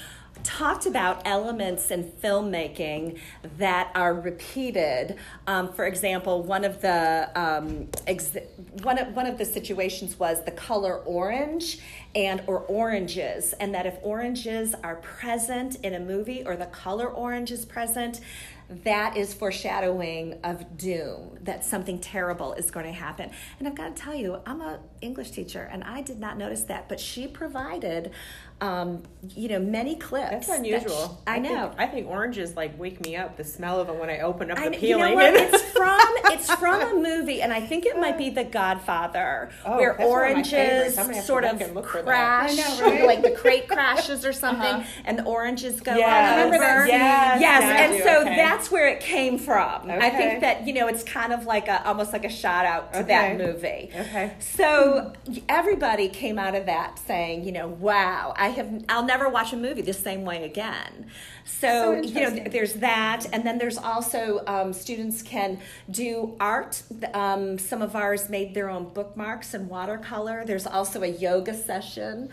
talked 0.42 0.86
about 0.86 1.22
elements 1.24 1.90
in 1.90 2.04
filmmaking 2.04 3.18
that 3.58 3.90
are 3.94 4.14
repeated. 4.14 5.16
Um, 5.46 5.72
for 5.72 5.86
example, 5.86 6.42
one 6.42 6.64
of 6.64 6.80
the 6.80 7.30
um, 7.34 7.88
ex- 8.06 8.36
one 8.82 8.98
of 8.98 9.14
one 9.14 9.26
of 9.26 9.38
the 9.38 9.44
situations 9.44 10.18
was 10.18 10.44
the 10.44 10.52
color 10.52 10.98
orange, 10.98 11.78
and 12.14 12.42
or 12.46 12.60
oranges 12.60 13.52
and 13.54 13.74
that 13.74 13.86
if 13.86 13.96
oranges 14.02 14.74
are 14.82 14.96
present 14.96 15.76
in 15.84 15.94
a 15.94 16.00
movie 16.00 16.42
or 16.44 16.56
the 16.56 16.66
color 16.66 17.08
orange 17.08 17.52
is 17.52 17.64
present 17.64 18.20
that 18.68 19.16
is 19.16 19.32
foreshadowing 19.32 20.38
of 20.42 20.76
doom 20.76 21.38
that 21.42 21.64
something 21.64 21.98
terrible 21.98 22.54
is 22.54 22.70
going 22.70 22.86
to 22.86 22.92
happen 22.92 23.30
and 23.58 23.68
i've 23.68 23.74
got 23.74 23.94
to 23.94 24.02
tell 24.02 24.14
you 24.14 24.40
i'm 24.46 24.60
a 24.60 24.78
english 25.00 25.30
teacher 25.30 25.68
and 25.70 25.84
i 25.84 26.00
did 26.00 26.18
not 26.18 26.36
notice 26.36 26.62
that 26.62 26.88
but 26.88 26.98
she 26.98 27.28
provided 27.28 28.10
um, 28.60 29.02
you 29.36 29.48
know 29.48 29.58
many 29.58 29.94
clips 29.96 30.30
That's 30.30 30.46
that 30.48 30.58
unusual. 30.60 31.08
sh- 31.08 31.22
i 31.26 31.38
know 31.38 31.68
Think, 31.68 31.80
I 31.80 31.86
think 31.86 32.08
oranges 32.08 32.56
like 32.56 32.78
wake 32.78 33.04
me 33.04 33.16
up. 33.16 33.36
The 33.36 33.44
smell 33.44 33.80
of 33.80 33.86
them 33.86 33.98
when 33.98 34.10
I 34.10 34.20
open 34.20 34.50
up 34.50 34.58
I, 34.58 34.68
the 34.68 34.76
you 34.86 34.96
know 34.98 35.06
peeling. 35.08 35.14
what? 35.14 35.34
It's 35.54 35.62
from 35.72 36.00
it's 36.32 36.52
from 36.54 36.80
a 36.82 36.94
movie, 37.08 37.40
and 37.42 37.52
I 37.52 37.60
think 37.60 37.86
it 37.86 37.96
might 37.98 38.18
be 38.18 38.30
The 38.30 38.44
Godfather, 38.44 39.50
Oh, 39.64 39.76
where 39.76 39.94
that's 39.96 40.08
one 40.10 40.30
of 40.30 40.36
my 40.36 40.42
favorites. 40.42 40.52
oranges 40.96 40.98
I'm 40.98 41.04
gonna 41.06 41.14
have 41.16 41.22
to 41.22 41.26
sort 41.26 41.44
of 41.44 41.74
look 41.74 41.86
for 41.88 41.98
that. 42.02 42.04
crash, 42.06 42.58
I 42.58 42.78
know, 42.80 42.90
right? 42.90 43.06
like 43.12 43.22
the 43.22 43.30
crate 43.30 43.68
crashes 43.68 44.24
or 44.24 44.32
something, 44.32 44.84
and 45.04 45.18
the 45.18 45.24
oranges 45.24 45.80
go 45.80 45.94
Yes. 45.94 46.38
all 46.38 46.44
Remember 46.46 46.58
that 46.64 46.78
over. 46.78 46.86
Yes, 46.88 47.40
Yes, 47.40 47.62
and 47.62 47.92
do. 47.98 48.02
so 48.04 48.20
Okay. 48.22 48.36
that's 48.36 48.70
where 48.70 48.88
it 48.88 49.00
came 49.00 49.38
from. 49.38 49.90
I 49.90 50.10
think 50.10 50.40
that 50.40 50.66
you 50.66 50.72
know 50.74 50.88
it's 50.88 51.02
kind 51.04 51.32
of 51.32 51.46
like 51.46 51.68
a 51.68 51.86
almost 51.86 52.12
like 52.12 52.24
a 52.24 52.28
shout 52.30 52.64
out 52.66 52.92
to 52.92 52.98
Okay. 53.00 53.08
that 53.08 53.38
movie. 53.38 53.90
Okay. 53.94 54.32
So 54.40 55.12
everybody 55.48 56.08
came 56.08 56.38
out 56.38 56.54
of 56.54 56.66
that 56.66 56.98
saying, 56.98 57.44
you 57.44 57.52
know, 57.52 57.68
wow, 57.68 58.34
I 58.36 58.47
have 58.48 58.84
I'll 58.88 59.04
never 59.04 59.28
watch 59.28 59.52
a 59.52 59.56
movie 59.56 59.82
the 59.82 59.92
same 59.92 60.24
way 60.24 60.44
again. 60.44 61.06
So, 61.44 62.02
So 62.02 62.08
you 62.08 62.20
know, 62.20 62.50
there's 62.50 62.74
that, 62.74 63.26
and 63.32 63.44
then 63.44 63.58
there's 63.58 63.78
also 63.78 64.42
um, 64.46 64.72
students 64.72 65.22
can 65.22 65.60
do 65.90 66.36
art. 66.40 66.82
Um, 67.14 67.58
some 67.58 67.82
of 67.82 67.96
ours 67.96 68.28
made 68.28 68.54
their 68.54 68.68
own 68.68 68.90
bookmarks 68.90 69.54
and 69.54 69.68
watercolor. 69.68 70.44
There's 70.44 70.66
also 70.66 71.02
a 71.02 71.08
yoga 71.08 71.54
session. 71.54 72.30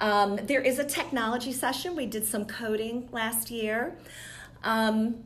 Um, 0.00 0.36
there 0.36 0.60
is 0.60 0.78
a 0.78 0.84
technology 0.84 1.52
session. 1.52 1.96
We 1.96 2.06
did 2.06 2.26
some 2.26 2.44
coding 2.44 3.08
last 3.12 3.50
year. 3.50 3.96
Um, 4.62 5.24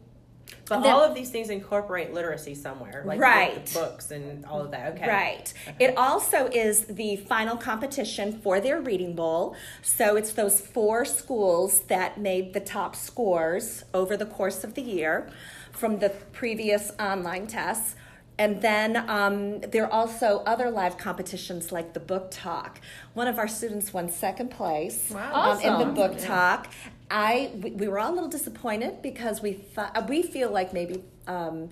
But 0.69 0.83
Then- 0.83 0.93
all 0.93 1.03
of 1.03 1.15
these 1.15 1.31
things 1.31 1.51
incorporate 1.51 2.13
literacy 2.15 2.55
somewhere, 2.55 3.03
like 3.05 3.21
Right. 3.21 3.65
book- 3.73 3.75
books 3.75 4.11
and 4.11 4.45
all 4.47 4.61
of 4.61 4.71
that. 4.71 4.93
Okay. 4.95 5.09
Right. 5.09 5.53
It 5.79 5.97
also 5.97 6.47
is 6.47 6.87
the 6.87 7.17
final 7.17 7.57
competition 7.57 8.41
for 8.43 8.61
their 8.61 8.81
reading 8.81 9.15
bowl. 9.15 9.55
So 9.83 10.17
it's 10.17 10.33
those 10.33 10.61
four 10.61 11.05
schools 11.05 11.81
that 11.89 12.19
made 12.19 12.53
the 12.53 12.61
top 12.61 12.97
scores 12.97 13.85
over 13.93 14.17
the 14.17 14.27
course 14.27 14.65
of 14.65 14.75
the 14.75 14.83
year 14.83 15.29
from 15.73 15.99
the 15.99 16.11
previous 16.33 16.93
online 17.01 17.47
tests. 17.47 17.95
And 18.39 18.63
then 18.63 18.97
um, 19.09 19.61
there 19.61 19.85
are 19.85 19.93
also 19.93 20.43
other 20.47 20.71
live 20.71 20.97
competitions 20.97 21.71
like 21.71 21.93
the 21.93 22.01
book 22.01 22.29
talk. 22.31 22.81
One 23.15 23.29
of 23.29 23.39
our 23.39 23.47
students 23.49 23.93
won 23.93 24.09
second 24.11 24.51
place 24.51 25.13
um, 25.13 25.19
in 25.61 25.73
the 25.73 25.85
Awesome. 25.85 25.95
book 25.95 26.19
talk. 26.19 26.69
I 27.11 27.51
we, 27.61 27.71
we 27.73 27.89
were 27.89 27.99
all 27.99 28.11
a 28.13 28.15
little 28.15 28.31
disappointed 28.31 29.03
because 29.03 29.43
we 29.43 29.53
thought 29.53 30.09
we 30.09 30.23
feel 30.23 30.51
like 30.51 30.73
maybe 30.73 31.05
um, 31.27 31.69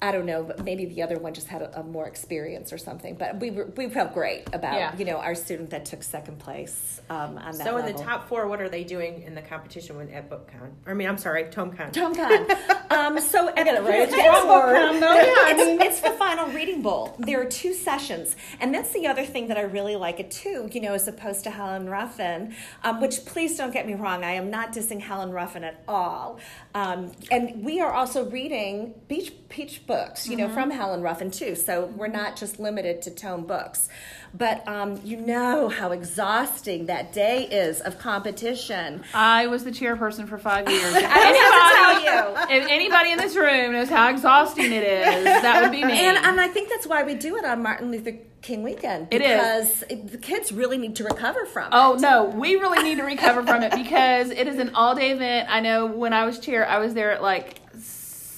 I 0.00 0.12
don't 0.12 0.26
know, 0.26 0.44
but 0.44 0.64
maybe 0.64 0.84
the 0.86 1.02
other 1.02 1.18
one 1.18 1.34
just 1.34 1.48
had 1.48 1.62
a, 1.62 1.80
a 1.80 1.82
more 1.82 2.06
experience 2.06 2.72
or 2.72 2.78
something. 2.78 3.16
But 3.16 3.40
we 3.40 3.50
were, 3.50 3.66
we 3.76 3.88
felt 3.88 4.14
great 4.14 4.44
about 4.52 4.74
Yeah. 4.74 4.96
you 4.96 5.04
know 5.04 5.16
our 5.18 5.34
student 5.34 5.70
that 5.70 5.84
took 5.84 6.02
second 6.02 6.38
place 6.38 7.00
um, 7.10 7.36
on 7.38 7.56
that. 7.58 7.66
So 7.66 7.76
in 7.78 7.86
the 7.86 8.00
top 8.00 8.28
four, 8.28 8.46
what 8.46 8.60
are 8.60 8.68
they 8.68 8.84
doing 8.84 9.22
in 9.22 9.34
the 9.34 9.42
competition 9.42 9.96
when 9.96 10.08
at 10.10 10.30
BookCon? 10.30 10.70
I 10.86 10.94
mean, 10.94 11.08
I'm 11.08 11.18
sorry, 11.18 11.44
TomeCon. 11.44 11.92
TomeCon. 11.92 12.90
um, 12.92 13.18
so 13.20 13.48
I 13.56 13.64
get 13.64 13.74
it 13.76 13.82
right. 13.82 14.02
It's 14.02 14.12
It's, 14.14 14.24
one 14.44 14.48
word. 14.48 15.00
it's, 15.02 15.84
it's 15.84 16.00
the 16.00 16.10
final 16.12 16.46
reading 16.48 16.80
bowl. 16.82 17.16
There 17.18 17.40
are 17.40 17.44
two 17.44 17.74
sessions, 17.74 18.36
and 18.60 18.72
that's 18.74 18.92
the 18.92 19.06
other 19.06 19.24
thing 19.24 19.48
that 19.48 19.56
I 19.58 19.62
really 19.62 19.96
like 19.96 20.20
it 20.20 20.30
too. 20.30 20.68
You 20.72 20.80
know, 20.80 20.94
as 20.94 21.08
opposed 21.08 21.44
to 21.44 21.50
Helen 21.50 21.88
Ruffin, 21.88 22.54
um, 22.84 23.00
which 23.00 23.24
please 23.24 23.56
don't 23.56 23.72
get 23.72 23.86
me 23.86 23.94
wrong, 23.94 24.22
I 24.24 24.32
am 24.32 24.50
not 24.50 24.72
dissing 24.72 25.00
Helen 25.00 25.30
Ruffin 25.32 25.64
at 25.64 25.82
all. 25.88 26.38
Um, 26.74 27.10
and 27.30 27.64
we 27.64 27.80
are 27.80 27.92
also 27.92 28.28
reading 28.30 28.94
Beach 29.08 29.32
Peach 29.48 29.86
books, 29.88 30.28
you 30.28 30.36
know, 30.36 30.48
from 30.48 30.70
Helen 30.70 31.02
Ruffin 31.02 31.32
too. 31.32 31.56
So 31.56 31.86
we're 31.96 32.06
not 32.06 32.36
just 32.36 32.60
limited 32.60 33.02
to 33.02 33.10
tome 33.10 33.44
books. 33.46 33.88
But 34.34 34.68
um, 34.68 35.00
you 35.04 35.16
know 35.16 35.68
how 35.70 35.90
exhausting 35.90 36.86
that 36.86 37.12
day 37.14 37.44
is 37.44 37.80
of 37.80 37.98
competition. 37.98 39.02
I 39.14 39.46
was 39.46 39.64
the 39.64 39.70
chairperson 39.70 40.28
for 40.28 40.36
five 40.38 40.68
years. 40.70 40.94
I 40.94 41.00
have 41.00 42.02
to 42.02 42.04
tell 42.04 42.48
you. 42.58 42.62
If 42.62 42.68
anybody 42.70 43.10
in 43.12 43.18
this 43.18 43.34
room 43.34 43.72
knows 43.72 43.88
how 43.88 44.10
exhausting 44.10 44.70
it 44.70 44.82
is, 44.84 45.24
that 45.24 45.62
would 45.62 45.72
be 45.72 45.82
me. 45.84 45.98
And, 45.98 46.18
and 46.18 46.40
I 46.40 46.48
think 46.48 46.68
that's 46.68 46.86
why 46.86 47.02
we 47.02 47.14
do 47.14 47.36
it 47.36 47.44
on 47.46 47.62
Martin 47.62 47.90
Luther 47.90 48.12
King 48.42 48.62
weekend 48.62 49.08
It 49.10 49.20
is. 49.22 49.26
because 49.28 49.84
it- 49.88 50.12
the 50.12 50.18
kids 50.18 50.52
really 50.52 50.78
need 50.78 50.94
to 50.96 51.04
recover 51.04 51.44
from 51.46 51.70
Oh 51.72 51.94
it. 51.94 52.00
no, 52.00 52.26
we 52.26 52.54
really 52.56 52.82
need 52.84 52.98
to 52.98 53.04
recover 53.04 53.42
from 53.42 53.62
it 53.62 53.72
because 53.74 54.30
it 54.30 54.46
is 54.46 54.58
an 54.58 54.74
all 54.74 54.94
day 54.94 55.10
event. 55.10 55.48
I 55.50 55.60
know 55.60 55.86
when 55.86 56.12
I 56.12 56.24
was 56.26 56.38
chair, 56.38 56.68
I 56.68 56.78
was 56.78 56.94
there 56.94 57.10
at 57.12 57.20
like 57.22 57.60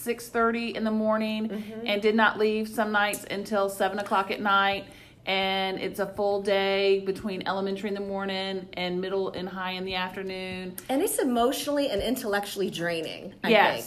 six 0.00 0.28
thirty 0.28 0.74
in 0.74 0.84
the 0.84 0.90
morning 0.90 1.48
Mm-hmm. 1.48 1.86
and 1.86 2.00
did 2.02 2.14
not 2.14 2.38
leave 2.38 2.68
some 2.68 2.90
nights 2.92 3.24
until 3.30 3.68
seven 3.68 3.98
o'clock 3.98 4.30
at 4.30 4.40
night. 4.40 4.84
And 5.26 5.78
it's 5.78 6.00
a 6.00 6.06
full 6.06 6.42
day 6.42 7.00
between 7.00 7.46
elementary 7.46 7.88
in 7.88 7.94
the 7.94 8.00
morning 8.00 8.66
and 8.72 9.00
middle 9.00 9.30
and 9.30 9.48
high 9.48 9.72
in 9.72 9.84
the 9.84 9.94
afternoon. 9.94 10.76
And 10.88 11.02
it's 11.02 11.18
emotionally 11.18 11.90
and 11.90 12.02
intellectually 12.02 12.70
draining, 12.70 13.34
I 13.44 13.50
Yes. 13.50 13.84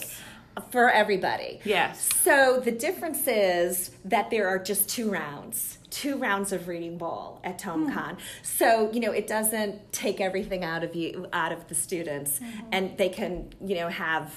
think, 0.56 0.64
for 0.70 0.90
everybody. 0.90 1.60
Yes. 1.64 2.08
So 2.22 2.60
the 2.64 2.70
difference 2.70 3.26
is 3.26 3.90
that 4.04 4.30
there 4.30 4.46
are 4.46 4.58
just 4.60 4.88
two 4.88 5.10
rounds. 5.10 5.78
Two 5.90 6.16
rounds 6.16 6.52
of 6.52 6.66
reading 6.68 6.98
bowl 6.98 7.40
at 7.44 7.58
TomeCon. 7.60 8.16
So, 8.42 8.90
you 8.92 9.00
know, 9.00 9.10
it 9.12 9.26
doesn't 9.26 9.92
take 9.92 10.20
everything 10.20 10.62
out 10.64 10.82
of 10.84 10.94
you 10.94 11.26
out 11.32 11.52
of 11.52 11.66
the 11.68 11.74
students 11.74 12.40
and 12.72 12.96
they 12.96 13.08
can, 13.08 13.52
you 13.64 13.74
know, 13.76 13.88
have 13.88 14.32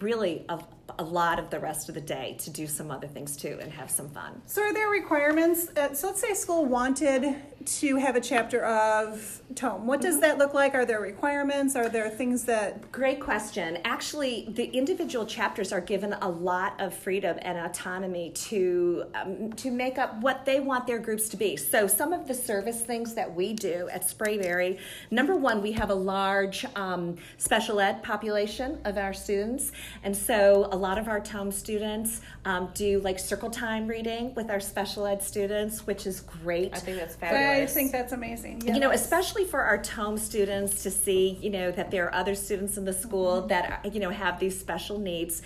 really 0.00 0.44
a, 0.48 0.58
a 0.98 1.04
lot 1.04 1.38
of 1.38 1.50
the 1.50 1.58
rest 1.58 1.88
of 1.88 1.94
the 1.94 2.00
day 2.00 2.36
to 2.40 2.50
do 2.50 2.66
some 2.66 2.90
other 2.90 3.06
things 3.06 3.36
too 3.36 3.58
and 3.60 3.72
have 3.72 3.90
some 3.90 4.08
fun. 4.08 4.40
So 4.46 4.62
are 4.62 4.72
there 4.72 4.88
requirements? 4.88 5.68
Uh, 5.76 5.94
so 5.94 6.08
let's 6.08 6.20
say 6.20 6.34
school 6.34 6.64
wanted 6.64 7.36
to 7.66 7.96
have 7.96 8.16
a 8.16 8.20
chapter 8.20 8.64
of 8.64 9.42
tome. 9.54 9.86
What 9.86 10.00
does 10.00 10.20
that 10.20 10.38
look 10.38 10.54
like? 10.54 10.74
Are 10.74 10.84
there 10.84 11.00
requirements? 11.00 11.76
Are 11.76 11.88
there 11.88 12.08
things 12.10 12.44
that 12.44 12.90
Great 12.92 13.20
question. 13.20 13.78
Actually, 13.84 14.46
the 14.50 14.64
individual 14.66 15.26
chapters 15.26 15.72
are 15.72 15.80
given 15.80 16.12
a 16.22 16.28
lot 16.28 16.80
of 16.80 16.94
freedom 16.94 17.38
and 17.42 17.58
autonomy 17.58 18.30
to 18.30 19.04
um, 19.14 19.52
to 19.54 19.70
make 19.70 19.98
up 19.98 20.20
what 20.20 20.44
they 20.44 20.60
want 20.60 20.86
their 20.86 20.98
groups 20.98 21.28
to 21.30 21.36
be. 21.36 21.56
So, 21.56 21.86
some 21.86 22.12
of 22.12 22.28
the 22.28 22.34
service 22.34 22.82
things 22.82 23.14
that 23.14 23.34
we 23.34 23.52
do 23.52 23.88
at 23.92 24.02
Sprayberry, 24.02 24.78
number 25.10 25.34
one, 25.34 25.62
we 25.62 25.72
have 25.72 25.90
a 25.90 25.94
large 25.94 26.64
um, 26.76 27.16
special 27.36 27.80
ed 27.80 28.02
population 28.02 28.78
of 28.84 28.96
our 28.98 29.12
students, 29.12 29.72
and 30.02 30.16
so 30.16 30.68
a 30.70 30.76
lot 30.76 30.98
of 30.98 31.08
our 31.08 31.20
tome 31.20 31.50
students 31.50 32.20
um, 32.44 32.70
do 32.74 33.00
like 33.00 33.18
circle 33.18 33.50
time 33.50 33.86
reading 33.86 34.34
with 34.34 34.50
our 34.50 34.60
special 34.60 35.06
ed 35.06 35.22
students, 35.22 35.86
which 35.86 36.06
is 36.06 36.20
great. 36.20 36.74
I 36.74 36.78
think 36.78 36.98
that's 36.98 37.16
I 37.62 37.66
think 37.66 37.92
that's 37.92 38.12
amazing. 38.12 38.62
You 38.66 38.80
know, 38.80 38.90
especially 38.90 39.44
for 39.44 39.60
our 39.60 39.82
tome 39.82 40.18
students 40.18 40.82
to 40.82 40.90
see, 40.90 41.38
you 41.40 41.50
know, 41.50 41.70
that 41.70 41.90
there 41.90 42.06
are 42.06 42.14
other 42.14 42.34
students 42.34 42.76
in 42.76 42.84
the 42.84 42.92
school 42.92 43.46
that, 43.48 43.84
you 43.92 44.00
know, 44.00 44.10
have 44.10 44.38
these 44.38 44.58
special 44.58 44.98
needs. 44.98 45.42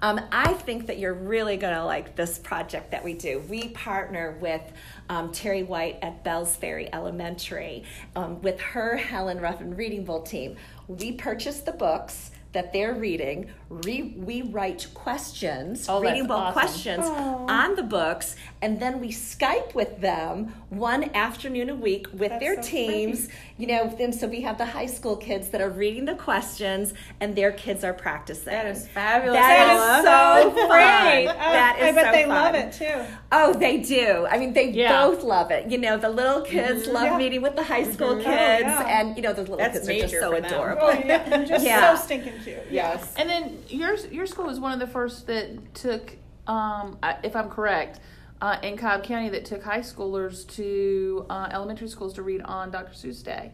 Um, 0.00 0.20
I 0.32 0.52
think 0.52 0.86
that 0.88 0.98
you're 0.98 1.14
really 1.14 1.56
going 1.56 1.74
to 1.74 1.84
like 1.84 2.16
this 2.16 2.38
project 2.38 2.90
that 2.90 3.04
we 3.04 3.14
do. 3.14 3.40
We 3.48 3.68
partner 3.68 4.36
with 4.40 4.62
um, 5.08 5.30
Terry 5.30 5.62
White 5.62 5.98
at 6.02 6.24
Bells 6.24 6.56
Ferry 6.56 6.88
Elementary 6.92 7.84
um, 8.16 8.40
with 8.42 8.60
her 8.60 8.96
Helen 8.96 9.40
Ruffin 9.40 9.76
Reading 9.76 10.04
Bowl 10.04 10.22
team. 10.22 10.56
We 10.88 11.12
purchase 11.12 11.60
the 11.60 11.72
books 11.72 12.32
that 12.52 12.72
they're 12.72 12.94
reading. 12.94 13.50
Re- 13.70 14.14
we 14.16 14.42
write 14.42 14.86
questions, 14.94 15.86
Oh, 15.88 16.00
reading 16.00 16.26
bowl 16.26 16.36
awesome. 16.36 16.52
questions 16.52 17.04
on 17.06 17.74
the 17.74 17.82
books, 17.82 18.36
and 18.60 18.78
then 18.78 19.00
we 19.00 19.08
Skype 19.10 19.74
with 19.74 20.00
them 20.00 20.52
one 20.68 21.10
afternoon 21.14 21.70
a 21.70 21.74
week 21.74 22.06
with 22.12 22.30
That's 22.30 22.40
their 22.42 22.62
so 22.62 22.68
teams. 22.68 23.28
You 23.56 23.66
know, 23.68 23.96
and 23.98 24.14
so 24.14 24.26
we 24.26 24.40
have 24.42 24.58
the 24.58 24.66
high 24.66 24.86
school 24.86 25.16
kids 25.16 25.48
that 25.50 25.60
are 25.60 25.70
reading 25.70 26.04
the 26.04 26.14
questions, 26.14 26.92
and 27.20 27.34
their 27.34 27.52
kids 27.52 27.84
are 27.84 27.94
practicing. 27.94 28.52
That 28.52 28.66
is 28.66 28.86
fabulous. 28.88 29.38
That 29.38 29.68
Paula. 29.68 29.98
is 29.98 30.54
so 30.54 30.68
fun. 30.68 30.68
Great. 30.68 31.28
Oh, 31.28 31.52
That 31.52 31.76
is 31.78 31.84
I 31.84 31.92
bet 31.92 32.04
so 32.06 32.12
they 32.12 32.22
fun. 32.24 32.28
love 32.30 32.54
it 32.54 32.72
too. 32.72 33.14
Oh, 33.30 33.52
they 33.54 33.78
do. 33.78 34.26
I 34.30 34.36
mean, 34.38 34.52
they 34.52 34.70
Yeah. 34.70 35.06
both 35.06 35.22
love 35.22 35.50
it. 35.50 35.70
You 35.70 35.78
know, 35.78 35.96
the 35.96 36.08
little 36.10 36.42
kids 36.42 36.82
mm-hmm. 36.84 36.94
love 36.94 37.04
Yeah. 37.04 37.16
meeting 37.18 37.40
with 37.40 37.56
the 37.56 37.62
high 37.62 37.84
school 37.90 38.08
mm-hmm. 38.16 38.20
oh, 38.20 38.36
kids, 38.36 38.64
yeah. 38.64 39.00
and 39.00 39.16
you 39.16 39.22
know, 39.22 39.32
the 39.32 39.42
little 39.42 39.56
That's 39.58 39.86
kids 39.86 39.88
are 39.88 40.08
just 40.08 40.20
so 40.20 40.34
adorable. 40.34 40.82
Oh 40.88 40.90
yeah, 40.92 41.22
and 41.34 41.46
just 41.46 41.64
Yeah. 41.72 41.96
so 41.96 42.04
stinking 42.04 42.41
cute. 42.44 42.58
Yes. 42.70 43.14
And 43.16 43.28
then 43.28 43.58
your 43.68 43.96
your 44.10 44.26
school 44.26 44.46
was 44.46 44.58
one 44.60 44.72
of 44.72 44.80
the 44.80 44.86
first 44.86 45.26
that 45.26 45.74
took, 45.74 46.16
um, 46.46 46.98
if 47.22 47.34
I'm 47.36 47.48
correct, 47.48 48.00
uh, 48.40 48.58
in 48.62 48.76
Cobb 48.76 49.04
County 49.04 49.28
that 49.30 49.44
took 49.44 49.62
high 49.62 49.80
schoolers 49.80 50.46
to 50.56 51.26
uh, 51.30 51.48
elementary 51.52 51.88
schools 51.88 52.14
to 52.14 52.22
read 52.22 52.42
on 52.42 52.70
Dr. 52.70 52.92
Seuss 52.92 53.22
Day. 53.22 53.52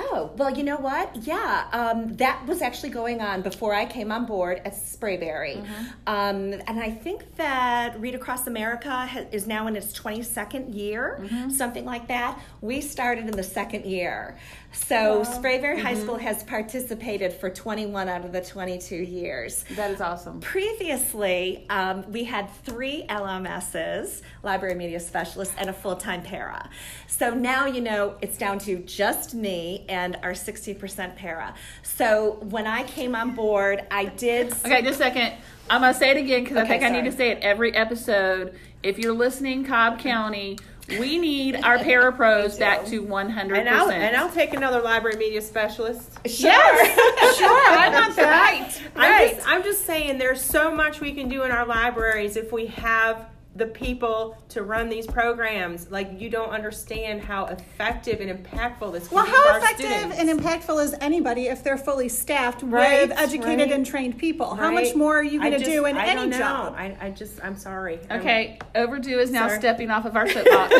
Oh, 0.00 0.30
well, 0.36 0.56
you 0.56 0.62
know 0.62 0.76
what? 0.76 1.16
Yeah, 1.26 1.66
um, 1.72 2.14
that 2.18 2.46
was 2.46 2.62
actually 2.62 2.90
going 2.90 3.20
on 3.20 3.42
before 3.42 3.74
I 3.74 3.84
came 3.84 4.12
on 4.12 4.26
board 4.26 4.62
at 4.64 4.74
Sprayberry. 4.74 5.56
Mm-hmm. 5.60 5.84
Um, 6.06 6.52
and 6.68 6.78
I 6.78 6.88
think 6.92 7.34
that 7.34 7.98
Read 8.00 8.14
Across 8.14 8.46
America 8.46 8.90
ha- 8.90 9.24
is 9.32 9.48
now 9.48 9.66
in 9.66 9.74
its 9.74 9.92
22nd 9.98 10.72
year, 10.72 11.18
Mm-hmm. 11.20 11.50
something 11.50 11.84
like 11.84 12.06
that. 12.06 12.38
We 12.60 12.80
started 12.80 13.24
in 13.24 13.32
the 13.32 13.42
second 13.42 13.86
year. 13.86 14.38
So 14.86 15.22
Sprayberry 15.24 15.80
High 15.82 15.92
Mm-hmm. 15.94 16.02
School 16.02 16.16
has 16.16 16.42
participated 16.44 17.32
for 17.32 17.50
21 17.50 18.08
out 18.08 18.24
of 18.24 18.32
the 18.32 18.40
22 18.40 18.94
years. 18.96 19.64
That 19.76 19.90
is 19.90 20.00
awesome. 20.00 20.40
Previously, 20.40 21.66
um, 21.68 22.04
we 22.10 22.24
had 22.24 22.48
three 22.64 23.04
LMSs, 23.08 24.22
library 24.42 24.74
media 24.76 25.00
specialists, 25.00 25.54
and 25.58 25.68
a 25.68 25.72
full 25.72 25.96
time 25.96 26.22
para. 26.22 26.70
So 27.06 27.34
now, 27.34 27.66
you 27.66 27.80
know, 27.80 28.16
it's 28.22 28.38
down 28.38 28.58
to 28.60 28.78
just 28.78 29.34
me 29.34 29.84
and 29.88 30.16
our 30.22 30.32
60% 30.32 31.16
para. 31.16 31.54
So 31.82 32.38
when 32.48 32.66
I 32.66 32.84
came 32.84 33.14
on 33.14 33.34
board, 33.34 33.84
I 33.90 34.06
did. 34.06 34.52
Okay, 34.64 34.82
just 34.82 35.00
a 35.00 35.04
second. 35.04 35.32
I'm 35.70 35.80
gonna 35.82 35.92
say 35.94 36.10
it 36.10 36.16
again 36.16 36.44
because 36.44 36.56
I 36.56 36.60
Okay, 36.62 36.68
think 36.78 36.84
I 36.84 36.88
need 36.90 37.04
to 37.10 37.16
say 37.16 37.30
it 37.30 37.38
every 37.42 37.74
episode. 37.74 38.54
If 38.82 38.98
you're 38.98 39.12
listening, 39.14 39.64
Cobb 39.64 39.98
County, 39.98 40.58
we 40.88 41.18
need 41.18 41.56
our 41.56 41.78
parapros 41.78 42.58
back 42.58 42.86
to 42.86 43.00
100. 43.00 43.58
And 43.58 43.68
I'll 43.68 43.90
and 43.90 44.16
I'll 44.16 44.30
take 44.30 44.54
another 44.54 44.80
library 44.80 45.16
media 45.16 45.42
specialist. 45.42 46.18
yes, 46.24 46.38
sure. 47.38 47.48
I 47.48 47.90
want 47.92 48.16
that. 48.16 48.80
I'm 48.96 49.34
just, 49.34 49.48
I'm 49.48 49.62
just 49.62 49.86
saying 49.86 50.18
there's 50.18 50.40
so 50.40 50.74
much 50.74 51.00
we 51.00 51.12
can 51.12 51.28
do 51.28 51.42
in 51.42 51.50
our 51.50 51.66
libraries 51.66 52.36
if 52.36 52.52
we 52.52 52.66
have 52.66 53.26
the 53.58 53.66
people 53.66 54.38
to 54.50 54.62
run 54.62 54.88
these 54.88 55.06
programs. 55.06 55.90
Like 55.90 56.20
you 56.20 56.30
don't 56.30 56.50
understand 56.50 57.20
how 57.20 57.46
effective 57.46 58.20
and 58.20 58.30
impactful 58.44 58.92
this 58.92 59.08
can 59.08 59.16
Well, 59.16 59.24
be 59.26 59.30
for 59.32 59.36
how 59.36 59.52
our 59.52 59.58
effective 59.58 59.86
students. 59.90 60.18
and 60.18 60.40
impactful 60.40 60.82
is 60.84 60.94
anybody 61.00 61.46
if 61.48 61.62
they're 61.64 61.76
fully 61.76 62.08
staffed 62.08 62.62
Right, 62.62 63.08
with 63.08 63.18
educated 63.18 63.68
right. 63.68 63.72
and 63.72 63.84
trained 63.84 64.16
people? 64.18 64.54
How 64.54 64.70
much 64.70 64.94
more 64.94 65.18
are 65.18 65.22
you 65.22 65.40
going 65.40 65.52
to 65.58 65.64
do 65.64 65.84
in 65.86 65.96
I 65.96 66.06
any 66.06 66.20
don't 66.20 66.30
know. 66.30 66.38
job? 66.38 66.74
I, 66.76 66.96
I 67.00 67.10
just 67.10 67.42
I'm 67.44 67.56
sorry. 67.56 67.98
I'm- 68.08 68.20
Okay, 68.20 68.58
overdue 68.74 69.18
is 69.18 69.30
now 69.30 69.48
Sir. 69.48 69.58
stepping 69.58 69.90
off 69.90 70.04
of 70.04 70.16
our 70.16 70.28
soapbox 70.34 70.74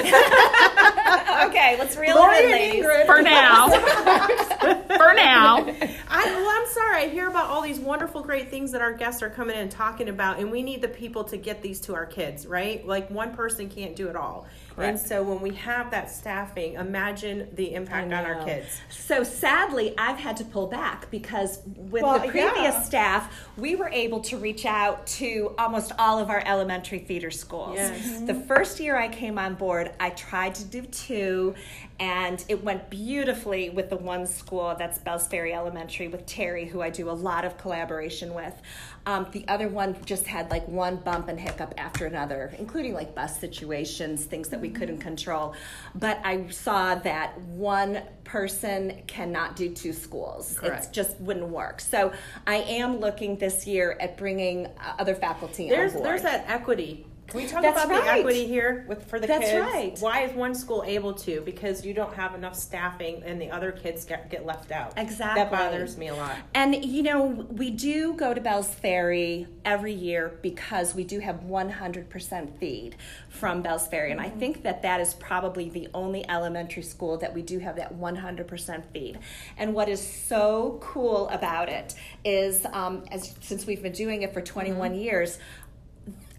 Okay, 1.47 1.77
let's 1.79 1.97
reel 1.97 2.17
it 2.19 2.45
in, 2.45 2.51
ladies. 2.51 2.85
For 3.07 3.23
now. 3.23 3.69
for 3.69 5.15
now. 5.15 5.65
I, 6.11 6.25
well, 6.25 6.51
I'm 6.51 6.67
sorry. 6.69 7.03
I 7.05 7.09
hear 7.09 7.29
about 7.29 7.49
all 7.49 7.63
these 7.63 7.79
wonderful, 7.79 8.23
great 8.23 8.51
things 8.51 8.73
that 8.73 8.83
our 8.83 8.93
guests 8.93 9.23
are 9.23 9.31
coming 9.31 9.55
in 9.57 9.63
and 9.63 9.71
talking 9.71 10.09
about, 10.09 10.41
and 10.41 10.51
we 10.51 10.63
need 10.63 10.83
the 10.83 10.89
people 10.89 11.25
to 11.25 11.37
get 11.37 11.63
these 11.63 11.81
to 11.83 11.95
our 11.95 12.07
kids, 12.07 12.47
right? 12.47 12.68
Like 12.85 13.11
one 13.11 13.35
person 13.35 13.69
can't 13.69 13.97
do 13.97 14.09
it 14.09 14.17
all. 14.17 14.47
And 14.77 14.99
so 14.99 15.23
when 15.23 15.41
we 15.41 15.51
have 15.57 15.91
that 15.91 16.11
staffing, 16.11 16.75
imagine 16.75 17.49
the 17.55 17.75
impact 17.75 18.13
on 18.13 18.25
our 18.25 18.45
kids. 18.45 18.81
So 18.91 19.25
sadly, 19.25 19.95
I've 19.99 20.19
had 20.19 20.37
to 20.37 20.45
pull 20.45 20.69
back 20.69 21.11
because 21.11 21.61
with 21.67 22.03
Well, 22.03 22.21
the 22.21 22.29
previous 22.29 22.55
yeah. 22.57 22.83
staff, 22.83 23.35
we 23.57 23.75
were 23.75 23.89
able 23.89 24.21
to 24.21 24.37
reach 24.37 24.65
out 24.67 25.07
to 25.19 25.55
almost 25.59 25.93
all 25.99 26.19
of 26.19 26.31
our 26.31 26.43
elementary 26.47 27.01
feeder 27.01 27.31
schools. 27.31 27.75
Yes. 27.75 28.21
The 28.21 28.35
mm-hmm. 28.35 28.47
first 28.47 28.79
year 28.79 28.97
I 28.97 29.09
came 29.09 29.39
on 29.39 29.55
board, 29.55 29.91
I 29.99 30.11
tried 30.11 30.55
to 30.57 30.65
do 30.65 30.83
two, 30.83 31.55
and 32.01 32.45
it 32.49 32.63
went 32.63 32.91
beautifully 32.91 33.71
with 33.71 33.91
the 33.91 33.97
one 33.97 34.27
school 34.27 34.75
that's 34.79 34.99
Bells 34.99 35.27
Ferry 35.27 35.53
Elementary 35.53 36.07
with 36.09 36.27
Terry, 36.27 36.65
who 36.65 36.81
I 36.81 36.91
do 36.91 37.11
a 37.11 37.13
lot 37.13 37.45
of 37.45 37.59
collaboration 37.59 38.35
with. 38.35 38.55
Um, 39.07 39.27
the 39.33 39.45
other 39.49 39.69
one 39.69 39.97
just 40.05 40.27
had 40.27 40.51
like 40.51 40.69
one 40.69 40.97
bump 40.97 41.29
and 41.29 41.41
hiccup 41.41 41.75
after 41.77 42.07
another, 42.07 42.55
including 42.59 42.95
like 42.95 43.15
bus 43.15 43.41
situations, 43.41 44.25
things 44.27 44.49
that 44.51 44.61
we 44.61 44.71
couldn't 44.71 44.99
control. 44.99 45.55
But 45.95 46.21
I 46.25 46.49
saw 46.51 46.95
that 46.97 47.41
one 47.41 48.03
person 48.23 49.03
cannot 49.07 49.57
do 49.57 49.71
two 49.71 49.93
schools. 49.93 50.59
It 50.63 50.89
just 50.93 51.19
wouldn't 51.21 51.49
work. 51.49 51.81
So 51.81 52.13
I 52.47 52.57
am 52.57 52.99
looking 52.99 53.39
this 53.39 53.67
year 53.67 53.97
at 53.99 54.17
bringing 54.17 54.67
uh, 54.67 54.95
other 54.99 55.15
faculty 55.15 55.69
There's 55.69 55.93
on 55.93 55.99
board. 55.99 56.11
there's 56.11 56.23
that 56.23 56.45
equity. 56.49 57.07
Can 57.29 57.43
we 57.43 57.47
talk 57.47 57.61
That's 57.61 57.85
about 57.85 58.05
the 58.05 58.11
equity 58.11 58.47
here 58.47 58.87
with 58.89 59.05
for 59.05 59.21
the 59.21 59.27
kids? 59.27 59.41
That's 59.41 59.51
kids? 59.51 59.63
right. 59.63 59.99
Why 60.01 60.23
is 60.23 60.33
one 60.35 60.55
school 60.55 60.83
able 60.87 61.13
to? 61.13 61.43
Because 61.43 61.85
you 61.85 61.93
don't 61.93 62.15
have 62.15 62.35
enough 62.35 62.55
staffing, 62.55 63.23
and 63.23 63.39
the 63.39 63.51
other 63.51 63.71
kids 63.71 64.07
get, 64.07 64.31
get 64.31 64.47
left 64.47 64.73
out. 64.73 64.95
Exactly. 64.97 65.43
That 65.43 65.51
bothers 65.51 65.99
me 65.99 66.09
a 66.09 66.15
lot. 66.15 66.37
And 66.55 66.83
you 66.83 67.03
know, 67.03 67.27
we 67.27 67.69
do 67.69 68.15
go 68.15 68.33
to 68.33 68.41
Bell's 68.41 68.73
Ferry 68.73 69.47
every 69.67 69.93
year 69.93 70.39
because 70.41 70.95
we 70.95 71.05
do 71.05 71.21
have 71.21 71.43
100% 71.43 72.59
feed 72.59 72.97
from 73.29 73.61
Bell's 73.61 73.87
Ferry. 73.87 74.11
And 74.11 74.23
I 74.23 74.31
think 74.31 74.63
that 74.63 74.81
that 74.81 74.99
is 75.03 75.13
probably 75.13 75.69
the 75.69 75.89
only 75.93 76.27
elementary 76.31 76.83
school 76.83 77.19
that 77.19 77.35
we 77.35 77.43
do 77.43 77.59
have 77.59 77.77
that 77.77 77.95
100% 77.95 78.85
feed. 78.95 79.19
And 79.59 79.75
what 79.75 79.91
is 79.91 80.01
so 80.01 80.79
cool 80.81 81.29
about 81.29 81.69
it 81.69 81.95
is, 82.25 82.65
um, 82.73 83.05
as 83.13 83.35
since 83.43 83.67
we've 83.67 83.83
been 83.83 83.93
doing 83.93 84.23
it 84.23 84.33
for 84.33 84.41
21 84.41 84.95
years, 84.95 85.39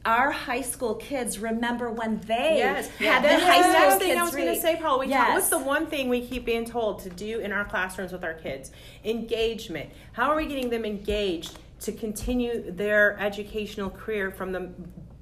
our 0.06 0.32
high 0.32 0.62
school 0.62 0.96
kids 0.96 1.40
remember 1.40 1.92
when 1.92 2.20
they 2.22 2.58
Yes, 2.58 2.88
had 2.90 3.24
That's 3.24 3.42
the 3.42 3.48
high 3.48 3.62
school 3.62 3.72
next 3.74 3.98
thing 3.98 4.18
I 4.18 4.24
was 4.24 4.36
going 4.36 4.54
to 4.54 4.60
say, 4.60 4.78
Paul. 4.78 5.00
We 5.00 5.10
talk, 5.10 5.34
what's 5.34 5.50
the 5.50 5.60
one 5.60 5.88
thing 5.88 6.10
we 6.10 6.22
keep 6.26 6.46
being 6.46 6.66
told 6.66 7.00
to 7.00 7.10
do 7.10 7.40
in 7.40 7.52
our 7.52 7.66
classrooms 7.66 8.12
with 8.12 8.24
our 8.24 8.34
kids? 8.34 8.72
Engagement. 9.04 9.90
How 10.14 10.32
are 10.32 10.38
we 10.38 10.46
getting 10.46 10.70
them 10.70 10.86
engaged 10.86 11.60
to 11.82 11.92
continue 11.92 12.72
their 12.72 13.18
educational 13.20 13.90
career 13.90 14.32
from 14.32 14.52
the 14.52 14.70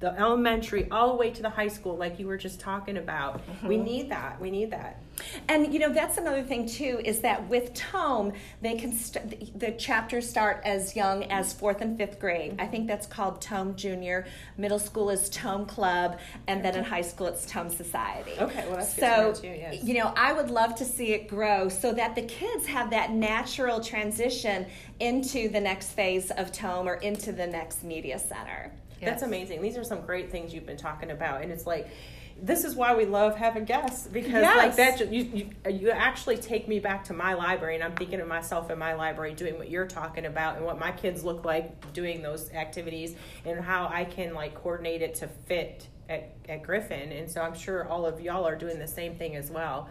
the 0.00 0.16
elementary 0.18 0.88
all 0.90 1.08
the 1.08 1.14
way 1.16 1.30
to 1.30 1.42
the 1.42 1.50
high 1.50 1.68
school, 1.68 1.96
like 1.96 2.18
you 2.20 2.26
were 2.26 2.36
just 2.36 2.60
talking 2.60 2.96
about? 2.98 3.40
We 3.64 3.74
Mm-hmm. 3.76 3.84
need 3.84 4.10
that. 4.10 4.40
We 4.40 4.50
need 4.50 4.70
that. 4.70 5.02
And 5.48 5.72
you 5.74 5.80
know 5.80 5.92
that's 5.92 6.16
another 6.16 6.44
thing 6.44 6.64
too 6.68 7.00
is 7.04 7.18
that 7.20 7.48
with 7.48 7.74
Tome 7.74 8.32
they 8.62 8.76
can 8.76 8.92
st- 8.92 9.58
the 9.58 9.72
chapters 9.72 10.30
start 10.30 10.60
as 10.64 10.94
young 10.94 11.24
as 11.24 11.52
fourth 11.52 11.80
and 11.80 11.96
fifth 11.98 12.20
grade. 12.20 12.54
I 12.60 12.66
think 12.68 12.86
that's 12.86 13.08
called 13.08 13.40
Tome 13.42 13.74
Junior. 13.74 14.26
Middle 14.56 14.78
school 14.78 15.10
is 15.10 15.28
Tome 15.30 15.66
Club, 15.66 16.20
and 16.46 16.64
then 16.64 16.76
in 16.76 16.84
high 16.84 17.00
school 17.02 17.26
it's 17.26 17.44
Tome 17.46 17.68
Society. 17.68 18.30
Okay, 18.38 18.64
well, 18.68 18.76
that's 18.76 18.94
good 18.94 19.00
so 19.00 19.32
to 19.32 19.40
too, 19.42 19.48
yes. 19.48 19.82
you 19.82 19.94
know 19.94 20.12
I 20.16 20.32
would 20.32 20.50
love 20.50 20.76
to 20.76 20.84
see 20.84 21.12
it 21.14 21.26
grow 21.26 21.68
so 21.68 21.92
that 21.94 22.14
the 22.14 22.22
kids 22.22 22.66
have 22.66 22.90
that 22.90 23.10
natural 23.10 23.80
transition 23.80 24.66
into 25.00 25.48
the 25.48 25.60
next 25.60 25.88
phase 25.94 26.30
of 26.30 26.52
Tome 26.52 26.86
or 26.88 26.94
into 26.94 27.32
the 27.32 27.46
next 27.48 27.82
media 27.82 28.20
center. 28.20 28.70
That's 29.06 29.22
amazing. 29.22 29.62
These 29.62 29.76
are 29.76 29.84
some 29.84 30.02
great 30.02 30.30
things 30.30 30.52
you've 30.52 30.66
been 30.66 30.76
talking 30.76 31.10
about, 31.10 31.42
and 31.42 31.52
it's 31.52 31.66
like. 31.66 31.88
This 32.40 32.62
is 32.62 32.76
why 32.76 32.94
we 32.94 33.04
love 33.04 33.34
having 33.34 33.64
guests 33.64 34.06
because 34.06 34.44
like 34.44 34.76
that 34.76 35.12
you, 35.12 35.22
you 35.24 35.50
you 35.68 35.90
actually 35.90 36.36
take 36.36 36.68
me 36.68 36.78
back 36.78 37.02
to 37.06 37.12
my 37.12 37.34
library 37.34 37.74
and 37.74 37.82
I'm 37.82 37.96
thinking 37.96 38.20
of 38.20 38.28
myself 38.28 38.70
in 38.70 38.78
my 38.78 38.94
library 38.94 39.34
doing 39.34 39.58
what 39.58 39.68
you're 39.68 39.88
talking 39.88 40.24
about 40.24 40.56
and 40.56 40.64
what 40.64 40.78
my 40.78 40.92
kids 40.92 41.24
look 41.24 41.44
like 41.44 41.92
doing 41.92 42.22
those 42.22 42.52
activities 42.52 43.16
and 43.44 43.58
how 43.58 43.88
I 43.92 44.04
can 44.04 44.34
like 44.34 44.54
coordinate 44.54 45.02
it 45.02 45.16
to 45.16 45.26
fit 45.26 45.88
at, 46.08 46.36
at 46.48 46.62
Griffin 46.62 47.10
and 47.10 47.28
so 47.28 47.40
I'm 47.40 47.56
sure 47.56 47.88
all 47.88 48.06
of 48.06 48.20
y'all 48.20 48.46
are 48.46 48.54
doing 48.54 48.78
the 48.78 48.86
same 48.86 49.16
thing 49.16 49.34
as 49.34 49.50
well. 49.50 49.88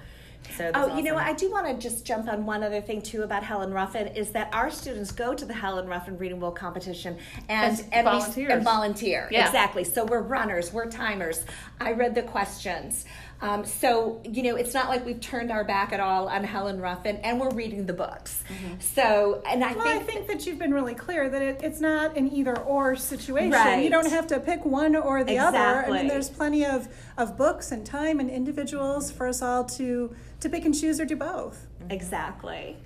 So 0.56 0.72
Oh, 0.74 0.96
you 0.98 1.04
know, 1.04 1.16
awesome. 1.16 1.28
I 1.28 1.34
do 1.34 1.52
want 1.52 1.68
to 1.68 1.74
just 1.90 2.06
jump 2.06 2.28
on 2.28 2.46
one 2.46 2.64
other 2.64 2.82
thing 2.82 3.02
too 3.02 3.24
about 3.24 3.44
Helen 3.44 3.72
Ruffin 3.74 4.08
is 4.08 4.32
that 4.32 4.50
our 4.54 4.70
students 4.70 5.12
go 5.12 5.34
to 5.34 5.46
the 5.46 5.54
Helen 5.54 5.88
Ruffin 5.88 6.18
Reading 6.18 6.40
Bowl 6.40 6.52
competition 6.52 7.18
and 7.50 7.74
As 7.74 7.84
and 7.92 8.06
we- 8.08 8.46
and 8.54 8.64
volunteer. 8.64 9.28
Yeah. 9.32 9.46
Exactly. 9.46 9.84
So 9.84 10.06
we're 10.06 10.22
runners, 10.22 10.72
we're 10.74 10.90
timers. 10.90 11.46
I 11.80 11.92
read 11.94 12.16
the 12.16 12.24
questions. 12.24 13.06
Um, 13.40 13.66
so 13.66 14.22
you 14.24 14.44
know, 14.44 14.56
it's 14.56 14.74
not 14.74 14.90
like 14.90 15.06
we've 15.06 15.20
turned 15.22 15.52
our 15.52 15.64
back 15.64 15.94
at 15.94 16.00
all 16.00 16.28
on 16.28 16.44
Helen 16.44 16.82
Ruffin, 16.82 17.18
and 17.18 17.40
we're 17.40 17.52
reading 17.54 17.86
the 17.86 17.94
books. 17.94 18.44
So, 18.80 19.44
and 19.48 19.64
I 19.64 19.74
Well, 19.74 19.84
think 19.86 20.02
I 20.02 20.06
think 20.06 20.28
that 20.28 20.46
you've 20.46 20.58
been 20.58 20.74
really 20.74 20.96
clear 20.96 21.30
that 21.30 21.42
it, 21.42 21.62
it's 21.64 21.80
not 21.80 22.18
an 22.18 22.34
either 22.34 22.58
or 22.60 22.96
situation. 22.96 23.52
Right. 23.52 23.84
You 23.84 23.90
don't 23.90 24.10
have 24.10 24.28
to 24.28 24.40
pick 24.40 24.66
one 24.66 24.96
or 24.96 25.24
the 25.24 25.38
other. 25.38 25.58
I 25.58 25.90
mean, 25.90 26.08
there's 26.08 26.30
plenty 26.30 26.66
of, 26.66 26.88
of 27.18 27.38
books 27.38 27.72
and 27.72 27.86
time 27.86 28.20
and 28.20 28.30
individuals 28.30 29.12
for 29.12 29.28
us 29.28 29.42
all 29.42 29.64
to, 29.66 30.16
to 30.40 30.50
pick 30.50 30.66
and 30.66 30.74
choose 30.80 31.00
or 31.00 31.06
do 31.06 31.16
both. 31.16 31.68
Exactly. 31.90 32.78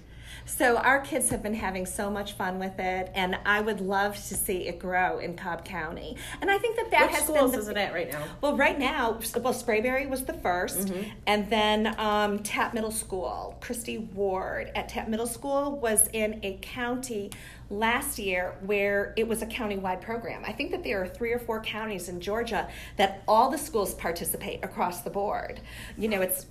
So 0.58 0.76
our 0.78 1.00
kids 1.00 1.30
have 1.30 1.42
been 1.42 1.56
having 1.56 1.86
so 1.86 2.12
much 2.12 2.34
fun 2.34 2.60
with 2.60 2.78
it, 2.78 3.10
and 3.16 3.38
I 3.46 3.62
would 3.62 3.80
love 3.80 4.16
to 4.16 4.36
see 4.36 4.68
it 4.68 4.80
grow 4.80 5.18
in 5.20 5.36
Cobb 5.36 5.64
County. 5.64 6.18
And 6.42 6.52
I 6.52 6.58
think 6.58 6.76
that 6.76 6.92
that 6.92 7.08
Which 7.08 7.16
has 7.16 7.24
schools 7.24 7.52
been 7.52 7.60
is 7.62 7.68
it 7.70 7.78
at 7.78 7.94
right 7.94 8.12
now? 8.12 8.22
Well, 8.42 8.58
right 8.58 8.78
now, 8.78 9.18
well, 9.40 9.54
Sprayberry 9.54 10.10
was 10.10 10.26
the 10.26 10.34
1st 10.34 10.72
Mm-hmm. 10.72 11.10
and 11.26 11.50
then 11.50 11.96
um, 12.00 12.40
Tapp 12.40 12.74
Middle 12.74 12.92
School. 12.92 13.58
Christy 13.62 13.98
Ward 13.98 14.72
at 14.76 14.90
Tapp 14.90 15.08
Middle 15.08 15.26
School 15.26 15.78
was 15.80 16.10
in 16.14 16.40
a 16.44 16.58
county 16.62 17.32
last 17.70 18.20
year 18.20 18.54
where 18.66 19.14
it 19.16 19.28
was 19.28 19.42
a 19.42 19.46
county-wide 19.46 20.02
program. 20.02 20.44
I 20.46 20.52
think 20.52 20.72
that 20.72 20.84
there 20.84 21.02
are 21.02 21.08
three 21.08 21.32
or 21.32 21.40
four 21.40 21.62
counties 21.62 22.10
in 22.10 22.20
Georgia 22.20 22.68
that 22.98 23.24
all 23.28 23.50
the 23.50 23.58
schools 23.58 23.94
participate 23.96 24.64
across 24.64 25.02
the 25.02 25.10
board. 25.10 25.62
You 25.98 26.10
know, 26.10 26.22
it's 26.22 26.46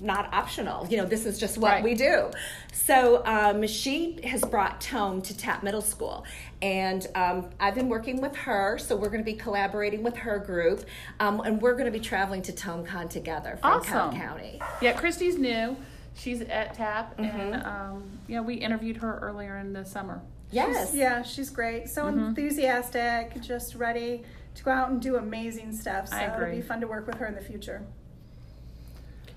not 0.00 0.32
optional. 0.32 0.86
You 0.88 0.96
know, 0.98 1.04
this 1.06 1.26
is 1.26 1.38
just 1.38 1.58
what 1.58 1.72
Right. 1.72 1.84
we 1.84 1.94
do. 1.94 2.30
So 2.72 3.24
um, 3.26 3.66
she 3.66 4.18
has 4.24 4.42
brought 4.42 4.80
Tome 4.80 5.20
to 5.22 5.36
Tapp 5.36 5.62
Middle 5.62 5.82
School, 5.82 6.24
and 6.62 7.06
um, 7.14 7.50
I've 7.60 7.74
been 7.74 7.88
working 7.88 8.20
with 8.20 8.34
her. 8.36 8.78
So 8.78 8.96
we're 8.96 9.08
going 9.10 9.20
to 9.24 9.30
be 9.30 9.34
collaborating 9.36 10.02
with 10.02 10.16
her 10.16 10.38
group, 10.38 10.84
um, 11.20 11.40
and 11.40 11.60
we're 11.60 11.72
going 11.74 11.86
to 11.86 11.90
be 11.90 12.00
traveling 12.00 12.42
to 12.42 12.52
TomeCon 12.52 13.10
together 13.10 13.58
from 13.60 13.82
Cobb 13.84 14.14
County. 14.14 14.60
Yeah, 14.80 14.92
Christy's 14.92 15.36
new. 15.38 15.76
She's 16.14 16.40
at 16.40 16.72
Tapp, 16.74 17.18
and 17.18 17.56
um, 17.64 18.04
yeah, 18.26 18.40
we 18.40 18.54
interviewed 18.54 18.96
her 18.98 19.18
earlier 19.20 19.58
in 19.58 19.74
the 19.74 19.84
summer. 19.84 20.22
Yes. 20.50 20.94
Yeah, 20.94 21.22
she's 21.22 21.50
great. 21.50 21.88
So 21.90 22.04
Mm-hmm. 22.04 22.26
enthusiastic, 22.28 23.40
just 23.42 23.74
ready 23.74 24.22
to 24.54 24.64
go 24.64 24.70
out 24.70 24.88
and 24.90 25.02
do 25.02 25.16
amazing 25.16 25.72
stuff. 25.74 26.08
So 26.08 26.16
I 26.16 26.32
it'll 26.34 26.54
be 26.54 26.62
fun 26.62 26.80
to 26.80 26.86
work 26.86 27.06
with 27.06 27.16
her 27.16 27.26
in 27.26 27.34
the 27.34 27.42
future. 27.42 27.82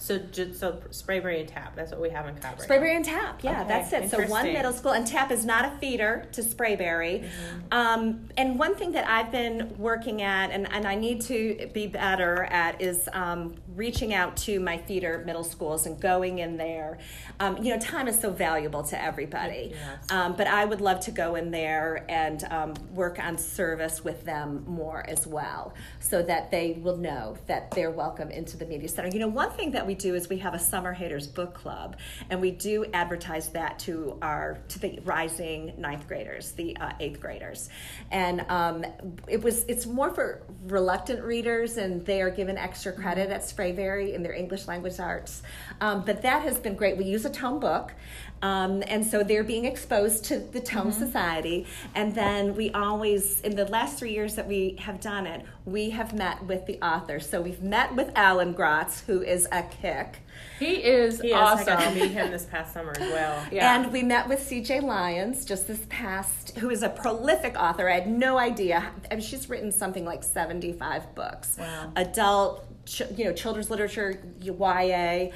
So, 0.02 0.18
ju- 0.18 0.54
so 0.54 0.82
Sprayberry 0.92 1.42
and 1.42 1.50
Tapp. 1.50 1.76
That's 1.76 1.92
what 1.92 2.00
we 2.00 2.10
have 2.10 2.26
in 2.26 2.36
Cobb. 2.38 2.58
Right 2.58 2.70
Sprayberry 2.70 2.96
and 2.96 3.04
Tapp, 3.04 3.44
yeah, 3.44 3.60
Okay, 3.62 3.68
that's 3.68 3.92
it. 3.94 4.10
So 4.10 4.26
one 4.28 4.46
middle 4.46 4.72
school, 4.72 4.92
and 4.94 5.06
Tapp 5.06 5.30
is 5.30 5.46
not 5.46 5.66
a 5.66 5.78
feeder 5.78 6.26
to 6.32 6.42
Sprayberry. 6.42 7.28
Um, 7.72 8.30
and 8.38 8.58
one 8.58 8.76
thing 8.76 8.94
that 8.94 9.08
I've 9.10 9.30
been 9.30 9.78
working 9.78 10.22
at, 10.22 10.52
and, 10.52 10.72
and 10.72 10.88
I 10.88 10.96
need 10.96 11.20
to 11.24 11.70
be 11.74 11.86
better 11.88 12.46
at, 12.46 12.82
is 12.82 13.10
um, 13.12 13.56
reaching 13.76 14.14
out 14.14 14.38
to 14.38 14.62
my 14.62 14.78
feeder 14.78 15.22
middle 15.26 15.44
schools 15.44 15.86
and 15.86 16.00
going 16.00 16.40
in 16.40 16.56
there. 16.56 16.98
Um, 17.42 17.58
you 17.58 17.74
know, 17.74 17.80
time 17.80 18.08
is 18.08 18.18
so 18.18 18.32
valuable 18.32 18.84
to 18.84 19.02
everybody. 19.02 19.74
Yes. 19.74 20.12
Um, 20.12 20.34
but 20.38 20.48
I 20.48 20.64
would 20.64 20.80
love 20.80 21.02
to 21.02 21.12
go 21.12 21.36
in 21.36 21.52
there 21.52 22.06
and 22.08 22.42
um, 22.46 22.74
work 22.94 23.20
on 23.20 23.38
service 23.38 24.02
with 24.04 24.24
them 24.24 24.64
more 24.66 25.06
as 25.10 25.28
well, 25.28 25.74
so 26.00 26.22
that 26.24 26.52
they 26.52 26.80
will 26.82 26.98
know 26.98 27.38
that 27.48 27.72
they're 27.72 27.92
welcome 27.92 28.32
into 28.32 28.56
the 28.56 28.66
media 28.66 28.88
center. 28.88 29.10
You 29.10 29.20
know, 29.20 29.28
one 29.28 29.52
thing 29.52 29.72
that 29.72 29.89
we 29.90 29.96
do 29.96 30.14
is 30.14 30.30
we 30.30 30.38
have 30.38 30.54
a 30.54 30.60
summer 30.60 30.94
haters 30.94 31.26
book 31.26 31.56
club, 31.56 31.98
and 32.30 32.40
we 32.40 32.52
do 32.52 32.86
advertise 32.94 33.50
that 33.50 33.80
to 33.80 34.20
our 34.22 34.60
to 34.68 34.78
the 34.78 35.00
rising 35.04 35.74
ninth 35.80 36.08
graders, 36.08 36.52
the 36.52 36.78
uh, 36.78 36.92
eighth 37.00 37.20
graders, 37.20 37.70
and 38.12 38.46
um, 38.50 38.86
it 39.28 39.42
was 39.42 39.66
it's 39.68 39.88
more 39.88 40.14
for 40.14 40.44
reluctant 40.68 41.24
readers, 41.24 41.78
and 41.78 42.06
they 42.06 42.22
are 42.22 42.30
given 42.30 42.56
extra 42.56 42.92
credit 42.92 43.32
at 43.32 43.42
Sprayberry 43.42 44.14
in 44.14 44.22
their 44.22 44.34
English 44.34 44.68
language 44.68 45.00
arts. 45.00 45.42
Um, 45.82 46.04
but 46.06 46.22
that 46.22 46.42
has 46.44 46.58
been 46.60 46.76
great. 46.76 46.98
We 46.98 47.06
use 47.06 47.26
a 47.26 47.30
tome 47.30 47.60
book. 47.60 47.94
Um, 48.42 48.84
and 48.88 49.06
so 49.06 49.22
they're 49.24 49.44
being 49.44 49.66
exposed 49.66 50.24
to 50.26 50.40
the 50.40 50.62
Tome 50.62 50.92
Society. 50.92 51.68
And 51.94 52.16
then 52.16 52.56
we 52.56 52.72
always, 52.72 53.42
in 53.42 53.56
the 53.56 53.66
last 53.66 54.00
three 54.00 54.14
years 54.14 54.36
that 54.36 54.48
we 54.48 54.78
have 54.80 55.02
done 55.02 55.28
it, 55.28 55.46
we 55.66 55.90
have 55.90 56.14
met 56.14 56.46
with 56.46 56.66
the 56.66 56.82
author. 56.82 57.20
So 57.20 57.42
we've 57.42 57.62
met 57.62 57.94
with 57.96 58.12
Alan 58.16 58.54
Gratz, 58.54 59.02
who 59.02 59.22
is 59.22 59.48
a 59.52 59.64
kick. 59.64 60.22
He 60.58 60.76
is 60.76 61.20
He 61.20 61.30
is. 61.30 61.34
I 61.36 61.64
got 61.66 61.82
to 61.84 61.92
meet 61.92 62.12
him 62.12 62.32
this 62.32 62.46
past 62.46 62.74
summer 62.74 62.92
as 62.92 63.12
well. 63.12 63.46
Yeah. 63.52 63.76
And 63.76 63.92
we 63.92 64.04
met 64.04 64.30
with 64.30 64.40
CJ 64.40 64.84
Lyons 64.84 65.44
just 65.44 65.68
this 65.68 65.86
past, 65.90 66.58
who 66.60 66.70
is 66.70 66.82
a 66.82 66.90
prolific 66.90 67.58
author. 67.58 67.90
I 67.90 67.96
had 67.96 68.08
no 68.08 68.38
idea. 68.38 68.90
I 69.12 69.16
mean, 69.16 69.24
she's 69.24 69.50
written 69.50 69.72
something 69.72 70.06
like 70.06 70.24
75 70.24 71.14
books. 71.14 71.58
Wow. 71.60 71.92
Adult, 71.98 72.66
ch- 72.86 73.04
you 73.18 73.26
know, 73.26 73.34
children's 73.34 73.70
literature, 73.70 74.22
YA. 74.42 75.28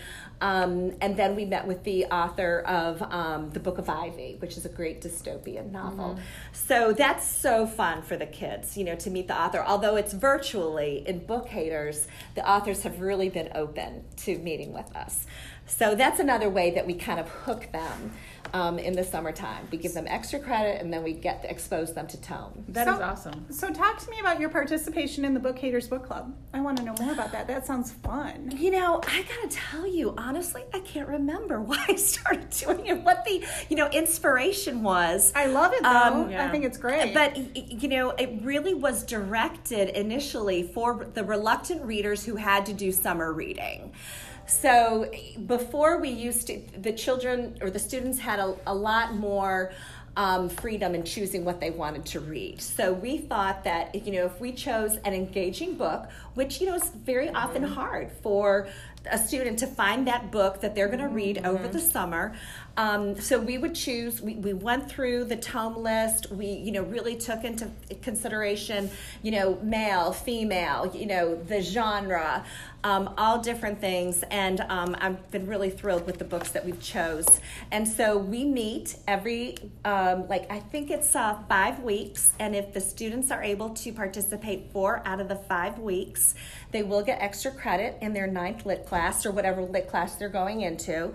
Um, 0.43 0.91
and 0.99 1.15
then 1.15 1.37
we 1.37 1.45
met 1.45 1.65
with 1.65 1.85
the 1.85 2.03
author 2.07 2.59
of 2.67 3.01
um, 3.01 3.49
The 3.51 3.61
Book 3.61 3.77
of 3.77 3.87
Ivy, 3.87 4.35
which 4.39 4.57
is 4.57 4.65
a 4.65 4.69
great 4.69 5.01
dystopian 5.01 5.71
novel. 5.71 6.19
So 6.51 6.91
that's 6.91 7.25
so 7.25 7.65
fun 7.65 8.01
for 8.01 8.17
the 8.17 8.25
kids, 8.25 8.75
you 8.75 8.83
know, 8.83 8.95
to 8.95 9.09
meet 9.09 9.29
the 9.29 9.41
author. 9.41 9.63
Although 9.65 9.95
it's 9.95 10.11
virtually 10.11 11.01
in 11.07 11.19
Book 11.19 11.47
Haters, 11.47 12.09
the 12.35 12.45
authors 12.45 12.83
have 12.83 12.99
really 12.99 13.29
been 13.29 13.51
open 13.55 14.03
to 14.17 14.37
meeting 14.39 14.73
with 14.73 14.93
us. 14.93 15.27
So 15.65 15.95
that's 15.95 16.19
another 16.19 16.49
way 16.49 16.71
that 16.71 16.85
we 16.85 16.95
kind 16.95 17.21
of 17.21 17.29
hook 17.29 17.71
them 17.71 18.11
um, 18.53 18.77
in 18.77 18.93
the 18.93 19.03
summertime. 19.03 19.67
We 19.71 19.77
give 19.79 19.93
them 19.93 20.05
extra 20.07 20.39
credit 20.39 20.79
and 20.81 20.93
then 20.93 21.03
we 21.03 21.13
get 21.13 21.43
expose 21.49 21.93
them 21.93 22.05
to 22.07 22.21
Tome. 22.21 22.63
That 22.69 22.87
is 22.87 22.95
So- 22.97 23.01
awesome. 23.03 23.45
So 23.51 23.71
talk 23.71 23.97
to 24.03 24.09
me 24.11 24.19
about 24.19 24.39
your 24.39 24.49
participation 24.49 25.25
in 25.25 25.33
the 25.33 25.39
Book 25.39 25.57
Haters 25.57 25.87
Book 25.87 26.05
Club. 26.05 26.33
I 26.53 26.61
want 26.61 26.77
to 26.77 26.83
know 26.83 26.93
more 27.01 27.11
about 27.13 27.31
that. 27.31 27.47
That 27.47 27.65
sounds 27.65 27.91
fun. 27.91 28.53
You 28.55 28.71
know, 28.71 29.01
I 29.07 29.23
gotta 29.23 29.47
tell 29.49 29.87
you, 29.87 30.13
honestly, 30.17 30.63
I 30.73 30.79
can't 30.81 31.07
remember 31.07 31.59
why 31.69 31.83
I 31.87 31.95
started 31.95 32.49
doing 32.51 32.85
it, 32.85 33.01
what 33.01 33.25
the, 33.25 33.43
you 33.69 33.75
know, 33.75 33.87
inspiration 33.89 34.83
was. 34.83 35.33
I 35.35 35.47
love 35.47 35.73
it 35.73 35.81
though. 35.83 35.89
Um, 35.89 36.27
I 36.33 36.49
think 36.49 36.63
it's 36.63 36.77
great. 36.77 37.13
But 37.13 37.35
y- 37.35 37.47
y- 37.55 37.65
you 37.69 37.87
know, 37.89 38.11
it 38.11 38.29
really 38.43 38.73
was 38.75 39.03
directed 39.03 39.89
initially 39.89 40.63
for 40.63 41.07
the 41.13 41.23
reluctant 41.23 41.81
readers 41.83 42.23
who 42.25 42.35
had 42.35 42.65
to 42.67 42.73
do 42.73 42.91
summer 42.91 43.33
reading. 43.33 43.93
So 44.45 45.09
before 45.45 45.97
we 45.99 46.09
used 46.09 46.47
to, 46.47 46.61
the 46.77 46.93
children 46.93 47.57
or 47.61 47.69
the 47.69 47.79
students 47.79 48.19
had 48.19 48.39
a, 48.39 48.55
a 48.67 48.73
lot 48.73 49.15
more 49.15 49.71
um, 50.15 50.47
freedom 50.49 50.93
in 50.93 51.03
choosing 51.03 51.43
what 51.43 51.59
they 51.59 51.71
wanted 51.71 52.05
to 52.07 52.19
read. 52.19 52.61
So 52.61 52.93
we 52.93 53.17
thought 53.17 53.63
that 53.63 54.05
you 54.05 54.13
know 54.13 54.25
if 54.25 54.39
we 54.39 54.51
chose 54.51 54.97
an 54.97 55.13
engaging 55.13 55.75
book, 55.75 56.07
which 56.35 56.61
you 56.61 56.67
know 56.67 56.75
is 56.75 56.89
very 56.89 57.29
often 57.29 57.63
hard 57.63 58.11
for 58.21 58.67
a 59.09 59.17
student 59.17 59.59
to 59.59 59.67
find 59.67 60.07
that 60.07 60.31
book 60.31 60.61
that 60.61 60.75
they're 60.75 60.87
going 60.87 60.99
to 60.99 61.07
read 61.07 61.45
over 61.45 61.67
the 61.67 61.79
summer. 61.79 62.33
Um, 62.75 63.19
so 63.19 63.39
we 63.39 63.57
would 63.57 63.75
choose. 63.75 64.21
We, 64.21 64.35
we 64.35 64.53
went 64.53 64.89
through 64.89 65.25
the 65.25 65.35
tome 65.35 65.77
list. 65.77 66.31
We 66.31 66.47
you 66.47 66.71
know 66.71 66.83
really 66.83 67.15
took 67.15 67.43
into 67.43 67.69
consideration 68.01 68.89
you 69.21 69.31
know 69.31 69.59
male, 69.61 70.11
female, 70.11 70.91
you 70.93 71.05
know 71.05 71.35
the 71.35 71.61
genre, 71.61 72.43
um, 72.83 73.13
all 73.17 73.39
different 73.39 73.79
things. 73.79 74.23
And 74.31 74.61
um, 74.69 74.95
I've 74.99 75.29
been 75.29 75.45
really 75.45 75.69
thrilled 75.69 76.05
with 76.07 76.17
the 76.17 76.25
books 76.25 76.49
that 76.51 76.65
we've 76.65 76.81
chose. 76.81 77.27
And 77.71 77.87
so 77.87 78.17
we 78.17 78.43
meet 78.43 78.95
every 79.07 79.57
um, 79.85 80.27
like 80.27 80.51
I 80.51 80.59
think 80.59 80.89
it's 80.89 81.15
uh, 81.15 81.37
five 81.47 81.79
weeks. 81.81 82.33
And 82.39 82.55
if 82.55 82.73
the 82.73 82.81
students 82.81 83.29
are 83.29 83.43
able 83.43 83.69
to 83.69 83.93
participate 83.93 84.71
four 84.71 85.03
out 85.05 85.19
of 85.19 85.27
the 85.27 85.35
five 85.35 85.77
weeks, 85.77 86.33
they 86.71 86.81
will 86.81 87.03
get 87.03 87.21
extra 87.21 87.51
credit 87.51 87.97
in 88.01 88.13
their 88.13 88.27
ninth 88.27 88.65
lit 88.65 88.87
class 88.87 89.27
or 89.27 89.31
whatever 89.31 89.61
lit 89.61 89.87
class 89.87 90.15
they're 90.15 90.27
going 90.27 90.61
into. 90.61 91.13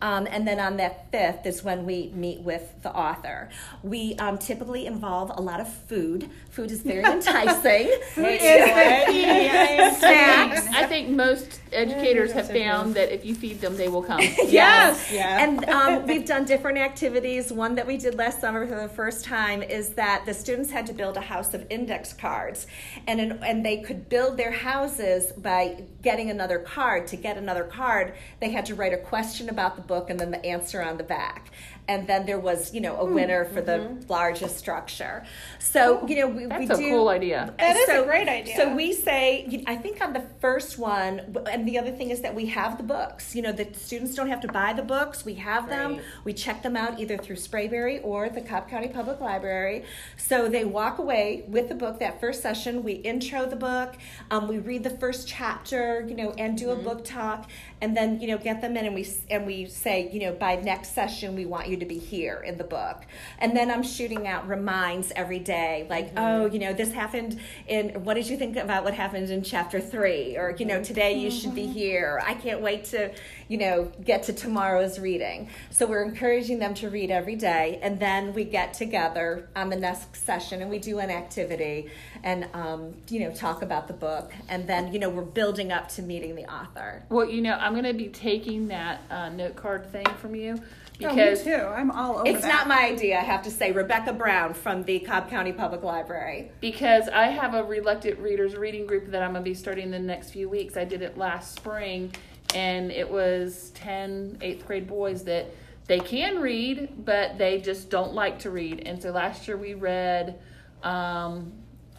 Um, 0.00 0.28
and 0.30 0.46
then 0.46 0.60
on 0.60 0.76
that 0.76 1.10
fifth 1.10 1.44
is 1.46 1.64
when 1.64 1.84
we 1.84 2.12
meet 2.14 2.40
with 2.40 2.82
the 2.82 2.94
author. 2.94 3.48
We 3.82 4.14
um, 4.16 4.38
typically 4.38 4.86
involve 4.86 5.32
a 5.34 5.40
lot 5.40 5.60
of 5.60 5.72
food. 5.72 6.30
Food 6.50 6.70
is 6.70 6.82
very 6.82 7.04
enticing. 7.12 7.88
food 8.12 8.38
is 8.40 9.98
Snacks. 9.98 10.66
I 10.68 10.86
think 10.86 11.08
most 11.08 11.60
educators 11.72 12.32
have 12.32 12.48
found 12.48 12.94
that 12.94 13.12
if 13.12 13.24
you 13.24 13.34
feed 13.34 13.60
them, 13.60 13.76
they 13.76 13.88
will 13.88 14.02
come. 14.02 14.20
yes. 14.46 15.10
Yeah. 15.12 15.44
And 15.44 15.64
um, 15.66 16.06
we've 16.06 16.24
done 16.26 16.44
different 16.44 16.78
activities. 16.78 17.52
One 17.52 17.74
that 17.74 17.86
we 17.86 17.96
did 17.96 18.14
last 18.14 18.40
summer 18.40 18.66
for 18.66 18.76
the 18.76 18.88
first 18.88 19.24
time 19.24 19.62
is 19.62 19.90
that 19.90 20.24
the 20.26 20.34
students 20.34 20.70
had 20.70 20.86
to 20.86 20.92
build 20.92 21.16
a 21.16 21.20
house 21.20 21.54
of 21.54 21.66
index 21.70 22.12
cards, 22.12 22.66
and 23.06 23.20
in, 23.20 23.32
and 23.42 23.64
they 23.64 23.78
could 23.78 24.08
build 24.08 24.36
their 24.36 24.52
houses 24.52 25.32
by 25.32 25.82
getting 26.02 26.30
another 26.30 26.58
card. 26.58 27.06
To 27.08 27.16
get 27.16 27.36
another 27.36 27.64
card, 27.64 28.14
they 28.40 28.50
had 28.50 28.66
to 28.66 28.74
write 28.74 28.92
a 28.92 28.98
question 28.98 29.48
about 29.48 29.76
the 29.76 29.82
book 29.88 30.10
and 30.10 30.20
then 30.20 30.30
the 30.30 30.44
answer 30.46 30.82
on 30.82 30.98
the 30.98 31.04
back. 31.04 31.50
And 31.88 32.06
then 32.06 32.26
there 32.26 32.38
was, 32.38 32.74
you 32.74 32.82
know, 32.82 32.96
a 33.00 33.06
hmm, 33.06 33.14
winner 33.14 33.44
for 33.46 33.62
the 33.62 33.78
mm-hmm. 33.78 34.12
largest 34.12 34.58
structure. 34.58 35.24
So, 35.58 36.00
oh, 36.02 36.06
you 36.06 36.16
know, 36.16 36.28
we, 36.28 36.44
That's 36.44 36.78
we 36.78 36.90
a 36.90 36.90
cool 36.90 37.08
idea. 37.08 37.54
That 37.58 37.76
is 37.76 37.88
a 37.88 38.04
great 38.04 38.28
idea. 38.28 38.56
So 38.56 38.74
we 38.74 38.92
say, 38.92 39.46
you- 39.48 39.64
I 39.66 39.76
think 39.76 40.02
on 40.02 40.12
the 40.12 40.24
first 40.40 40.78
one, 40.78 41.34
and 41.50 41.66
the 41.66 41.78
other 41.78 41.90
thing 41.90 42.10
is 42.10 42.20
that 42.20 42.34
we 42.34 42.44
have 42.46 42.76
the 42.76 42.82
books. 42.82 43.34
You 43.34 43.40
know, 43.40 43.52
the 43.52 43.66
students 43.72 44.14
don't 44.14 44.28
have 44.28 44.42
to 44.42 44.48
buy 44.48 44.74
the 44.74 44.82
books. 44.82 45.24
We 45.24 45.34
have 45.34 45.68
them. 45.68 46.00
We 46.24 46.34
check 46.34 46.62
them 46.62 46.76
out 46.76 47.00
either 47.00 47.16
through 47.16 47.36
Sprayberry 47.36 48.04
or 48.04 48.28
the 48.28 48.42
Cobb 48.42 48.68
County 48.68 48.88
Public 48.88 49.20
Library. 49.20 49.84
So 50.18 50.48
they 50.48 50.66
walk 50.66 50.98
away 50.98 51.44
with 51.48 51.70
the 51.70 51.74
book 51.74 51.98
that 52.00 52.20
first 52.20 52.42
session. 52.42 52.82
We 52.82 52.92
intro 52.92 53.46
the 53.46 53.56
book. 53.56 53.96
Um, 54.30 54.46
we 54.46 54.58
read 54.58 54.84
the 54.84 54.90
first 54.90 55.26
chapter, 55.26 56.04
you 56.06 56.14
know, 56.14 56.32
and 56.32 56.58
do 56.58 56.70
a 56.70 56.74
mm-hmm. 56.74 56.84
book 56.84 57.04
talk, 57.04 57.48
and 57.80 57.96
then 57.96 58.20
you 58.20 58.28
know 58.28 58.38
get 58.38 58.60
them 58.60 58.76
in, 58.76 58.86
and 58.86 58.94
we 58.94 59.06
and 59.30 59.46
we 59.46 59.66
say, 59.66 60.10
you 60.10 60.20
know, 60.20 60.32
by 60.32 60.56
next 60.56 60.94
session 60.94 61.34
we 61.34 61.46
want 61.46 61.68
you 61.68 61.76
to 61.76 61.86
be 61.86 61.98
here 61.98 62.42
in 62.46 62.58
the 62.58 62.64
book. 62.64 63.02
And 63.38 63.56
then 63.56 63.70
I'm 63.70 63.82
shooting 63.82 64.26
out 64.26 64.48
reminds 64.48 65.12
every 65.12 65.38
day, 65.38 65.86
like, 65.88 66.14
mm-hmm. 66.14 66.18
oh, 66.18 66.46
you 66.46 66.58
know, 66.58 66.72
this 66.72 66.92
happened 66.92 67.40
in. 67.66 68.04
What 68.04 68.14
did 68.14 68.28
you 68.28 68.36
think 68.36 68.56
about 68.56 68.84
what 68.84 68.94
happened 68.94 69.30
in 69.30 69.42
chapter 69.42 69.80
three? 69.80 70.36
Or 70.36 70.54
you 70.58 70.66
know, 70.66 70.82
today 70.82 71.18
you 71.18 71.30
should 71.30 71.54
be 71.54 71.62
mm-hmm. 71.62 71.72
here. 71.72 72.22
I 72.24 72.34
can't 72.34 72.60
wait 72.60 72.84
to, 72.86 73.10
you 73.48 73.56
know, 73.58 73.90
get 74.04 74.22
to 74.24 74.32
tomorrow's 74.32 74.98
reading. 74.98 75.48
So 75.70 75.86
we're 75.86 76.02
encouraging 76.04 76.58
them 76.58 76.74
to 76.74 76.90
read 76.90 77.10
every 77.10 77.36
day, 77.36 77.78
and 77.82 77.98
then 77.98 78.32
we 78.34 78.44
get 78.44 78.74
together 78.74 79.48
on 79.56 79.70
the 79.70 79.76
next 79.76 80.16
session 80.16 80.60
and 80.62 80.70
we 80.70 80.78
do 80.78 80.98
an 80.98 81.10
activity 81.10 81.90
and 82.22 82.48
um, 82.54 82.94
you 83.08 83.20
know 83.20 83.32
talk 83.32 83.62
about 83.62 83.88
the 83.88 83.94
book, 83.94 84.32
and 84.48 84.68
then 84.68 84.92
you 84.92 84.98
know 84.98 85.08
we're 85.10 85.22
building 85.22 85.72
up 85.72 85.88
to 85.90 86.02
meeting 86.02 86.34
the 86.34 86.44
author. 86.52 87.04
Well, 87.08 87.28
you 87.28 87.40
know, 87.42 87.54
I'm 87.54 87.72
going 87.72 87.84
to 87.84 87.92
be 87.94 88.08
taking 88.08 88.68
that 88.68 89.02
uh, 89.10 89.28
note 89.30 89.56
card 89.56 89.90
thing 89.92 90.06
from 90.18 90.34
you 90.34 90.60
Oh, 91.00 91.10
me 91.10 91.14
because 91.14 91.44
too. 91.44 91.54
I'm 91.54 91.92
all 91.92 92.16
over 92.18 92.26
It's 92.26 92.42
that. 92.42 92.48
not 92.48 92.66
my 92.66 92.86
idea, 92.86 93.18
I 93.18 93.22
have 93.22 93.42
to 93.44 93.52
say. 93.52 93.70
Rebecca 93.70 94.12
Brown 94.12 94.52
from 94.52 94.82
the 94.82 94.98
Cobb 94.98 95.30
County 95.30 95.52
Public 95.52 95.84
Library. 95.84 96.50
because 96.60 97.08
I 97.08 97.26
have 97.28 97.54
a 97.54 97.62
reluctant 97.62 98.18
readers 98.18 98.56
reading 98.56 98.84
group 98.84 99.06
that 99.12 99.22
I'm 99.22 99.30
going 99.32 99.44
to 99.44 99.48
be 99.48 99.54
starting 99.54 99.84
in 99.84 99.90
the 99.92 99.98
next 100.00 100.30
few 100.30 100.48
weeks. 100.48 100.76
I 100.76 100.84
did 100.84 101.02
it 101.02 101.16
last 101.16 101.54
spring, 101.54 102.10
and 102.54 102.90
it 102.90 103.08
was 103.10 103.70
10 103.74 104.38
eighth 104.40 104.66
grade 104.66 104.86
boys 104.86 105.24
that 105.24 105.46
they 105.86 105.98
can 106.00 106.40
read, 106.40 107.04
but 107.04 107.38
they 107.38 107.60
just 107.60 107.88
don't 107.90 108.12
like 108.14 108.38
to 108.40 108.50
read. 108.50 108.82
And 108.86 109.00
so 109.02 109.10
last 109.10 109.48
year 109.48 109.56
we 109.56 109.74
read, 109.74 110.38
um, 110.82 111.52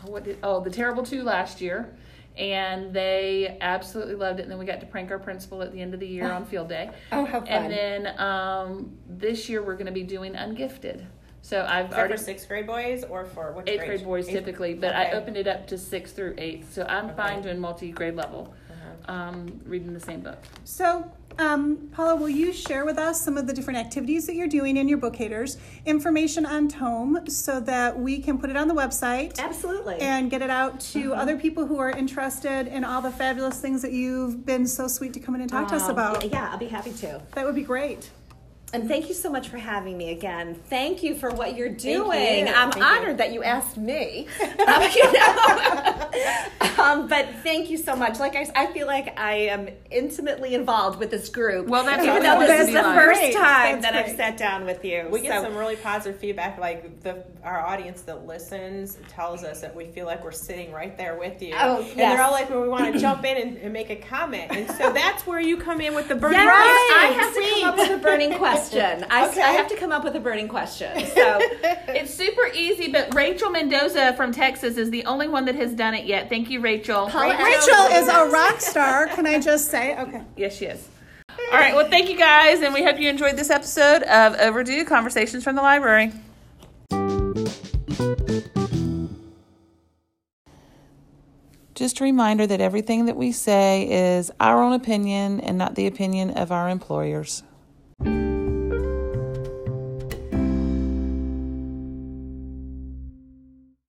what 0.04 0.24
did, 0.24 0.38
oh, 0.44 0.60
The 0.62 0.70
Terrible 0.70 1.04
Two 1.04 1.24
last 1.24 1.60
year. 1.62 1.96
and 2.38 2.94
they 2.94 3.58
absolutely 3.60 4.16
loved 4.16 4.40
it. 4.40 4.44
And 4.44 4.52
then 4.52 4.60
we 4.60 4.66
got 4.66 4.80
to 4.80 4.86
prank 4.86 5.12
our 5.12 5.20
principal 5.20 5.62
at 5.62 5.74
the 5.74 5.82
end 5.82 5.94
of 5.94 6.00
the 6.00 6.08
year 6.08 6.32
on 6.32 6.46
field 6.46 6.70
day. 6.70 6.90
Oh, 7.12 7.26
how 7.26 7.40
fun. 7.42 7.50
And 7.50 7.72
then 7.74 8.20
um, 8.20 8.98
this 9.10 9.50
year 9.50 9.62
we're 9.64 9.74
going 9.74 9.88
to 9.88 9.92
be 9.92 10.04
doing 10.04 10.34
ungifted. 10.34 11.06
So 11.42 11.66
I've 11.68 11.86
Is 11.86 11.92
that 11.92 12.00
already 12.00 12.14
for 12.18 12.24
sixth 12.24 12.48
grade 12.48 12.68
boys 12.68 13.04
or 13.04 13.26
for 13.26 13.54
which 13.54 13.68
eighth 13.68 13.86
grade 13.86 14.04
boys 14.04 14.28
Eighth- 14.28 14.36
typically, 14.38 14.74
but 14.74 14.94
I 14.94 15.12
opened 15.12 15.38
it 15.38 15.48
up 15.48 15.68
to 15.68 15.78
sixth 15.78 16.16
through 16.16 16.36
eighth. 16.38 16.74
So 16.74 16.84
I'm 16.84 17.14
fine 17.16 17.42
doing 17.42 17.60
multi 17.60 17.92
grade 17.92 18.16
level. 18.16 18.54
Um, 19.10 19.60
reading 19.66 19.94
the 19.94 20.00
same 20.00 20.22
book. 20.22 20.38
So, 20.64 21.12
um, 21.40 21.90
Paula, 21.94 22.16
will 22.16 22.30
you 22.30 22.54
share 22.54 22.86
with 22.86 22.98
us 22.98 23.20
some 23.22 23.38
of 23.38 23.48
the 23.48 23.54
different 23.54 23.80
activities 23.80 24.28
that 24.28 24.36
you're 24.36 24.48
doing 24.48 24.78
in 24.78 24.88
your 24.88 24.98
book 24.98 25.16
haters, 25.16 25.58
information 25.86 26.46
on 26.46 26.68
Tome, 26.68 27.28
so 27.28 27.60
that 27.62 27.98
we 28.00 28.20
can 28.20 28.38
put 28.38 28.50
it 28.50 28.58
on 28.58 28.68
the 28.68 28.74
website 28.74 29.40
Absolutely. 29.40 29.96
and 30.00 30.30
get 30.30 30.42
it 30.42 30.50
out 30.50 30.80
to 30.82 31.14
other 31.14 31.38
people 31.38 31.66
who 31.66 31.80
are 31.80 31.90
interested 31.90 32.68
in 32.68 32.84
all 32.84 33.02
the 33.02 33.12
fabulous 33.12 33.60
things 33.60 33.82
that 33.82 33.92
you've 33.94 34.46
been 34.46 34.68
so 34.68 34.88
sweet 34.88 35.14
to 35.14 35.20
come 35.20 35.34
in 35.36 35.42
and 35.42 35.50
talk 35.50 35.68
to 35.70 35.76
us 35.76 35.84
Um, 35.84 35.92
about? 35.92 36.30
Yeah, 36.30 36.50
I'll 36.52 36.58
be 36.58 36.68
happy 36.68 36.92
to. 36.94 37.22
That 37.34 37.46
would 37.46 37.56
be 37.56 37.64
great. 37.64 38.10
And 38.72 38.88
thank 38.88 39.08
you 39.08 39.16
so 39.16 39.32
much 39.32 39.50
for 39.50 39.58
having 39.58 39.98
me 39.98 40.12
again. 40.12 40.54
Thank 40.70 41.02
you 41.02 41.16
for 41.16 41.32
what 41.32 41.58
you're 41.58 41.70
you. 41.70 41.76
doing. 41.76 42.48
I'm 42.48 42.72
Thank 42.72 42.76
you. 42.76 42.84
honored 42.84 43.18
that 43.18 43.34
you 43.34 43.44
asked 43.44 43.78
me. 43.78 44.28
um, 44.42 44.84
you 44.96 46.80
um, 46.80 47.08
but 47.08 47.28
thank 47.44 47.70
you 47.70 47.78
so 47.78 47.96
much. 47.96 48.20
Like 48.20 48.36
I, 48.36 48.48
I 48.56 48.68
feel 48.68 48.86
like 48.86 49.20
I 49.20 49.34
am 49.34 49.70
intimately 49.90 50.54
involved 50.54 51.00
with 51.00 51.10
this 51.10 51.30
group. 51.30 51.68
Well, 51.68 51.84
that's 51.84 52.04
even 52.04 52.22
though 52.22 52.40
this 52.40 52.68
is 52.68 52.74
the 52.74 52.84
first 52.84 53.34
time 53.34 53.82
That's 53.82 53.94
that 53.94 53.96
I've 53.96 54.16
sat 54.16 54.38
down 54.38 54.66
with 54.66 54.86
you. 54.86 55.08
We 55.12 55.22
get 55.22 55.42
So- 55.42 55.48
some 55.50 55.58
really 55.58 55.76
positive 55.76 56.20
feedback. 56.20 56.60
Like 56.60 57.02
the 57.02 57.24
our 57.44 57.66
audience 57.66 58.02
that 58.02 58.28
listens 58.28 58.98
tells 59.08 59.44
us 59.44 59.62
that 59.62 59.74
we 59.76 59.86
feel 59.86 60.06
like 60.06 60.24
we're 60.24 60.32
sitting 60.32 60.72
right 60.72 60.96
there 60.98 61.18
with 61.18 61.42
you. 61.42 61.56
Oh, 61.58 61.78
and 61.78 61.88
yes. 61.88 61.96
they're 61.96 62.22
all 62.22 62.32
like, 62.32 62.50
"Well, 62.50 62.62
we 62.62 62.70
want 62.70 62.94
to 62.94 63.00
jump 63.00 63.24
in 63.26 63.38
and, 63.38 63.58
and 63.58 63.74
make 63.74 63.90
a 63.90 63.96
comment." 63.96 64.52
And 64.52 64.70
so 64.72 64.92
that's 64.92 65.26
where 65.26 65.40
you 65.40 65.58
come 65.58 65.82
in 65.82 65.96
with 65.96 66.08
the 66.08 66.16
burning 66.20 66.40
Yes, 66.40 66.92
I 66.96 67.06
have 67.16 67.34
to 67.34 67.50
come 67.50 67.70
up 67.70 67.78
with 67.78 68.00
a 68.00 68.04
burning 68.04 68.34
question. 68.34 68.59
I, 69.10 69.28
Okay. 69.30 69.42
I 69.42 69.52
have 69.52 69.68
to 69.68 69.76
come 69.76 69.92
up 69.92 70.04
with 70.04 70.16
a 70.16 70.20
burning 70.20 70.48
question. 70.48 71.06
So 71.08 71.40
It's 71.90 72.14
super 72.14 72.48
easy, 72.54 72.92
but 72.92 73.14
Rachel 73.14 73.50
Mendoza 73.50 74.14
from 74.14 74.32
Texas 74.32 74.78
is 74.78 74.90
the 74.90 75.06
only 75.06 75.28
one 75.28 75.46
that 75.46 75.56
has 75.56 75.74
done 75.74 75.94
it 75.94 76.06
yet. 76.06 76.30
Thank 76.30 76.50
you, 76.50 76.60
Rachel. 76.62 77.08
Paula 77.08 77.36
Rachel 77.44 77.86
is 77.92 78.08
a 78.08 78.30
rock 78.30 78.62
star, 78.62 79.08
can 79.08 79.26
I 79.26 79.40
just 79.40 79.70
say? 79.70 79.98
Okay. 79.98 80.22
Yes, 80.38 80.56
she 80.58 80.66
is. 80.66 80.88
All 81.52 81.58
right. 81.58 81.74
Well, 81.76 81.90
thank 81.90 82.10
you 82.10 82.18
guys, 82.18 82.62
and 82.62 82.74
we 82.74 82.84
hope 82.84 83.00
you 83.00 83.10
enjoyed 83.10 83.36
this 83.38 83.50
episode 83.50 84.04
of 84.04 84.36
Overdue 84.40 84.86
Conversations 84.86 85.44
from 85.44 85.56
the 85.56 85.62
Library. 85.62 86.12
Just 91.76 92.02
a 92.02 92.04
reminder 92.04 92.46
that 92.46 92.60
everything 92.60 93.06
that 93.06 93.16
we 93.16 93.32
say 93.32 94.16
is 94.18 94.32
our 94.40 94.62
own 94.62 94.74
opinion 94.74 95.40
and 95.40 95.58
not 95.58 95.76
the 95.76 95.88
opinion 95.88 96.32
of 96.32 96.52
our 96.52 96.70
employers. 96.70 97.44